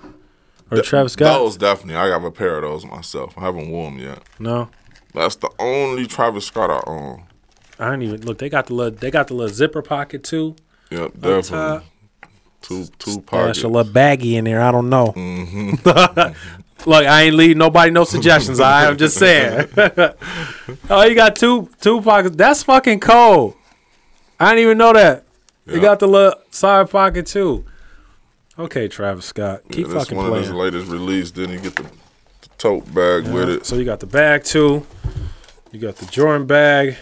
or 0.69 0.81
Travis 0.81 1.13
Scott? 1.13 1.39
Those 1.39 1.57
definitely. 1.57 1.95
I 1.95 2.09
got 2.09 2.25
a 2.25 2.31
pair 2.31 2.57
of 2.57 2.63
those 2.63 2.85
myself. 2.85 3.33
I 3.37 3.41
haven't 3.41 3.69
worn 3.69 3.97
them 3.97 4.05
yet. 4.05 4.19
No, 4.39 4.69
That's 5.13 5.35
the 5.37 5.49
only 5.59 6.05
Travis 6.07 6.45
Scott 6.45 6.69
I 6.69 6.81
own. 6.85 7.23
I 7.79 7.85
didn't 7.91 8.03
even 8.03 8.21
look. 8.21 8.37
They 8.37 8.49
got 8.49 8.67
the 8.67 8.73
little. 8.75 8.97
They 8.97 9.09
got 9.11 9.29
the 9.29 9.33
little 9.33 9.53
zipper 9.53 9.81
pocket 9.81 10.23
too. 10.23 10.55
Yep, 10.91 11.13
definitely. 11.19 11.87
Two 12.61 12.85
two 12.99 13.21
pockets. 13.21 13.63
a 13.63 13.67
little 13.67 13.91
baggy 13.91 14.35
in 14.37 14.45
there. 14.45 14.61
I 14.61 14.71
don't 14.71 14.89
know. 14.89 15.07
Mm-hmm. 15.07 16.33
Look, 16.85 17.05
I 17.05 17.23
ain't 17.23 17.35
leaving 17.35 17.57
nobody 17.57 17.91
no 17.91 18.03
suggestions. 18.03 18.59
I 18.59 18.85
am 18.89 18.97
just 18.97 19.17
saying. 19.17 19.69
oh, 20.89 21.03
you 21.03 21.15
got 21.15 21.35
two 21.35 21.69
two 21.79 22.01
pockets. 22.01 22.35
That's 22.35 22.63
fucking 22.63 22.99
cold. 22.99 23.55
I 24.39 24.49
didn't 24.49 24.63
even 24.63 24.77
know 24.77 24.93
that. 24.93 25.23
You 25.65 25.79
got 25.79 25.99
the 25.99 26.07
little 26.07 26.39
side 26.51 26.89
pocket 26.89 27.25
too. 27.25 27.65
Okay, 28.59 28.87
Travis 28.87 29.25
Scott, 29.25 29.63
keep 29.71 29.87
yeah, 29.87 29.93
that's 29.93 30.05
fucking 30.05 30.17
one 30.17 30.31
of 30.31 30.37
his 30.37 30.51
latest 30.51 30.87
release. 30.91 31.31
Then 31.31 31.49
you 31.49 31.59
get 31.59 31.75
the, 31.75 31.83
the 31.83 32.49
tote 32.57 32.85
bag 32.93 33.27
with 33.27 33.49
it. 33.49 33.65
So 33.65 33.77
you 33.77 33.85
got 33.85 33.99
the 33.99 34.05
bag 34.05 34.43
too. 34.43 34.85
You 35.71 35.79
got 35.79 35.95
the 35.95 36.05
Jordan 36.05 36.45
bag 36.45 36.97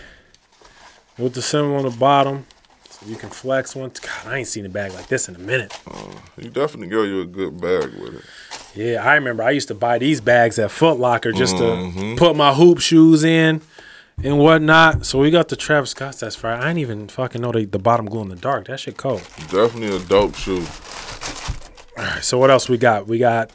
with 1.17 1.33
the 1.33 1.41
symbol 1.41 1.75
on 1.75 1.83
the 1.83 1.97
bottom, 1.97 2.45
so 2.89 3.05
you 3.05 3.17
can 3.17 3.29
flex 3.29 3.75
one. 3.75 3.91
God, 4.01 4.27
I 4.27 4.37
ain't 4.37 4.47
seen 4.47 4.65
a 4.65 4.69
bag 4.69 4.93
like 4.93 5.07
this 5.07 5.27
in 5.27 5.35
a 5.35 5.39
minute. 5.39 5.77
Uh, 5.85 6.13
you 6.37 6.49
definitely 6.49 6.87
got 6.87 7.01
you 7.03 7.21
a 7.21 7.25
good 7.25 7.59
bag 7.59 7.93
with 7.99 8.15
it. 8.15 8.23
Yeah, 8.75 9.03
I 9.05 9.15
remember 9.15 9.43
I 9.43 9.51
used 9.51 9.67
to 9.67 9.75
buy 9.75 9.97
these 9.97 10.21
bags 10.21 10.57
at 10.57 10.71
Foot 10.71 10.97
Locker 10.99 11.31
just 11.31 11.55
Mm-hmm. 11.55 12.11
to 12.11 12.15
put 12.15 12.35
my 12.35 12.53
hoop 12.53 12.79
shoes 12.79 13.23
in 13.23 13.61
and 14.23 14.39
whatnot. 14.39 15.05
So 15.05 15.19
we 15.19 15.29
got 15.31 15.49
the 15.49 15.55
Travis 15.55 15.91
Scott. 15.91 16.15
That's 16.19 16.41
right. 16.43 16.57
I 16.59 16.67
didn't 16.67 16.79
even 16.79 17.07
fucking 17.09 17.41
know 17.41 17.51
the, 17.51 17.65
the 17.65 17.79
bottom 17.79 18.05
glue 18.05 18.21
in 18.21 18.29
the 18.29 18.35
dark. 18.35 18.67
That 18.67 18.79
shit 18.79 18.95
cold. 18.97 19.21
Definitely 19.49 19.95
a 19.95 19.99
dope 19.99 20.35
shoe. 20.35 20.65
All 21.97 22.05
right, 22.05 22.23
so 22.23 22.37
what 22.37 22.49
else 22.49 22.69
we 22.69 22.77
got? 22.77 23.07
We 23.07 23.17
got 23.19 23.51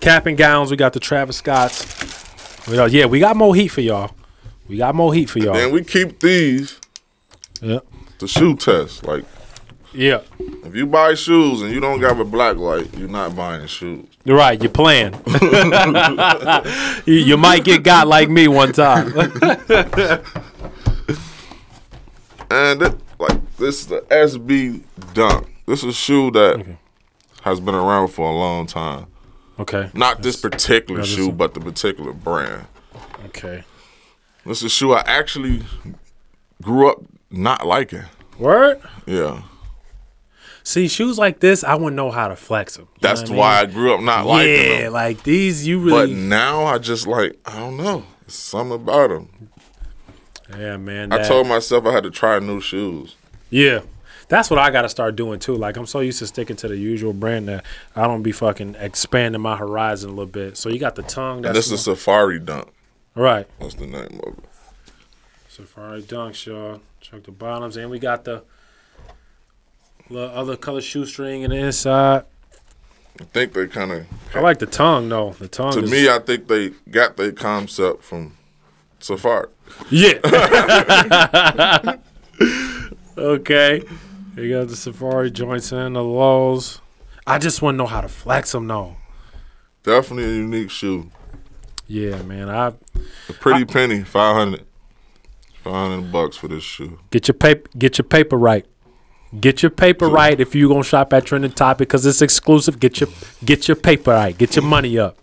cap 0.00 0.26
and 0.26 0.36
gowns. 0.38 0.70
We 0.70 0.76
got 0.76 0.92
the 0.92 1.00
Travis 1.00 1.36
Scotts. 1.38 2.66
We 2.68 2.76
got, 2.76 2.92
yeah, 2.92 3.06
we 3.06 3.18
got 3.18 3.36
more 3.36 3.54
heat 3.54 3.68
for 3.68 3.80
y'all. 3.80 4.12
We 4.68 4.76
got 4.78 4.94
more 4.94 5.12
heat 5.12 5.28
for 5.28 5.40
y'all. 5.40 5.54
Then 5.54 5.72
we 5.72 5.82
keep 5.84 6.20
these 6.20 6.80
yeah. 7.60 7.80
the 8.20 8.28
shoe 8.28 8.56
test. 8.56 9.04
Like 9.04 9.24
Yeah. 9.94 10.20
if 10.38 10.74
you 10.74 10.86
buy 10.86 11.14
shoes 11.14 11.62
and 11.62 11.70
you 11.72 11.80
don't 11.80 12.00
got 12.00 12.18
a 12.20 12.24
black 12.24 12.56
light, 12.56 12.92
you're 12.96 13.08
not 13.08 13.36
buying 13.36 13.66
shoes. 13.68 14.06
You're 14.24 14.36
right. 14.36 14.60
You're 14.60 14.70
playing. 14.72 15.14
you, 17.06 17.14
you 17.14 17.36
might 17.36 17.62
get 17.64 17.82
got 17.84 18.06
like 18.08 18.28
me 18.28 18.48
one 18.48 18.72
time. 18.72 19.12
And 22.50 22.82
it, 22.82 22.94
like 23.18 23.56
this 23.56 23.80
is 23.80 23.86
the 23.88 24.00
SB 24.02 24.82
Dunk. 25.12 25.48
This 25.66 25.80
is 25.82 25.88
a 25.88 25.92
shoe 25.92 26.30
that 26.32 26.64
has 27.42 27.58
been 27.58 27.74
around 27.74 28.08
for 28.08 28.28
a 28.28 28.32
long 28.32 28.66
time. 28.66 29.06
okay. 29.58 29.90
Not 29.94 30.22
this 30.22 30.36
particular 30.40 31.00
this 31.00 31.12
shoe, 31.14 31.32
but 31.32 31.54
the 31.54 31.60
particular 31.60 32.12
brand. 32.12 32.66
Okay. 33.26 33.64
This 34.46 34.58
is 34.58 34.64
a 34.64 34.68
shoe 34.68 34.92
I 34.92 35.00
actually 35.06 35.62
grew 36.62 36.90
up 36.90 36.98
not 37.30 37.66
liking. 37.66 38.04
What? 38.36 38.80
Yeah. 39.06 39.42
See, 40.66 40.88
shoes 40.88 41.18
like 41.18 41.40
this, 41.40 41.62
I 41.62 41.74
wouldn't 41.74 41.94
know 41.94 42.10
how 42.10 42.28
to 42.28 42.36
flex 42.36 42.76
them. 42.76 42.88
That's 43.02 43.28
why 43.28 43.60
I 43.60 43.66
grew 43.66 43.94
up 43.94 44.00
not 44.00 44.24
liking 44.24 44.54
Yeah, 44.54 44.80
them. 44.84 44.92
like 44.94 45.22
these, 45.22 45.66
you 45.66 45.78
really. 45.78 46.06
But 46.14 46.16
now 46.16 46.64
I 46.64 46.78
just 46.78 47.06
like, 47.06 47.38
I 47.44 47.56
don't 47.58 47.76
know. 47.76 48.04
It's 48.22 48.34
something 48.34 48.74
about 48.74 49.10
them. 49.10 49.50
yeah, 50.58 50.78
man. 50.78 51.12
I 51.12 51.22
told 51.22 51.46
myself 51.48 51.84
I 51.84 51.92
had 51.92 52.04
to 52.04 52.10
try 52.10 52.38
new 52.38 52.60
shoes. 52.62 53.14
Yeah. 53.50 53.80
That's 54.28 54.48
what 54.48 54.58
I 54.58 54.70
got 54.70 54.82
to 54.82 54.88
start 54.88 55.16
doing 55.16 55.38
too. 55.38 55.54
Like 55.54 55.76
I'm 55.76 55.84
so 55.84 56.00
used 56.00 56.18
to 56.20 56.26
sticking 56.26 56.56
to 56.56 56.68
the 56.68 56.78
usual 56.78 57.12
brand 57.12 57.46
that 57.48 57.62
I 57.94 58.06
don't 58.06 58.22
be 58.22 58.32
fucking 58.32 58.74
expanding 58.78 59.42
my 59.42 59.56
horizon 59.56 60.08
a 60.08 60.12
little 60.14 60.24
bit. 60.24 60.56
So 60.56 60.70
you 60.70 60.78
got 60.78 60.94
the 60.94 61.02
tongue. 61.02 61.44
And 61.44 61.54
That's 61.54 61.68
this 61.68 61.72
is 61.72 61.84
Safari 61.84 62.38
Dunk. 62.40 62.68
right. 63.14 63.46
That's 63.60 63.74
the 63.74 63.86
name 63.86 64.18
of 64.26 64.38
it. 64.38 64.44
Safari 65.50 66.02
dunks, 66.02 66.46
y'all. 66.46 66.80
Check 67.02 67.24
the 67.24 67.30
bottoms, 67.32 67.76
and 67.76 67.90
we 67.90 67.98
got 67.98 68.24
the 68.24 68.42
little 70.10 70.36
other 70.36 70.56
color 70.56 70.80
shoestring 70.80 71.42
in 71.42 71.50
the 71.50 71.56
inside. 71.56 72.24
I 73.20 73.24
think 73.24 73.52
they 73.52 73.66
kind 73.68 73.92
of, 73.92 74.06
I 74.34 74.40
like 74.40 74.58
the 74.58 74.66
tongue 74.66 75.08
though. 75.08 75.30
The 75.38 75.48
tongue. 75.48 75.72
to 75.72 75.84
is, 75.84 75.90
me, 75.90 76.08
I 76.08 76.18
think 76.18 76.48
they 76.48 76.70
got 76.90 77.16
their 77.16 77.32
concept 77.32 78.02
from 78.02 78.36
Safari. 78.98 79.48
yeah. 79.90 80.18
okay. 83.18 83.82
You 84.36 84.50
got 84.50 84.68
the 84.68 84.76
Safari 84.76 85.30
joints 85.30 85.70
and 85.70 85.94
the 85.94 86.02
lows. 86.02 86.80
I 87.26 87.38
just 87.38 87.62
want 87.62 87.74
to 87.74 87.78
know 87.78 87.86
how 87.86 88.00
to 88.00 88.08
flex 88.08 88.52
them 88.52 88.66
though. 88.66 88.96
Definitely 89.84 90.24
a 90.24 90.36
unique 90.36 90.70
shoe. 90.70 91.10
Yeah, 91.86 92.20
man. 92.22 92.48
I 92.48 92.68
A 93.28 93.32
pretty 93.34 93.64
penny, 93.64 94.02
500 94.02 94.64
500 95.62 96.12
bucks 96.12 96.36
for 96.36 96.48
this 96.48 96.62
shoe. 96.62 96.98
get 97.10 97.28
your 97.28 97.34
paper. 97.34 97.70
Get 97.78 97.98
your 97.98 98.04
paper 98.04 98.36
right. 98.36 98.66
Get 99.40 99.62
your 99.62 99.70
paper 99.70 100.08
right 100.08 100.38
if 100.38 100.54
you 100.54 100.68
gonna 100.68 100.84
shop 100.84 101.12
at 101.12 101.24
Trending 101.24 101.52
Topic 101.52 101.88
because 101.88 102.06
it's 102.06 102.22
exclusive. 102.22 102.78
Get 102.78 103.00
your 103.00 103.08
get 103.44 103.66
your 103.68 103.76
paper 103.76 104.10
right. 104.12 104.36
Get 104.36 104.54
your 104.56 104.64
money 104.64 104.98
up. 104.98 105.16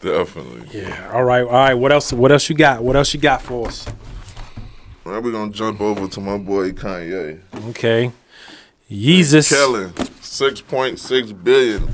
Definitely. 0.00 0.68
Yeah. 0.80 1.10
All 1.12 1.24
right. 1.24 1.42
All 1.42 1.50
right. 1.52 1.74
What 1.74 1.90
else? 1.92 2.12
What 2.12 2.30
else 2.32 2.48
you 2.50 2.56
got? 2.56 2.82
What 2.82 2.96
else 2.96 3.14
you 3.14 3.20
got 3.20 3.40
for 3.42 3.68
us? 3.68 3.86
Now 5.06 5.20
we're 5.20 5.30
going 5.32 5.52
to 5.52 5.56
jump 5.56 5.80
over 5.80 6.06
to 6.08 6.20
my 6.20 6.36
boy 6.36 6.72
Kanye. 6.72 7.40
Okay. 7.70 8.10
Yeezus. 8.90 9.48
Killing 9.48 9.90
6.6 9.90 11.44
billion. 11.44 11.88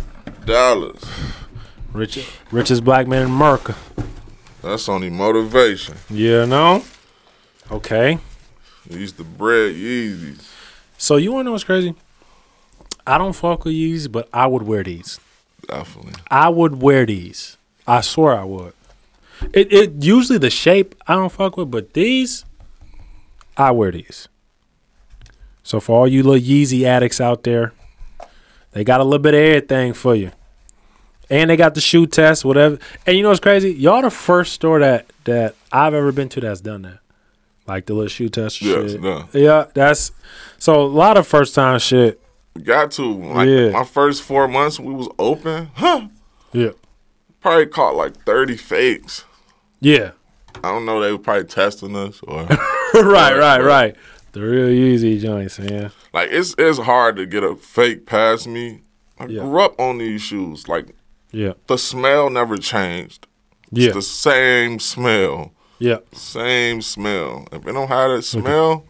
dollars. 0.44 1.04
Rich, 1.92 2.26
richest 2.50 2.82
black 2.84 3.06
man 3.06 3.22
in 3.22 3.28
America. 3.28 3.76
That's 4.62 4.88
only 4.88 5.10
motivation. 5.10 5.94
Yeah, 6.08 6.44
no. 6.46 6.82
Okay. 7.70 8.18
He's 8.88 9.12
the 9.12 9.24
Bred 9.24 9.74
Yeezys. 9.74 10.51
So 11.02 11.16
you 11.16 11.32
wanna 11.32 11.46
know 11.46 11.50
what's 11.50 11.64
crazy? 11.64 11.96
I 13.04 13.18
don't 13.18 13.32
fuck 13.32 13.64
with 13.64 13.74
these, 13.74 14.06
but 14.06 14.28
I 14.32 14.46
would 14.46 14.62
wear 14.62 14.84
these. 14.84 15.18
Definitely. 15.66 16.12
I 16.30 16.48
would 16.48 16.80
wear 16.80 17.04
these. 17.06 17.56
I 17.88 18.02
swear 18.02 18.38
I 18.38 18.44
would. 18.44 18.72
It 19.52 19.72
it 19.72 20.04
usually 20.04 20.38
the 20.38 20.48
shape 20.48 20.94
I 21.08 21.16
don't 21.16 21.32
fuck 21.32 21.56
with, 21.56 21.72
but 21.72 21.94
these 21.94 22.44
I 23.56 23.72
wear 23.72 23.90
these. 23.90 24.28
So 25.64 25.80
for 25.80 25.98
all 25.98 26.06
you 26.06 26.22
little 26.22 26.40
Yeezy 26.40 26.84
addicts 26.84 27.20
out 27.20 27.42
there, 27.42 27.72
they 28.70 28.84
got 28.84 29.00
a 29.00 29.04
little 29.04 29.18
bit 29.18 29.34
of 29.34 29.40
everything 29.40 29.94
for 29.94 30.14
you. 30.14 30.30
And 31.28 31.50
they 31.50 31.56
got 31.56 31.74
the 31.74 31.80
shoe 31.80 32.06
test, 32.06 32.44
whatever. 32.44 32.78
And 33.08 33.16
you 33.16 33.24
know 33.24 33.30
what's 33.30 33.40
crazy? 33.40 33.72
Y'all 33.72 34.02
the 34.02 34.10
first 34.10 34.52
store 34.52 34.78
that 34.78 35.06
that 35.24 35.56
I've 35.72 35.94
ever 35.94 36.12
been 36.12 36.28
to 36.28 36.40
that's 36.40 36.60
done 36.60 36.82
that. 36.82 37.00
Like 37.66 37.86
the 37.86 37.94
little 37.94 38.08
shoe 38.08 38.28
test 38.28 38.60
Yeah, 38.60 38.86
shit. 38.86 39.00
Yeah, 39.34 39.66
that's 39.74 40.10
so 40.58 40.82
a 40.82 40.84
lot 40.84 41.16
of 41.16 41.26
first 41.26 41.54
time 41.54 41.78
shit. 41.78 42.20
Got 42.62 42.90
to. 42.92 43.04
Like 43.04 43.48
Yeah. 43.48 43.70
my 43.70 43.84
first 43.84 44.22
four 44.22 44.48
months 44.48 44.78
we 44.80 44.92
was 44.92 45.08
open, 45.18 45.70
huh? 45.74 46.08
Yeah. 46.52 46.70
Probably 47.40 47.66
caught 47.66 47.94
like 47.96 48.16
30 48.24 48.56
fakes. 48.56 49.24
Yeah. 49.80 50.12
I 50.56 50.70
don't 50.70 50.84
know, 50.84 51.00
they 51.00 51.12
were 51.12 51.18
probably 51.18 51.44
testing 51.44 51.96
us 51.96 52.20
or 52.24 52.42
right, 52.94 53.36
right, 53.36 53.62
right. 53.62 53.96
The 54.32 54.40
real 54.42 54.68
Yeezy 54.68 55.20
joints, 55.20 55.58
man. 55.58 55.92
like 56.12 56.30
it's 56.30 56.54
it's 56.58 56.78
hard 56.78 57.16
to 57.16 57.26
get 57.26 57.42
a 57.44 57.54
fake 57.56 58.06
past 58.06 58.46
me. 58.46 58.82
I 59.18 59.26
Yeah. 59.26 59.42
grew 59.42 59.60
up 59.62 59.78
on 59.80 59.98
these 59.98 60.20
shoes. 60.22 60.68
Like 60.68 60.88
Yeah. 61.30 61.52
the 61.68 61.78
smell 61.78 62.28
never 62.28 62.56
changed. 62.58 63.26
Yeah. 63.70 63.86
It's 63.88 63.94
the 63.94 64.02
same 64.02 64.78
smell. 64.78 65.52
Yeah. 65.82 65.98
Same 66.12 66.80
smell. 66.80 67.48
If 67.50 67.66
it 67.66 67.72
don't 67.72 67.88
have 67.88 68.10
that 68.12 68.22
smell, 68.22 68.84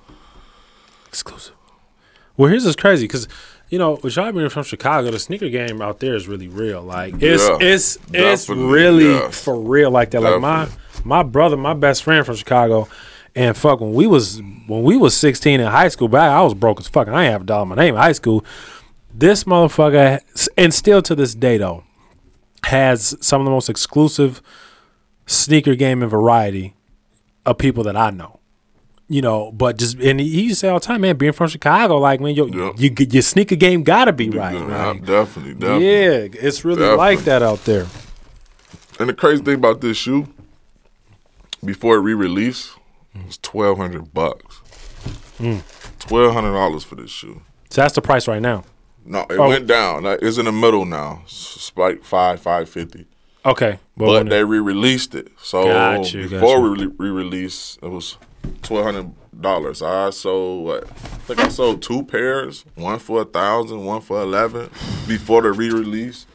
Exclusive. 1.09 1.55
Well, 2.37 2.51
here's 2.51 2.67
what's 2.67 2.77
crazy 2.77 3.07
because 3.07 3.29
you 3.71 3.79
know, 3.79 3.99
with 4.03 4.17
y'all 4.17 4.31
being 4.31 4.51
from 4.51 4.65
Chicago, 4.65 5.11
the 5.11 5.19
sneaker 5.19 5.49
game 5.49 5.81
out 5.81 6.01
there 6.01 6.15
is 6.15 6.29
really 6.29 6.49
real. 6.49 6.83
Like 6.83 7.15
it's 7.23 7.49
Yeah, 7.49 7.57
it's 7.61 7.99
it's 8.13 8.49
really 8.51 9.07
yes. 9.07 9.43
for 9.43 9.59
real 9.59 9.91
like 9.91 10.11
that. 10.11 10.21
Like 10.21 10.39
my 10.43 10.69
my 11.03 11.23
brother, 11.23 11.57
my 11.57 11.73
best 11.73 12.03
friend 12.03 12.27
from 12.27 12.37
Chicago, 12.37 12.89
and 13.35 13.57
fuck 13.57 13.81
when 13.81 13.95
we 13.95 14.07
was 14.07 14.43
when 14.67 14.83
we 14.83 14.99
was 14.99 15.17
16 15.17 15.61
in 15.61 15.67
high 15.67 15.89
school, 15.89 16.09
back 16.09 16.31
I 16.31 16.43
was 16.43 16.53
broke 16.53 16.79
as 16.79 16.89
fuck. 16.89 17.07
and 17.07 17.17
I 17.17 17.25
ain't 17.25 17.33
have 17.33 17.43
a 17.43 17.47
dollar 17.47 17.63
in 17.63 17.69
my 17.71 17.77
name 17.77 17.95
in 17.95 18.01
high 18.03 18.13
school. 18.13 18.45
This 19.15 19.45
motherfucker, 19.45 20.21
and 20.59 20.75
still 20.75 21.01
to 21.01 21.15
this 21.15 21.35
day 21.35 21.57
though, 21.57 21.85
has 22.65 23.17
some 23.21 23.41
of 23.41 23.47
the 23.47 23.51
most 23.51 23.71
exclusive 23.71 24.43
sneaker 25.25 25.75
game 25.75 26.03
and 26.03 26.11
variety 26.11 26.75
of 27.47 27.59
people 27.59 27.85
that 27.85 27.97
I 27.97 28.11
know. 28.11 28.39
You 29.09 29.21
know, 29.21 29.53
but 29.53 29.77
just 29.79 29.99
and 29.99 30.19
he 30.21 30.45
used 30.45 30.61
to 30.61 30.67
say 30.67 30.69
all 30.71 30.79
the 30.81 30.87
time, 30.87 31.03
man, 31.03 31.17
being 31.17 31.33
from 31.33 31.49
Chicago, 31.49 31.99
like 31.99 32.21
man, 32.21 32.35
yo, 32.35 32.47
Yeah. 32.47 32.73
you 32.77 32.95
your 33.11 33.23
sneaker 33.23 33.57
game 33.57 33.83
gotta 33.83 34.13
be 34.13 34.31
right. 34.31 34.55
yeah, 34.55 34.87
Like, 34.87 35.05
definitely, 35.05 35.55
definitely. 35.55 35.87
yeah, 35.87 36.29
it's 36.49 36.65
really 36.65 36.79
Definitely. 36.79 36.97
like 36.99 37.19
that 37.25 37.43
out 37.43 37.63
there. 37.65 37.87
And 38.99 39.09
the 39.09 39.15
crazy 39.15 39.43
thing 39.43 39.57
about 39.57 39.81
this 39.83 39.97
shoe, 39.99 40.29
before 41.65 41.97
it 41.97 42.01
re-released, 42.01 42.73
it 43.15 43.27
was 43.27 43.39
twelve 43.39 43.77
hundred 43.77 44.15
bucks. 44.15 44.57
Hmm. 45.39 45.59
Twelve 45.99 46.33
hundred 46.33 46.53
dollars 46.53 46.85
for 46.85 46.95
this 46.95 47.11
shoe. 47.11 47.43
So 47.71 47.83
that's 47.83 47.95
the 47.95 48.03
price 48.03 48.27
right 48.29 48.41
now. 48.43 48.65
No, 49.05 49.21
it 49.29 49.39
Oh. 49.39 49.49
went 49.49 49.67
down. 49.67 50.07
It's 50.07 50.39
in 50.39 50.45
the 50.47 50.53
middle 50.53 50.85
now. 50.85 51.23
It's 51.25 51.73
like 51.77 52.03
five, 52.05 52.41
five 52.41 52.69
fifty. 52.69 53.07
Okay, 53.45 53.79
But 53.97 54.09
when 54.09 54.29
they 54.29 54.45
re-released 54.45 55.15
it. 55.17 55.33
So 55.43 55.65
Got 55.65 56.13
you, 56.15 56.29
before 56.29 56.61
we 56.61 56.85
re- 56.87 56.93
re-release, 56.97 57.77
it 57.83 57.89
was 57.89 58.17
twelve 58.63 58.85
hundred 58.87 59.13
dollars. 59.41 59.83
I 59.83 60.11
sold 60.11 60.65
what? 60.67 60.85
I 60.85 60.87
think 61.27 61.41
I 61.41 61.49
sold 61.49 61.83
two 61.83 62.05
pairs. 62.05 62.65
One 62.77 62.99
for 63.01 63.23
a 63.23 63.25
thousand, 63.25 63.85
one 63.85 64.01
for 64.01 64.21
eleven. 64.23 64.71
Before 65.09 65.43
the 65.43 65.51
re-release. 65.53 66.27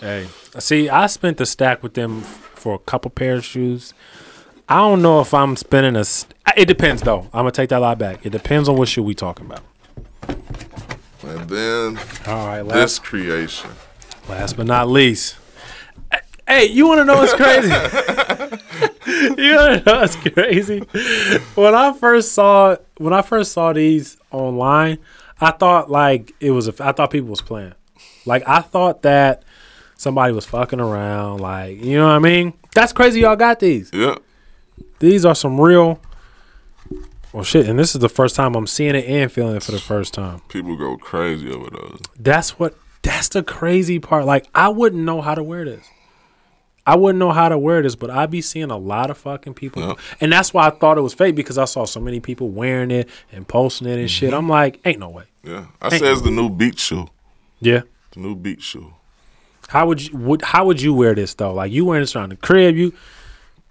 Hey, 0.00 0.28
see, 0.58 0.88
I 0.88 1.06
spent 1.08 1.36
the 1.38 1.46
stack 1.46 1.82
with 1.82 1.94
them 1.94 2.22
for 2.22 2.74
a 2.74 2.78
couple 2.78 3.10
pair 3.10 3.34
of 3.34 3.44
shoes. 3.44 3.92
I 4.68 4.78
don't 4.78 5.02
know 5.02 5.20
if 5.20 5.34
I'm 5.34 5.56
spending 5.56 5.96
a. 5.96 6.04
St- 6.04 6.32
it 6.56 6.66
depends 6.66 7.02
though. 7.02 7.22
I'm 7.32 7.40
gonna 7.40 7.50
take 7.50 7.70
that 7.70 7.80
lot 7.80 7.98
back. 7.98 8.24
It 8.24 8.30
depends 8.30 8.68
on 8.68 8.76
what 8.76 8.88
shoe 8.88 9.02
we 9.02 9.14
talking 9.14 9.46
about. 9.46 9.62
And 11.22 11.48
then 11.50 11.98
All 12.26 12.46
right, 12.46 12.62
this 12.62 12.72
last 12.72 13.02
creation. 13.02 13.70
last 14.28 14.56
but 14.56 14.66
not 14.66 14.88
least. 14.88 15.36
Hey, 16.50 16.66
you 16.66 16.88
want 16.88 16.98
to 16.98 17.04
know 17.04 17.14
what's 17.14 17.32
crazy? 17.32 17.68
you 19.40 19.54
want 19.54 19.72
to 19.72 19.82
know 19.86 20.00
what's 20.00 20.16
crazy? 20.16 20.80
When 21.54 21.76
I 21.76 21.92
first 21.92 22.32
saw 22.32 22.74
when 22.96 23.12
I 23.12 23.22
first 23.22 23.52
saw 23.52 23.72
these 23.72 24.16
online, 24.32 24.98
I 25.40 25.52
thought 25.52 25.92
like 25.92 26.34
it 26.40 26.50
was. 26.50 26.66
A, 26.66 26.74
I 26.80 26.90
thought 26.90 27.12
people 27.12 27.28
was 27.28 27.40
playing. 27.40 27.74
Like 28.26 28.42
I 28.48 28.62
thought 28.62 29.02
that 29.02 29.44
somebody 29.96 30.32
was 30.32 30.44
fucking 30.44 30.80
around. 30.80 31.38
Like 31.38 31.84
you 31.84 31.96
know 31.96 32.08
what 32.08 32.14
I 32.14 32.18
mean? 32.18 32.54
That's 32.74 32.92
crazy. 32.92 33.20
Y'all 33.20 33.36
got 33.36 33.60
these. 33.60 33.88
Yeah. 33.92 34.16
These 34.98 35.24
are 35.24 35.36
some 35.36 35.60
real. 35.60 36.00
Well, 37.32 37.44
shit, 37.44 37.68
and 37.68 37.78
this 37.78 37.94
is 37.94 38.00
the 38.00 38.08
first 38.08 38.34
time 38.34 38.56
I'm 38.56 38.66
seeing 38.66 38.96
it 38.96 39.04
and 39.04 39.30
feeling 39.30 39.54
it 39.54 39.62
for 39.62 39.70
the 39.70 39.78
first 39.78 40.14
time. 40.14 40.40
People 40.48 40.76
go 40.76 40.96
crazy 40.96 41.48
over 41.48 41.70
those. 41.70 42.00
That's 42.18 42.58
what. 42.58 42.76
That's 43.02 43.28
the 43.28 43.44
crazy 43.44 44.00
part. 44.00 44.24
Like 44.24 44.48
I 44.52 44.68
wouldn't 44.68 45.04
know 45.04 45.20
how 45.20 45.36
to 45.36 45.44
wear 45.44 45.64
this. 45.64 45.86
I 46.86 46.96
wouldn't 46.96 47.18
know 47.18 47.30
how 47.30 47.48
to 47.48 47.58
wear 47.58 47.82
this, 47.82 47.94
but 47.94 48.10
I'd 48.10 48.30
be 48.30 48.40
seeing 48.40 48.70
a 48.70 48.76
lot 48.76 49.10
of 49.10 49.18
fucking 49.18 49.54
people, 49.54 49.98
and 50.20 50.32
that's 50.32 50.52
why 50.54 50.66
I 50.66 50.70
thought 50.70 50.98
it 50.98 51.02
was 51.02 51.14
fake 51.14 51.34
because 51.36 51.58
I 51.58 51.64
saw 51.66 51.84
so 51.84 52.00
many 52.00 52.20
people 52.20 52.48
wearing 52.48 52.90
it 52.90 53.08
and 53.32 53.46
posting 53.46 53.86
it 53.86 53.92
and 53.92 54.00
Mm-hmm. 54.00 54.06
shit. 54.08 54.34
I'm 54.34 54.48
like, 54.48 54.80
ain't 54.84 54.98
no 54.98 55.10
way. 55.10 55.24
Yeah. 55.44 55.66
I 55.80 55.90
say 55.90 56.10
it's 56.10 56.22
the 56.22 56.30
new 56.30 56.48
beach 56.50 56.80
shoe. 56.80 57.08
Yeah. 57.60 57.82
The 58.12 58.20
new 58.20 58.34
beach 58.34 58.62
shoe. 58.62 58.94
How 59.68 59.86
would 59.86 60.02
you 60.08 60.16
would 60.18 60.42
how 60.42 60.64
would 60.66 60.82
you 60.82 60.92
wear 60.92 61.14
this 61.14 61.34
though? 61.34 61.54
Like 61.54 61.70
you 61.70 61.84
wearing 61.84 62.02
this 62.02 62.16
around 62.16 62.30
the 62.30 62.36
crib? 62.36 62.76
You 62.76 62.92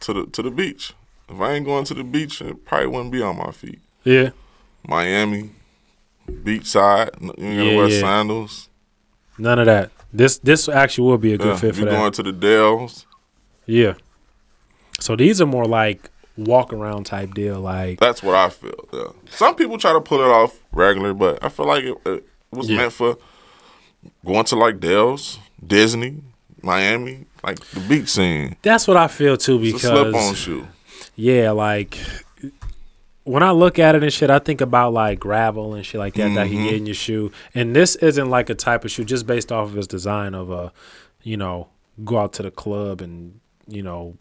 To 0.02 0.14
the 0.14 0.26
to 0.28 0.42
the 0.42 0.52
beach. 0.52 0.94
If 1.28 1.40
I 1.42 1.54
ain't 1.54 1.66
going 1.66 1.84
to 1.86 1.94
the 1.94 2.04
beach, 2.04 2.42
it 2.42 2.64
probably 2.66 2.88
wouldn't 2.88 3.12
be 3.12 3.22
on 3.22 3.38
my 3.38 3.52
feet. 3.52 3.80
yeah. 4.04 4.30
Miami, 4.88 5.52
beachside. 6.32 7.10
You 7.22 7.28
ain't 7.28 7.38
gotta 7.38 7.70
Yeah, 7.72 7.76
wear 7.78 7.88
yeah. 7.90 8.00
sandals. 8.00 8.70
None 9.38 9.60
of 9.60 9.66
that. 9.66 9.92
This 10.12 10.38
this 10.40 10.68
actually 10.70 11.08
will 11.10 11.18
be 11.18 11.34
a 11.34 11.38
good 11.38 11.48
Yeah. 11.48 11.56
fit 11.58 11.74
for 11.76 11.80
you 11.82 11.86
that. 11.86 11.92
going 11.92 12.12
to 12.14 12.24
the 12.24 12.32
Dells, 12.32 13.06
Yeah. 13.66 13.94
So 15.00 15.16
these 15.16 15.40
are 15.42 15.46
more 15.46 15.66
like 15.66 16.10
walk 16.38 16.74
around 16.74 17.06
type 17.06 17.34
deal. 17.34 17.60
Like 17.60 18.00
that's 18.00 18.24
what 18.24 18.36
I 18.36 18.50
feel. 18.50 18.88
Yeah. 18.92 19.08
Some 19.30 19.56
people 19.56 19.78
try 19.78 19.94
to 19.94 20.02
pull 20.02 20.20
it 20.22 20.28
off 20.32 20.60
regular, 20.72 21.14
but 21.14 21.44
I 21.44 21.50
feel 21.50 21.68
like 21.68 21.84
it, 21.84 21.98
it 22.06 22.24
was 22.52 22.70
Yeah. 22.70 22.78
meant 22.78 22.94
for 22.94 23.18
going 24.26 24.46
to 24.46 24.56
like 24.56 24.80
Dells, 24.80 25.40
Disney, 25.66 26.18
Miami, 26.62 27.26
like 27.44 27.60
the 27.72 27.80
beach 27.82 28.10
scene. 28.10 28.56
that's 28.62 28.88
what 28.88 28.98
I 28.98 29.08
feel 29.08 29.38
too 29.38 29.60
a 29.62 29.72
slip 29.80 29.94
on 29.94 30.12
because 30.12 30.38
shoe. 30.38 30.68
yeah, 31.16 31.52
like 31.52 31.98
when 33.30 33.44
I 33.44 33.52
look 33.52 33.78
at 33.78 33.94
it 33.94 34.02
and 34.02 34.12
shit, 34.12 34.32
I 34.32 34.40
think 34.40 34.60
about 34.60 34.92
like 34.92 35.20
gravel 35.20 35.76
and 35.76 35.86
shit 35.86 36.00
like 36.00 36.16
that 36.16 36.34
that 36.34 36.50
you 36.50 36.64
get 36.64 36.66
mm-hmm. 36.66 36.76
in 36.78 36.86
your 36.88 36.96
shoe. 36.96 37.32
And 37.54 37.76
this 37.76 37.96
isn't 37.98 38.28
like 38.28 38.50
a 38.50 38.56
type 38.56 38.84
of 38.84 38.90
shoe 38.90 39.06
just 39.06 39.28
based 39.28 39.52
off 39.52 39.68
of 39.68 39.76
his 39.76 39.86
design 39.86 40.34
of 40.34 40.50
a, 40.50 40.74
you 41.22 41.38
know, 41.38 41.68
go 42.04 42.18
out 42.18 42.34
to 42.34 42.44
the 42.44 42.50
club 42.50 43.02
and 43.02 43.40
you 43.68 43.84
know 43.84 44.18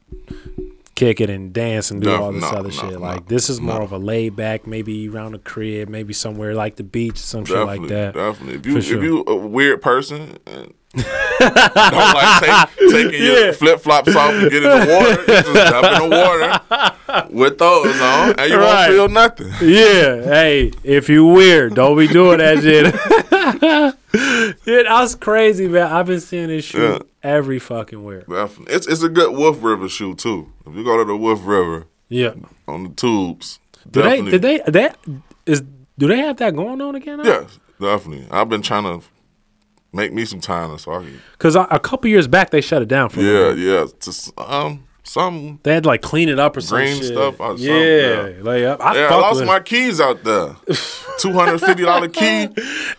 kick 0.95 1.21
it 1.23 1.31
and 1.31 1.55
dance 1.55 1.91
and 1.91 2.03
do 2.03 2.11
Def- 2.11 2.21
all 2.21 2.33
this 2.33 2.43
no, 2.43 2.49
other 2.49 2.69
no, 2.69 2.75
shit. 2.75 2.93
no, 2.93 2.99
like 2.99 3.29
this 3.29 3.49
is 3.49 3.63
more 3.63 3.79
no. 3.79 3.85
of 3.85 3.93
a 3.93 3.99
laid 3.99 4.37
back, 4.37 4.67
maybe 4.67 5.09
around 5.09 5.33
the 5.33 5.39
crib, 5.39 5.89
maybe 5.89 6.13
somewhere 6.13 6.55
like 6.55 6.77
the 6.77 6.83
beach, 6.83 7.17
some 7.17 7.47
shit 7.47 7.57
like 7.65 7.87
that. 7.89 8.13
definitely. 8.13 8.57
If 8.57 8.67
you 8.67 8.75
For 8.75 8.83
sure. 8.83 8.99
if 8.99 9.05
you 9.05 9.25
a 9.27 9.37
weird 9.37 9.81
person 9.81 10.39
and 10.45 10.75
don't 10.95 11.05
like 12.15 12.43
take, 12.43 12.91
taking 12.91 13.23
Yeah. 13.23 13.35
your 13.45 13.53
flip 13.53 13.81
flops 13.81 14.15
off 14.17 14.33
and 14.33 14.51
get 14.51 14.63
in 14.65 14.71
the 14.71 14.87
water, 14.95 15.21
you 15.21 15.27
just 15.27 15.71
jump 15.71 16.03
in 16.03 16.11
the 16.11 16.17
water 16.17 17.27
with 17.31 17.59
those 17.59 18.01
on, 18.01 18.35
and 18.39 18.51
you 18.51 18.57
Right. 18.59 18.89
won't 18.89 18.93
feel 18.93 19.09
nothing. 19.09 19.49
Yeah, 19.61 20.23
hey, 20.25 20.73
if 20.85 21.09
you 21.09 21.27
weird, 21.27 21.75
don't 21.75 21.97
be 21.97 22.09
doing 22.09 22.39
that 22.39 22.63
shit. 22.63 22.95
yeah, 24.67 25.01
was 25.01 25.15
crazy, 25.15 25.69
man. 25.69 25.93
I've 25.93 26.07
been 26.07 26.21
seeing 26.21 26.49
this 26.49 26.65
shoe 26.65 26.79
Yeah. 26.83 26.99
every 27.23 27.59
fucking 27.59 28.03
where. 28.03 28.21
Definitely, 28.23 28.75
it's 28.75 28.87
it's 28.87 29.03
a 29.03 29.09
good 29.09 29.33
Wolf 29.37 29.63
River 29.63 29.89
shoe 29.89 30.15
too. 30.15 30.53
If 30.67 30.75
you 30.75 30.85
go 30.85 30.97
to 30.99 31.05
the 31.05 31.17
Wolf 31.17 31.41
River 31.45 31.87
Yeah. 32.09 32.33
on 32.67 32.85
the 32.85 32.89
tubes, 32.91 33.59
Do 33.91 34.03
they? 34.03 34.09
definitely, 34.23 34.31
Did 34.33 34.43
they? 34.43 34.59
That 34.71 34.97
is. 35.47 35.63
Do 35.99 36.07
they 36.07 36.19
have 36.19 36.37
that 36.39 36.55
going 36.55 36.81
on 36.81 36.95
again? 36.95 37.21
Yes, 37.25 37.59
definitely. 37.81 38.29
I've 38.31 38.49
been 38.49 38.63
trying 38.63 38.85
to 38.85 39.05
make 39.93 40.13
me 40.13 40.25
some 40.25 40.41
time 40.41 40.77
so 40.79 40.93
I 40.93 40.99
can. 41.03 41.21
Because 41.33 41.57
a, 41.57 41.79
couple 41.79 42.11
years 42.11 42.29
back 42.29 42.51
they 42.51 42.61
shut 42.61 42.83
it 42.83 42.89
down 42.89 43.09
for. 43.09 43.21
Yeah, 43.21 43.53
yeah. 43.53 43.87
To, 44.01 44.33
um, 44.39 44.85
some. 45.09 45.59
They 45.63 45.75
had 45.75 45.85
to 45.85 45.89
like 45.89 46.03
clean 46.03 46.29
it 46.29 46.39
up 46.39 46.57
or 46.57 46.61
some 46.61 46.79
Green 46.79 46.97
shit. 46.97 47.07
stuff 47.07 47.41
or 47.41 47.57
something, 47.57 47.65
yeah, 47.67 48.29
yeah. 48.29 48.43
like 48.43 48.63
I, 48.63 48.75
I 48.75 48.95
Yeah, 48.97 49.09
I 49.09 49.15
lost 49.17 49.45
my 49.45 49.61
keys 49.61 50.01
out 50.01 50.23
there. 50.23 50.57
Two 51.19 51.33
hundred 51.33 51.59
fifty 51.61 51.83
dollar 51.83 52.09
key. 52.09 52.49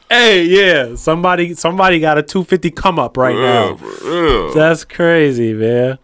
Hey, 0.09 0.43
yeah, 0.43 0.95
somebody 0.95 1.53
somebody 1.53 1.99
got 1.99 2.17
a 2.17 2.23
two 2.23 2.43
fifty 2.43 2.71
come 2.71 2.97
up 2.97 3.15
right 3.15 3.35
Yeah, 3.35 3.75
now. 4.03 4.53
That's 4.53 4.83
crazy, 4.83 5.53
man. 5.53 5.99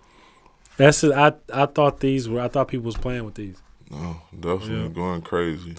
That's. 0.78 1.04
I 1.04 1.34
I 1.52 1.66
thought 1.66 2.00
these 2.02 2.30
were. 2.30 2.40
I 2.40 2.48
thought 2.48 2.68
people 2.68 2.86
was 2.86 2.98
playing 2.98 3.26
with 3.26 3.34
these. 3.36 3.58
Oh, 3.94 4.20
definitely 4.38 4.90
going 4.90 5.22
crazy. 5.22 5.76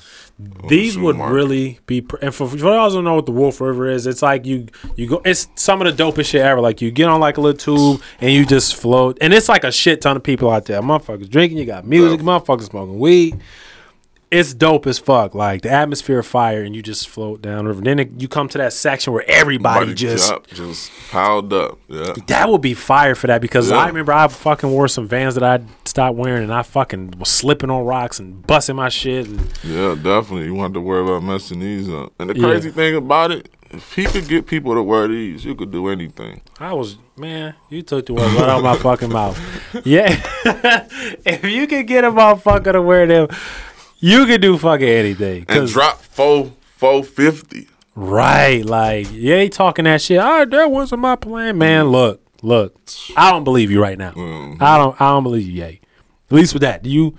These 0.69 0.95
the 0.95 1.01
would 1.01 1.17
really 1.19 1.81
be. 1.87 2.03
pr- 2.03 2.17
And 2.23 2.33
for, 2.35 2.49
for 2.49 2.57
those 2.57 2.93
who 2.93 2.99
don't 2.99 3.05
know 3.05 3.15
what 3.17 3.27
the 3.27 3.33
Wolf 3.33 3.61
River 3.61 3.89
is, 3.91 4.07
it's 4.07 4.23
like 4.23 4.47
you 4.47 4.67
you 4.95 5.09
go. 5.09 5.21
It's 5.25 5.49
some 5.57 5.83
of 5.83 5.97
the 5.97 6.03
dopest 6.05 6.27
shit 6.27 6.41
ever. 6.43 6.61
Like 6.61 6.81
you 6.81 6.91
get 6.93 7.09
on 7.09 7.19
like 7.21 7.37
a 7.37 7.41
little 7.41 7.59
tube 7.59 8.03
and 8.21 8.31
you 8.33 8.47
just 8.47 8.77
float, 8.77 9.19
and 9.21 9.35
it's 9.35 9.49
like 9.49 9.65
a 9.65 9.73
shit 9.73 10.01
ton 10.03 10.17
of 10.17 10.23
people 10.23 10.51
out 10.51 10.67
there. 10.67 10.81
Motherfuckers 10.83 11.29
drinking. 11.29 11.59
You 11.59 11.65
got 11.67 11.85
music. 11.85 12.21
Motherfuckers 12.21 12.71
smoking 12.71 12.99
weed. 13.01 13.41
It's 14.29 14.53
dope 14.55 14.87
as 14.89 14.99
fuck. 14.99 15.35
Like 15.37 15.63
the 15.63 15.71
atmosphere 15.71 16.19
of 16.19 16.27
fire, 16.27 16.63
and 16.65 16.75
you 16.75 16.83
just 16.83 17.09
float 17.09 17.41
down 17.43 17.65
the 17.65 17.69
river. 17.69 17.81
Then 17.81 17.99
it, 18.01 18.11
you 18.21 18.27
come 18.27 18.49
to 18.49 18.59
that 18.59 18.73
section 18.73 19.13
where 19.13 19.25
everybody 19.29 19.87
Body 19.87 19.95
just. 19.95 20.33
just 20.49 20.91
piled 21.11 21.53
up. 21.53 21.79
Yeah, 21.89 22.13
That 22.27 22.49
would 22.49 22.61
be 22.61 22.75
fire 22.75 23.15
for 23.15 23.29
that 23.29 23.41
because 23.41 23.71
Yeah. 23.71 23.77
I 23.77 23.87
remember 23.87 24.13
I 24.13 24.27
fucking 24.27 24.69
wore 24.71 24.89
some 24.89 25.07
Vans 25.07 25.37
that 25.37 25.45
I 25.45 25.65
stopped 25.85 26.17
wearing 26.17 26.43
and 26.43 26.53
I 26.53 26.63
fucking 26.63 27.15
was 27.19 27.29
slipping 27.29 27.71
on 27.71 27.85
rocks 27.85 28.19
and 28.19 28.45
busting 28.47 28.75
my 28.77 28.89
shit. 28.89 29.27
And 29.29 29.41
yeah, 29.63 29.95
definitely. 29.95 30.47
You 30.47 30.55
want 30.55 30.75
to 30.75 30.81
worry 30.81 31.03
about 31.05 31.23
messing 31.23 31.61
these 31.61 31.89
up. 31.89 32.13
And 32.19 32.29
the 32.31 32.35
Yeah. 32.37 32.49
crazy 32.49 32.71
thing 32.73 32.97
about 32.97 33.31
it, 33.31 33.49
if 33.71 33.95
he 33.95 34.05
could 34.07 34.27
get 34.29 34.47
people 34.47 34.75
to 34.75 34.83
wear 34.83 35.07
these, 35.07 35.45
you 35.45 35.55
could 35.55 35.71
do 35.71 35.89
anything. 35.89 36.41
I 36.59 36.73
was 36.73 36.97
man, 37.17 37.55
you 37.71 37.83
took 37.83 38.07
the 38.07 38.15
words 38.15 38.33
right 38.35 38.49
out 38.49 38.59
of 38.59 38.65
my 38.65 38.77
fucking 38.77 39.11
mouth. 39.13 39.39
Yeah, 39.85 40.21
if 41.25 41.45
you 41.45 41.67
could 41.67 41.87
get 41.87 42.05
a 42.05 42.11
motherfucker 42.11 42.73
to 42.73 42.83
wear 42.83 43.07
them, 43.07 43.29
you 43.99 44.27
could 44.27 44.41
do 44.41 44.59
fucking 44.59 44.89
anything. 44.89 45.45
And 45.49 45.69
drop 45.69 46.01
four 46.01 46.53
four 46.77 47.03
fifty. 47.05 47.69
right, 47.95 48.65
like 48.65 49.09
yeah, 49.13 49.41
he 49.43 49.49
talking 49.49 49.85
that 49.85 50.03
shit. 50.03 50.19
All 50.19 50.39
right, 50.39 50.51
that 50.51 50.71
wasn't 50.71 51.01
my 51.03 51.17
plan, 51.17 51.59
man. 51.59 51.89
Look, 51.89 52.21
look, 52.43 52.77
I 53.17 53.31
don't 53.31 53.45
believe 53.45 53.71
you 53.71 53.81
right 53.81 53.99
now. 53.99 54.13
Mm-hmm. 54.13 54.63
I 54.63 54.79
don't, 54.79 55.01
I 55.01 55.11
don't 55.11 55.23
believe 55.23 55.47
you, 55.47 55.63
yay. 55.63 55.81
At 56.31 56.33
least 56.37 56.53
with 56.55 56.63
that, 56.63 56.85
you 56.85 57.17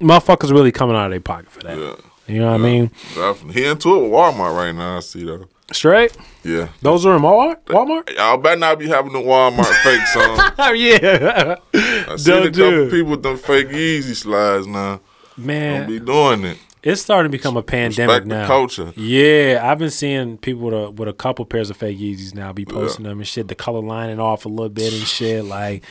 motherfuckers 0.00 0.50
really 0.50 0.72
coming 0.72 0.96
out 0.96 1.06
of 1.06 1.10
their 1.10 1.20
pocket 1.20 1.50
for 1.50 1.60
that. 1.60 1.78
Yeah, 1.78 1.94
You 2.34 2.40
know 2.40 2.46
what 2.52 2.54
I 2.60 2.64
mean? 2.64 2.90
definitely. 3.14 3.60
He 3.62 3.66
into 3.68 3.96
it 3.96 4.02
with 4.04 4.12
Walmart 4.12 4.56
right 4.56 4.72
now. 4.74 4.96
I 4.98 5.00
see 5.00 5.24
though. 5.24 5.46
Straight. 5.72 6.16
Yeah. 6.44 6.68
Those 6.80 7.04
are 7.04 7.14
in 7.16 7.20
Walmart. 7.22 7.62
Walmart. 7.64 8.14
Y'all 8.16 8.38
better 8.38 8.58
not 8.58 8.78
be 8.78 8.88
having 8.88 9.12
the 9.12 9.18
Walmart 9.18 9.74
fake 9.82 10.00
on. 10.16 10.52
Oh 10.58 10.72
yeah, 10.72 11.56
I 11.74 12.16
seen 12.16 12.34
a 12.34 12.40
Don't 12.42 12.42
couple 12.44 12.50
do 12.52 12.90
people 12.90 13.10
with 13.10 13.22
them 13.22 13.36
fake 13.36 13.68
Yeezy 13.68 14.14
slides 14.14 14.66
now. 14.66 15.00
Don't 15.38 15.46
man. 15.46 15.88
be 15.88 16.00
doing 16.00 16.44
it. 16.44 16.58
It's 16.82 17.02
starting 17.02 17.30
to 17.30 17.36
become 17.36 17.56
a 17.56 17.62
pandemic 17.62 18.24
now. 18.24 18.46
culture. 18.46 18.92
Yeah, 18.96 19.60
I've 19.64 19.78
been 19.78 19.90
seeing 19.90 20.38
people 20.38 20.62
with 20.62 20.74
a 20.74 20.90
with 20.90 21.08
a 21.08 21.12
couple 21.12 21.44
pairs 21.44 21.70
of 21.70 21.76
fake 21.76 21.98
Yeezys 21.98 22.34
now 22.34 22.52
be 22.52 22.64
posting 22.64 23.04
them 23.04 23.18
and 23.18 23.26
shit. 23.26 23.48
The 23.48 23.54
color 23.56 23.80
lining 23.80 24.20
off 24.20 24.44
a 24.44 24.48
little 24.48 24.68
bit 24.68 24.92
and 24.92 25.02
shit. 25.02 25.44
Like, 25.44 25.82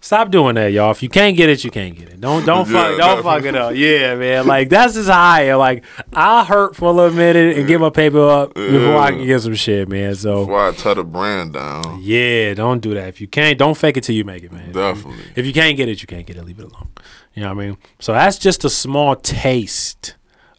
stop 0.00 0.30
doing 0.30 0.54
that, 0.56 0.72
y'all. 0.72 0.90
If 0.90 1.02
you 1.02 1.08
can't 1.08 1.36
get 1.36 1.48
it, 1.48 1.64
you 1.64 1.70
can't 1.70 1.96
get 1.96 2.08
it. 2.08 2.20
Don't 2.20 2.44
don't 2.46 2.68
Yeah, 2.70 2.88
fuck 2.88 2.98
don't 2.98 3.22
fuck 3.22 3.44
it 3.44 3.54
up. 3.54 3.74
Yeah, 3.74 4.14
man. 4.14 4.46
Like 4.46 4.68
that's 4.68 4.94
just 4.94 5.08
high. 5.08 5.54
Like 5.54 5.84
I'll 6.12 6.44
hurt 6.44 6.76
for 6.76 6.86
a 6.86 6.92
little 6.92 7.16
minute 7.16 7.56
and 7.56 7.66
get 7.66 7.80
my 7.80 7.90
paper 7.90 8.26
up 8.28 8.54
before 8.54 8.96
I 8.96 9.10
can 9.10 9.26
get 9.26 9.40
some 9.40 9.54
shit, 9.54 9.88
man. 9.88 10.14
So 10.14 10.40
Before 10.40 10.68
I 10.68 10.72
tear 10.72 10.94
the 10.94 11.04
brand 11.04 11.54
down. 11.54 11.98
yeah, 12.02 12.54
don't 12.54 12.80
do 12.80 12.94
that. 12.94 13.08
If 13.08 13.20
you 13.20 13.26
can't, 13.28 13.58
don't 13.58 13.76
fake 13.76 13.96
it 13.96 14.04
till 14.04 14.14
you 14.14 14.24
make 14.24 14.42
it, 14.42 14.52
man. 14.52 14.72
Definitely. 14.72 15.24
If 15.36 15.46
you 15.46 15.52
can't 15.52 15.76
get 15.76 15.88
it, 15.88 16.00
you 16.00 16.06
can't 16.06 16.26
get 16.26 16.36
it. 16.36 16.44
Leave 16.44 16.58
it 16.58 16.64
alone. 16.64 16.88
You 17.34 17.42
know 17.42 17.54
what 17.54 17.62
I 17.62 17.66
mean? 17.68 17.76
So 18.00 18.12
that's 18.12 18.38
just 18.38 18.64
a 18.64 18.70
small 18.70 19.14
taste 19.16 20.16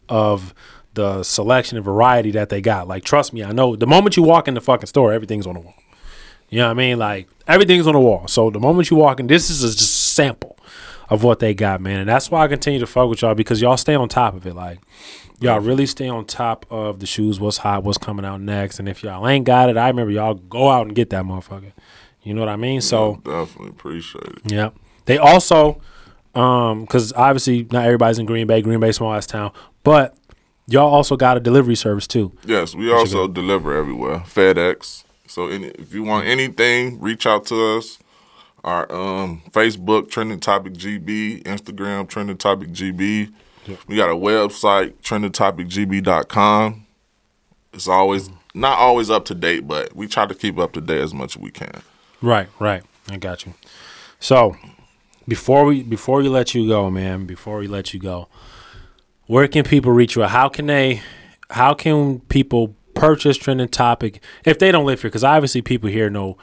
of 0.08 0.54
the 0.94 1.22
selection 1.22 1.76
and 1.76 1.84
variety 1.84 2.30
that 2.32 2.48
they 2.48 2.60
got. 2.60 2.88
Like, 2.88 3.04
trust 3.04 3.32
me, 3.32 3.44
I 3.44 3.52
know 3.52 3.76
the 3.76 3.86
moment 3.86 4.16
you 4.16 4.22
walk 4.22 4.48
in 4.48 4.54
the 4.54 4.60
fucking 4.60 4.86
store, 4.86 5.12
everything's 5.12 5.46
on 5.46 5.54
the 5.54 5.60
wall. 5.60 5.74
You 6.48 6.58
know 6.58 6.64
what 6.66 6.72
I 6.72 6.74
mean? 6.74 6.98
Like, 6.98 7.28
everything's 7.50 7.86
on 7.86 7.94
the 7.94 8.00
wall. 8.00 8.26
So 8.28 8.50
the 8.50 8.60
moment 8.60 8.90
you 8.90 8.96
walk 8.96 9.20
in, 9.20 9.26
this 9.26 9.50
is 9.50 9.62
a 9.62 9.68
just 9.76 10.14
sample 10.14 10.56
of 11.08 11.24
what 11.24 11.40
they 11.40 11.54
got, 11.54 11.80
man. 11.80 12.00
And 12.00 12.08
that's 12.08 12.30
why 12.30 12.44
I 12.44 12.48
continue 12.48 12.78
to 12.80 12.86
fuck 12.86 13.08
with 13.08 13.22
y'all 13.22 13.34
because 13.34 13.60
y'all 13.60 13.76
stay 13.76 13.94
on 13.94 14.08
top 14.08 14.34
of 14.34 14.46
it. 14.46 14.54
Like, 14.54 14.78
y'all 15.40 15.58
really 15.60 15.86
stay 15.86 16.08
on 16.08 16.24
top 16.24 16.64
of 16.70 17.00
the 17.00 17.06
shoes, 17.06 17.40
what's 17.40 17.58
hot, 17.58 17.82
what's 17.82 17.98
coming 17.98 18.24
out 18.24 18.40
next. 18.40 18.78
And 18.78 18.88
if 18.88 19.02
y'all 19.02 19.26
ain't 19.26 19.44
got 19.44 19.68
it, 19.68 19.76
I 19.76 19.88
remember 19.88 20.12
y'all 20.12 20.34
go 20.34 20.70
out 20.70 20.86
and 20.86 20.94
get 20.94 21.10
that 21.10 21.24
motherfucker. 21.24 21.72
You 22.22 22.34
know 22.34 22.40
what 22.40 22.48
I 22.48 22.56
mean? 22.56 22.80
So, 22.80 23.20
Definitely 23.24 23.70
appreciate 23.70 24.24
it. 24.24 24.52
yeah. 24.52 24.70
They 25.06 25.18
also, 25.18 25.80
um, 26.34 26.82
because 26.82 27.12
obviously 27.14 27.66
not 27.72 27.84
everybody's 27.86 28.18
in 28.18 28.26
Green 28.26 28.46
Bay. 28.46 28.62
Green 28.62 28.78
Bay 28.78 28.92
small 28.92 29.12
ass 29.14 29.26
town, 29.26 29.50
but 29.82 30.16
y'all 30.68 30.92
also 30.92 31.16
got 31.16 31.36
a 31.36 31.40
delivery 31.40 31.74
service 31.74 32.06
too. 32.06 32.32
Yes, 32.44 32.74
we 32.74 32.92
also 32.92 33.26
deliver 33.26 33.76
everywhere. 33.76 34.18
FedEx. 34.20 35.04
So 35.30 35.46
any, 35.46 35.68
if 35.68 35.94
you 35.94 36.02
want 36.02 36.26
anything, 36.26 37.00
reach 37.00 37.24
out 37.24 37.46
to 37.46 37.76
us. 37.78 37.98
Our 38.64 38.92
um, 38.92 39.42
Facebook 39.52 40.10
Trending 40.10 40.40
Topic 40.40 40.74
GB, 40.74 41.44
Instagram 41.44 42.08
Trending 42.08 42.36
Topic 42.36 42.68
GB. 42.70 43.32
We 43.86 43.96
got 43.96 44.10
a 44.10 44.14
website 44.14 44.94
trendingtopicgb.com. 45.02 46.86
It's 47.72 47.88
always 47.88 48.28
not 48.54 48.78
always 48.78 49.08
up 49.08 49.24
to 49.26 49.34
date, 49.34 49.68
but 49.68 49.94
we 49.94 50.08
try 50.08 50.26
to 50.26 50.34
keep 50.34 50.58
up 50.58 50.72
to 50.72 50.80
date 50.80 51.00
as 51.00 51.14
much 51.14 51.36
as 51.36 51.42
we 51.42 51.52
can. 51.52 51.80
Right, 52.20 52.48
right. 52.58 52.82
I 53.08 53.16
got 53.16 53.46
you. 53.46 53.54
So 54.18 54.56
before 55.28 55.64
we 55.64 55.84
before 55.84 56.18
we 56.18 56.28
let 56.28 56.54
you 56.54 56.66
go, 56.66 56.90
man, 56.90 57.26
before 57.26 57.58
we 57.58 57.68
let 57.68 57.94
you 57.94 58.00
go, 58.00 58.28
where 59.26 59.46
can 59.46 59.64
people 59.64 59.92
reach 59.92 60.16
you? 60.16 60.24
How 60.24 60.48
can 60.48 60.66
they? 60.66 61.02
How 61.50 61.74
can 61.74 62.20
people 62.20 62.74
purchase 63.00 63.36
trending 63.36 63.68
topic 63.68 64.22
if 64.44 64.58
they 64.58 64.70
don't 64.70 64.86
live 64.86 65.02
here? 65.02 65.10
Because 65.10 65.24
obviously, 65.24 65.62
people 65.62 65.88
here 65.88 66.10
know 66.10 66.36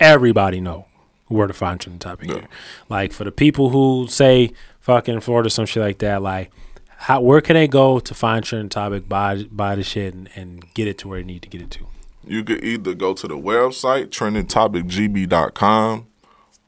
everybody 0.00 0.60
know 0.60 0.86
where 1.28 1.46
to 1.46 1.54
find 1.54 1.80
trending 1.80 1.98
topic 1.98 2.30
here. 2.30 2.48
Like 2.88 3.12
for 3.12 3.24
the 3.24 3.32
people 3.32 3.70
who 3.70 4.06
say 4.08 4.52
fucking 4.80 5.20
Florida, 5.20 5.50
some 5.50 5.66
shit 5.66 5.82
like 5.82 5.98
that, 5.98 6.22
like. 6.22 6.50
How, 6.98 7.20
where 7.20 7.42
can 7.42 7.54
they 7.54 7.68
go 7.68 8.00
to 8.00 8.14
find 8.14 8.42
trending 8.42 8.70
topic, 8.70 9.06
buy 9.06 9.44
buy 9.50 9.74
the 9.74 9.82
shit, 9.82 10.14
and, 10.14 10.30
and 10.34 10.72
get 10.72 10.88
it 10.88 10.96
to 10.98 11.08
where 11.08 11.18
they 11.18 11.26
need 11.26 11.42
to 11.42 11.48
get 11.50 11.60
it 11.60 11.70
to? 11.72 11.86
You 12.26 12.42
could 12.42 12.64
either 12.64 12.94
go 12.94 13.14
to 13.14 13.28
the 13.28 13.36
website, 13.36 14.06
trendingtopicgb.com, 14.06 16.06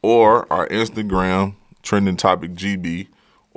or 0.03 0.53
our 0.53 0.69
Instagram, 0.69 1.55
Trending 1.83 2.17
Topic 2.17 2.53
GB, 2.53 3.09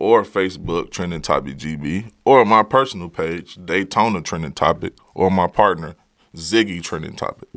or 0.02 0.24
Facebook, 0.24 0.90
Trending 0.90 1.22
Topic 1.22 1.58
GB, 1.58 2.12
or 2.26 2.44
my 2.44 2.64
personal 2.64 3.08
page, 3.08 3.58
Daytona 3.64 4.22
Trending 4.22 4.52
Topic, 4.54 4.94
or 5.14 5.30
my 5.30 5.46
partner, 5.48 5.96
Ziggy 6.36 6.82
Trending 6.82 7.14
Topic. 7.16 7.48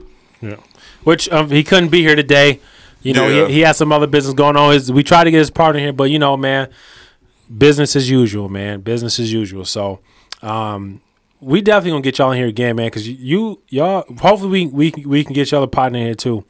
Yeah. 0.43 0.57
Which 1.05 1.29
um, 1.31 1.49
he 1.51 1.65
couldn't 1.65 1.89
be 1.89 2.03
here 2.03 2.15
today. 2.15 2.61
You 3.03 3.15
know, 3.15 3.29
Yeah. 3.29 3.47
he, 3.47 3.55
he 3.55 3.61
has 3.61 3.79
some 3.79 3.93
other 3.93 4.07
business 4.07 4.35
going 4.35 4.57
on. 4.57 4.73
His, 4.75 4.93
we 4.93 5.03
tried 5.03 5.25
to 5.25 5.31
get 5.31 5.39
his 5.39 5.51
partner 5.51 5.81
here, 5.81 5.93
but 5.95 6.05
you 6.11 6.19
know, 6.19 6.37
man, 6.37 6.69
business 7.57 7.97
as 7.97 8.11
usual, 8.11 8.49
man. 8.51 8.83
Business 8.83 9.19
as 9.19 9.33
usual. 9.33 9.65
So, 9.65 10.01
um, 10.43 11.01
we 11.41 11.61
definitely 11.63 11.93
gonna 11.93 12.03
get 12.03 12.19
y'all 12.19 12.33
in 12.33 12.39
here 12.39 12.47
again, 12.47 12.77
man. 12.77 12.87
Because 12.87 13.09
you, 13.09 13.63
y'all, 13.69 14.05
hopefully 14.19 14.67
we 14.67 14.91
we 14.93 15.05
we 15.07 15.25
can 15.25 15.33
get 15.35 15.51
y'all 15.51 15.63
a 15.63 15.67
partner 15.69 15.99
here 15.99 16.15
too. 16.15 16.45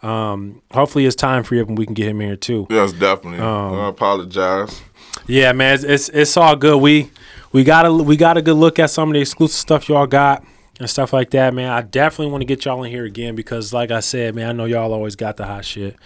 Um, 0.00 0.62
hopefully 0.70 1.06
it's 1.06 1.16
time 1.16 1.42
for 1.42 1.56
you 1.56 1.64
and 1.64 1.76
we 1.76 1.84
can 1.84 1.94
get 1.94 2.06
him 2.06 2.20
here 2.20 2.36
too. 2.36 2.68
Yes, 2.70 2.92
definitely. 2.92 3.40
Um, 3.40 3.74
I 3.74 3.88
apologize. 3.88 4.80
Yeah, 5.28 5.52
man, 5.52 5.74
it's, 5.74 5.84
it's 5.84 6.08
it's 6.08 6.36
all 6.36 6.56
good. 6.56 6.80
We 6.80 7.10
we 7.52 7.62
got 7.62 7.86
a 7.86 7.92
we 7.92 8.16
got 8.16 8.36
a 8.38 8.42
good 8.42 8.54
look 8.54 8.78
at 8.78 8.90
some 8.90 9.10
of 9.10 9.14
the 9.14 9.20
exclusive 9.20 9.56
stuff 9.56 9.88
y'all 9.88 10.06
got 10.06 10.42
and 10.80 10.88
stuff 10.88 11.12
like 11.12 11.30
that, 11.30 11.52
man. 11.52 11.70
I 11.70 11.82
definitely 11.82 12.32
want 12.32 12.40
to 12.42 12.46
get 12.46 12.64
y'all 12.64 12.82
in 12.82 12.90
here 12.90 13.04
again 13.04 13.34
because, 13.34 13.72
like 13.72 13.90
I 13.90 14.00
said, 14.00 14.34
man, 14.34 14.48
I 14.48 14.52
know 14.52 14.64
y'all 14.64 14.92
always 14.92 15.16
got 15.16 15.36
the 15.36 15.44
hot 15.44 15.64
shit. 15.64 15.96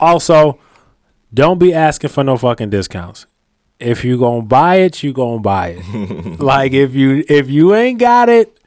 Also, 0.00 0.58
don't 1.32 1.58
be 1.58 1.74
asking 1.74 2.10
for 2.10 2.24
no 2.24 2.36
fucking 2.36 2.70
discounts. 2.70 3.26
If 3.78 4.04
you 4.04 4.18
gonna 4.18 4.42
buy 4.42 4.76
it, 4.76 5.02
you 5.02 5.12
gonna 5.12 5.40
buy 5.40 5.76
it. 5.78 6.40
like 6.40 6.72
if 6.72 6.94
you 6.94 7.24
if 7.28 7.50
you 7.50 7.74
ain't 7.74 7.98
got 7.98 8.28
it, 8.28 8.58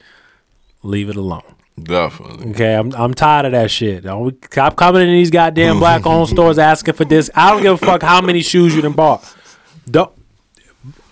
leave 0.84 1.10
it 1.10 1.16
alone. 1.16 1.42
Definitely. 1.82 2.52
Okay, 2.52 2.76
I'm 2.76 2.94
I'm 2.94 3.14
tired 3.14 3.48
of 3.48 3.54
that 3.54 3.72
shit. 3.72 4.04
Don't 4.04 4.38
stop 4.52 4.76
coming 4.76 5.02
in 5.02 5.10
these 5.10 5.32
goddamn 5.32 5.80
black 5.80 6.06
owned 6.06 6.30
stores 6.36 6.60
asking 6.60 6.94
for 6.94 7.06
this. 7.06 7.30
I 7.34 7.52
don't 7.52 7.64
give 7.64 7.82
a 7.82 7.86
fuck 7.86 8.02
how 8.02 8.22
many 8.22 8.42
shoes 8.42 8.76
you 8.76 8.82
done 8.82 8.94
bought. 8.94 9.35
Don't 9.90 10.12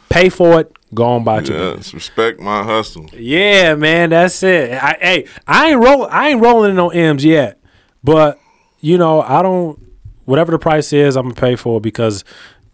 pay 0.10 0.30
for 0.30 0.60
it. 0.62 0.72
Go 0.94 1.06
on 1.06 1.24
buy 1.24 1.36
your 1.36 1.42
business. 1.42 1.88
Yes, 1.88 1.94
respect 1.94 2.40
my 2.40 2.62
hustle. 2.64 3.10
Yeah, 3.14 3.74
man, 3.76 4.12
that's 4.12 4.44
it. 4.44 4.72
I, 4.72 4.98
hey, 5.02 5.28
I 5.48 5.72
ain't 5.72 5.84
roll. 5.84 6.06
I 6.06 6.30
ain't 6.30 6.42
rolling 6.42 6.70
in 6.72 6.76
no 6.76 6.90
M's 6.90 7.26
yet, 7.26 7.60
but 8.04 8.40
you 8.80 8.98
know, 8.98 9.22
I 9.22 9.42
don't. 9.42 9.80
Whatever 10.26 10.52
the 10.52 10.60
price 10.60 10.94
is, 10.94 11.18
I'm 11.18 11.24
gonna 11.24 11.36
pay 11.36 11.56
for 11.56 11.78
it 11.78 11.84
because 11.84 12.24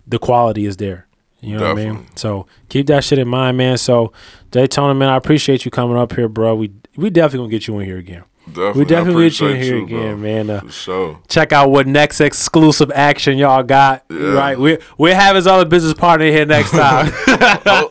the 0.06 0.20
quality 0.20 0.66
is 0.66 0.78
there. 0.78 1.08
You 1.42 1.58
know 1.58 1.74
what 1.74 1.80
I 1.80 1.86
mean? 1.86 2.08
So 2.16 2.46
keep 2.68 2.88
that 2.88 3.04
shit 3.04 3.18
in 3.18 3.28
mind, 3.28 3.58
man. 3.58 3.78
So 3.78 4.12
Daytona, 4.52 4.94
man, 4.94 5.10
I 5.10 5.16
appreciate 5.16 5.64
you 5.64 5.72
coming 5.72 5.98
up 5.98 6.14
here, 6.14 6.28
bro. 6.28 6.56
We 6.56 6.74
we 6.98 7.10
definitely 7.10 7.46
gonna 7.46 7.52
get 7.52 7.68
you 7.68 7.80
in 7.80 7.86
here 7.86 7.98
again. 7.98 8.24
Definitely. 8.54 8.80
We 8.82 8.86
definitely 8.86 9.30
get 9.30 9.40
you 9.40 9.48
here 9.54 9.78
bro. 9.78 9.86
again, 9.86 10.22
man. 10.22 10.50
Uh, 10.50 10.70
sure. 10.70 11.20
check 11.28 11.52
out 11.54 11.72
what 11.72 11.88
next 11.88 12.20
exclusive 12.22 12.92
action 12.94 13.38
y'all 13.38 13.64
got. 13.64 14.04
Yeah. 14.10 14.34
Right, 14.34 14.60
we 14.60 14.78
we 14.98 15.12
have 15.12 15.36
his 15.36 15.48
other 15.48 15.66
business 15.66 15.94
partner 15.94 16.26
here 16.28 16.46
next 16.46 16.72
time. 16.84 17.12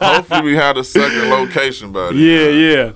Hopefully 0.00 0.42
we 0.42 0.54
had 0.56 0.76
a 0.76 0.84
second 0.84 1.30
location 1.30 1.92
by 1.92 2.12
then. 2.12 2.16
yeah, 2.18 2.48
yeah, 2.48 2.92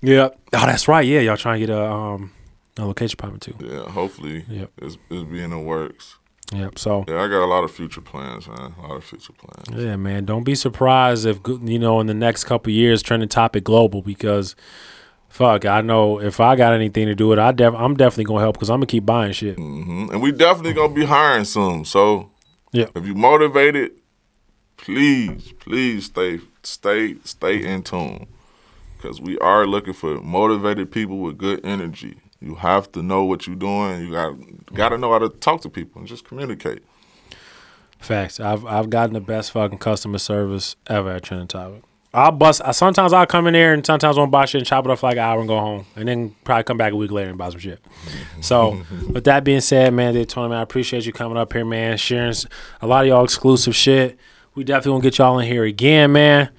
yeah. 0.00 0.28
Oh, 0.52 0.66
that's 0.66 0.88
right. 0.88 1.06
Yeah, 1.06 1.20
y'all 1.20 1.36
trying 1.36 1.60
to 1.60 1.66
get 1.66 1.74
a 1.74 1.84
um 1.84 2.32
a 2.76 2.84
location 2.84 3.16
partner 3.16 3.38
too. 3.38 3.54
Yeah, 3.60 3.88
hopefully 3.90 4.44
Yep. 4.48 4.70
it's, 4.82 4.98
it's 5.10 5.22
being 5.30 5.44
in 5.44 5.50
the 5.50 5.58
works. 5.58 6.16
Yep. 6.52 6.78
So 6.78 7.04
Yeah, 7.08 7.22
I 7.22 7.28
got 7.28 7.42
a 7.44 7.46
lot 7.46 7.64
of 7.64 7.70
future 7.70 8.00
plans, 8.02 8.46
man. 8.48 8.74
A 8.78 8.82
lot 8.86 8.96
of 8.96 9.04
future 9.04 9.32
plans. 9.32 9.82
yeah, 9.82 9.96
man, 9.96 10.24
don't 10.24 10.44
be 10.44 10.54
surprised 10.54 11.24
if 11.24 11.38
you 11.46 11.78
know 11.78 12.00
in 12.00 12.06
the 12.06 12.14
next 12.14 12.44
couple 12.44 12.72
years 12.72 13.02
trending 13.02 13.28
topic 13.28 13.64
global 13.64 14.02
because. 14.02 14.54
Fuck, 15.34 15.64
I 15.64 15.80
know 15.80 16.20
if 16.20 16.38
I 16.38 16.54
got 16.54 16.74
anything 16.74 17.06
to 17.06 17.14
do 17.16 17.26
with 17.26 17.40
it, 17.40 17.42
I 17.42 17.50
def- 17.50 17.74
I'm 17.74 17.94
definitely 17.96 18.26
gonna 18.26 18.38
help 18.38 18.54
because 18.54 18.70
I'm 18.70 18.76
gonna 18.76 18.86
keep 18.86 19.04
buying 19.04 19.32
shit. 19.32 19.56
hmm 19.56 20.06
And 20.12 20.22
we 20.22 20.30
definitely 20.30 20.74
gonna 20.74 20.94
be 20.94 21.04
hiring 21.06 21.44
soon. 21.44 21.84
So 21.84 22.30
Yeah. 22.70 22.86
if 22.94 23.04
you're 23.04 23.16
motivated, 23.16 23.90
please, 24.76 25.52
please 25.58 26.04
stay, 26.06 26.38
stay, 26.62 27.16
stay 27.24 27.64
in 27.66 27.82
tune, 27.82 28.28
because 28.96 29.20
we 29.20 29.36
are 29.40 29.66
looking 29.66 29.92
for 29.92 30.20
motivated 30.20 30.92
people 30.92 31.18
with 31.18 31.36
good 31.36 31.60
energy. 31.66 32.18
You 32.40 32.54
have 32.54 32.92
to 32.92 33.02
know 33.02 33.24
what 33.24 33.48
you're 33.48 33.56
doing. 33.56 34.04
You 34.06 34.12
got 34.12 34.34
got 34.72 34.90
to 34.90 34.98
know 34.98 35.10
how 35.10 35.18
to 35.18 35.30
talk 35.30 35.62
to 35.62 35.68
people 35.68 35.98
and 35.98 36.06
just 36.08 36.24
communicate. 36.24 36.84
Facts. 37.98 38.38
I've 38.38 38.64
I've 38.66 38.88
gotten 38.88 39.14
the 39.14 39.20
best 39.20 39.50
fucking 39.50 39.78
customer 39.78 40.18
service 40.18 40.76
ever 40.86 41.10
at 41.10 41.24
Topic. 41.48 41.82
I'll 42.14 42.30
bust. 42.30 42.62
I, 42.64 42.70
sometimes 42.70 43.12
I'll 43.12 43.26
come 43.26 43.48
in 43.48 43.54
there 43.54 43.74
and 43.74 43.84
sometimes 43.84 44.16
I'll 44.16 44.28
buy 44.28 44.44
shit 44.44 44.60
and 44.60 44.66
chop 44.66 44.84
it 44.84 44.90
up 44.90 45.00
for 45.00 45.08
like 45.08 45.16
an 45.16 45.24
hour 45.24 45.40
and 45.40 45.48
go 45.48 45.58
home, 45.58 45.84
and 45.96 46.06
then 46.06 46.36
probably 46.44 46.62
come 46.62 46.76
back 46.76 46.92
a 46.92 46.96
week 46.96 47.10
later 47.10 47.28
and 47.28 47.36
buy 47.36 47.50
some 47.50 47.58
shit. 47.58 47.80
So, 48.40 48.80
with 49.10 49.24
that 49.24 49.42
being 49.42 49.60
said, 49.60 49.92
man, 49.92 50.14
Daytona, 50.14 50.48
man, 50.48 50.58
I 50.58 50.62
appreciate 50.62 51.06
you 51.06 51.12
coming 51.12 51.36
up 51.36 51.52
here, 51.52 51.64
man, 51.64 51.96
sharing 51.96 52.32
a 52.80 52.86
lot 52.86 53.04
of 53.04 53.08
y'all 53.08 53.24
exclusive 53.24 53.74
shit. 53.74 54.16
We 54.54 54.62
definitely 54.62 54.92
gonna 54.92 55.02
get 55.02 55.18
y'all 55.18 55.38
in 55.40 55.48
here 55.48 55.64
again, 55.64 56.12
man. 56.12 56.50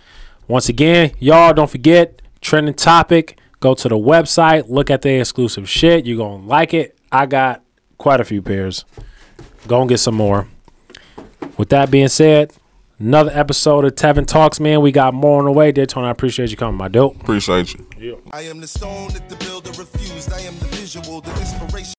Once 0.50 0.68
again, 0.68 1.14
y'all 1.20 1.54
don't 1.54 1.70
forget 1.70 2.22
trending 2.42 2.74
topic. 2.74 3.40
Go 3.62 3.74
to 3.76 3.88
the 3.88 3.98
website, 3.98 4.66
look 4.68 4.92
at 4.92 5.02
the 5.02 5.22
exclusive 5.22 5.70
shit. 5.70 6.06
You're 6.06 6.18
gonna 6.18 6.46
like 6.46 6.74
it. 6.74 6.98
I 7.14 7.26
got 7.26 7.64
quite 7.98 8.20
a 8.20 8.26
few 8.26 8.42
pairs. 8.42 8.84
Go 9.68 9.80
and 9.80 9.90
get 9.90 10.00
some 10.00 10.16
more. 10.16 10.50
With 11.58 11.70
that 11.70 11.90
being 11.90 12.10
said, 12.10 12.52
another 13.00 13.32
episode 13.34 13.86
of 13.86 13.96
Tevin 13.96 14.26
Talks, 14.26 14.60
man. 14.60 14.82
We 14.82 14.92
got 14.92 15.14
more 15.14 15.40
on 15.40 15.46
the 15.46 15.52
way. 15.52 15.72
Daytona, 15.72 16.08
I 16.08 16.12
appreciate 16.12 16.52
you 16.52 16.58
coming, 16.58 16.78
my 16.78 16.88
dope. 16.88 17.20
Appreciate 17.22 17.76
you. 17.98 18.22
I 18.32 18.42
am 18.42 18.62
the 18.62 18.68
stone 18.68 19.10
that 19.14 19.30
the 19.30 19.36
builder 19.38 19.72
refused. 19.72 20.32
I 20.32 20.40
am 20.42 20.58
the 20.60 20.66
visual, 20.66 21.22
the 21.22 21.32
inspiration. 21.32 21.86